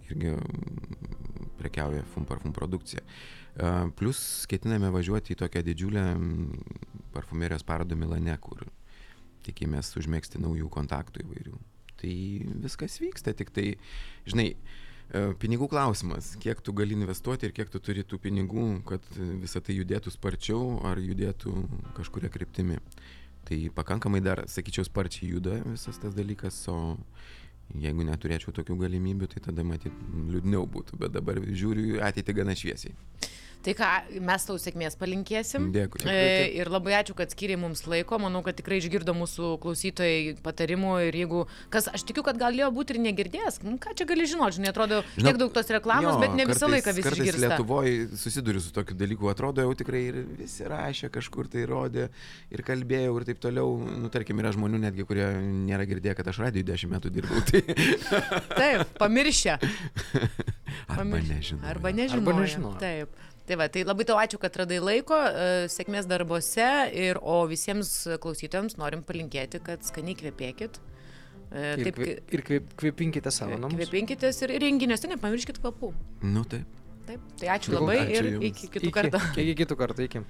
irgi 0.06 0.32
mm, 0.34 1.52
prekiauja 1.58 2.04
fum 2.14 2.26
parfum 2.28 2.52
produkciją. 2.52 3.02
E, 3.04 3.72
Plus 3.98 4.20
ketiname 4.50 4.90
važiuoti 4.94 5.34
į 5.34 5.40
tokią 5.42 5.64
didžiulę 5.66 6.04
mm, 6.14 6.74
parfumerijos 7.14 7.66
parodą 7.66 7.98
Milane, 7.98 8.36
kur 8.42 8.66
tikimės 9.46 9.94
užmėgsti 9.98 10.42
naujų 10.42 10.68
kontaktų 10.72 11.24
įvairių. 11.24 11.56
Tai 11.98 12.14
viskas 12.62 13.00
vyksta, 13.02 13.34
tik 13.34 13.50
tai, 13.54 13.66
žinai, 14.28 14.52
e, 14.54 15.22
pinigų 15.42 15.70
klausimas, 15.72 16.34
kiek 16.42 16.60
tu 16.62 16.74
gali 16.76 16.94
investuoti 16.94 17.48
ir 17.48 17.54
kiek 17.56 17.72
tu 17.72 17.82
turi 17.82 18.04
tų 18.06 18.20
pinigų, 18.28 18.68
kad 18.88 19.06
visą 19.16 19.62
tai 19.64 19.78
judėtų 19.80 20.14
sparčiau 20.14 20.78
ar 20.86 21.00
judėtų 21.02 21.54
kažkuria 21.98 22.30
kryptimi. 22.30 22.78
Tai 23.48 23.56
pakankamai 23.72 24.20
dar, 24.20 24.42
sakyčiau, 24.50 24.84
sparčiai 24.84 25.30
juda 25.32 25.62
visas 25.64 25.96
tas 25.98 26.12
dalykas, 26.12 26.60
o 26.68 26.98
jeigu 27.76 28.06
neturėčiau 28.08 28.54
tokių 28.56 28.78
galimybių, 28.84 29.28
tai 29.34 29.42
tada 29.48 29.64
matyt 29.66 29.92
liūdniau 30.32 30.64
būtų, 30.70 30.98
bet 31.02 31.12
dabar 31.16 31.40
žiūriu 31.42 31.98
į 31.98 32.00
ateitį 32.08 32.36
gana 32.40 32.56
šviesiai. 32.56 32.96
Tai 33.66 33.72
ką, 33.74 33.86
mes 34.22 34.44
tau 34.46 34.54
sėkmės 34.60 34.94
palinkėsim. 35.00 35.64
Dėkui. 35.74 36.04
E, 36.06 36.46
ir 36.60 36.68
labai 36.70 36.94
ačiū, 37.00 37.16
kad 37.18 37.32
skiriai 37.34 37.58
mums 37.58 37.82
laiko. 37.90 38.18
Manau, 38.22 38.40
kad 38.46 38.54
tikrai 38.56 38.78
išgirdo 38.78 39.12
mūsų 39.18 39.56
klausytojai 39.64 40.36
patarimų 40.44 40.92
ir 41.08 41.18
jeigu, 41.18 41.40
kas, 41.74 41.88
aš 41.90 42.04
tikiu, 42.06 42.22
kad 42.26 42.38
galėjo 42.38 42.68
būti 42.76 42.94
ir 42.94 43.00
negirdėjęs, 43.08 43.58
nu, 43.66 43.74
ką 43.82 43.96
čia 43.98 44.06
gali 44.08 44.28
žinoti, 44.30 44.60
žinai, 44.60 44.70
atrodo, 44.70 45.00
Žinok, 45.16 45.26
tiek 45.26 45.40
daug 45.42 45.52
tos 45.56 45.72
reklamos, 45.74 46.06
jo, 46.06 46.20
bet 46.22 46.36
ne 46.38 46.46
visą 46.46 46.64
kartais- 46.68 46.74
laiką 46.76 46.94
visi 47.00 47.06
kartais 47.08 47.24
išgirsta. 47.26 47.50
Lietuvoje 47.50 48.08
susiduriu 48.22 48.62
su 48.62 48.72
tokiu 48.76 48.96
dalyku, 49.02 49.28
atrodo 49.32 49.66
jau 49.66 49.74
tikrai 49.82 50.04
ir 50.12 50.20
visi 50.38 50.64
rašė 50.70 51.10
kažkur 51.18 51.50
tai 51.50 51.66
rodė 51.68 52.08
ir 52.54 52.62
kalbėjau 52.66 53.18
ir 53.20 53.26
taip 53.32 53.42
toliau. 53.42 53.74
Nu, 53.98 54.08
tarkim, 54.14 54.38
yra 54.40 54.54
žmonių 54.54 54.80
netgi, 54.86 55.04
kurie 55.08 55.26
nėra 55.42 55.84
girdėję, 55.90 56.14
kad 56.18 56.30
aš 56.30 56.40
radijui 56.46 56.64
10 56.70 56.94
metų 56.94 57.10
dirbau. 57.10 57.42
Tai 57.48 57.62
Taip, 58.54 58.94
pamiršę. 59.02 59.58
arba 60.98 61.18
nežinau. 61.18 61.64
Arba 61.68 61.92
nežinau. 61.92 62.74
Taip. 62.80 63.12
Tai 63.48 63.56
va, 63.56 63.66
tai 63.72 63.82
labai 63.88 64.04
tau 64.04 64.18
ačiū, 64.20 64.36
kad 64.42 64.52
radai 64.60 64.76
laiko, 64.82 65.16
e, 65.16 65.68
sėkmės 65.72 66.04
darbuose 66.10 66.66
ir 66.92 67.16
o 67.22 67.38
visiems 67.48 67.88
klausytojams 68.20 68.76
norim 68.76 69.00
palinkėti, 69.08 69.60
kad 69.64 69.80
skaniai 69.88 70.16
kvepėkit. 70.20 70.76
E, 71.48 71.62
Ir, 71.80 71.84
Taip, 71.86 71.98
ir 72.36 72.42
kvep, 72.44 72.66
kvepinkite 72.76 73.30
savo 73.32 73.56
namus. 73.56 73.78
kvepinkitės 73.80 74.42
ir 74.44 74.52
renginiuose 74.60 75.08
nepamirškit 75.14 75.62
kvapų. 75.64 75.94
Nu 76.28 76.42
taip. 76.44 76.66
Taip, 77.08 77.22
tai 77.40 77.48
ačiū 77.54 77.72
Ačiū 77.72 77.78
labai 77.80 77.96
ir 78.12 78.26
jums. 78.34 78.44
iki 78.50 78.68
kitų 78.74 78.84
Iki- 78.90 78.92
kartų. 78.98 79.20
Iki 79.40 79.54
kitų 79.62 79.76
kartų, 79.80 80.04
iki. 80.10 80.20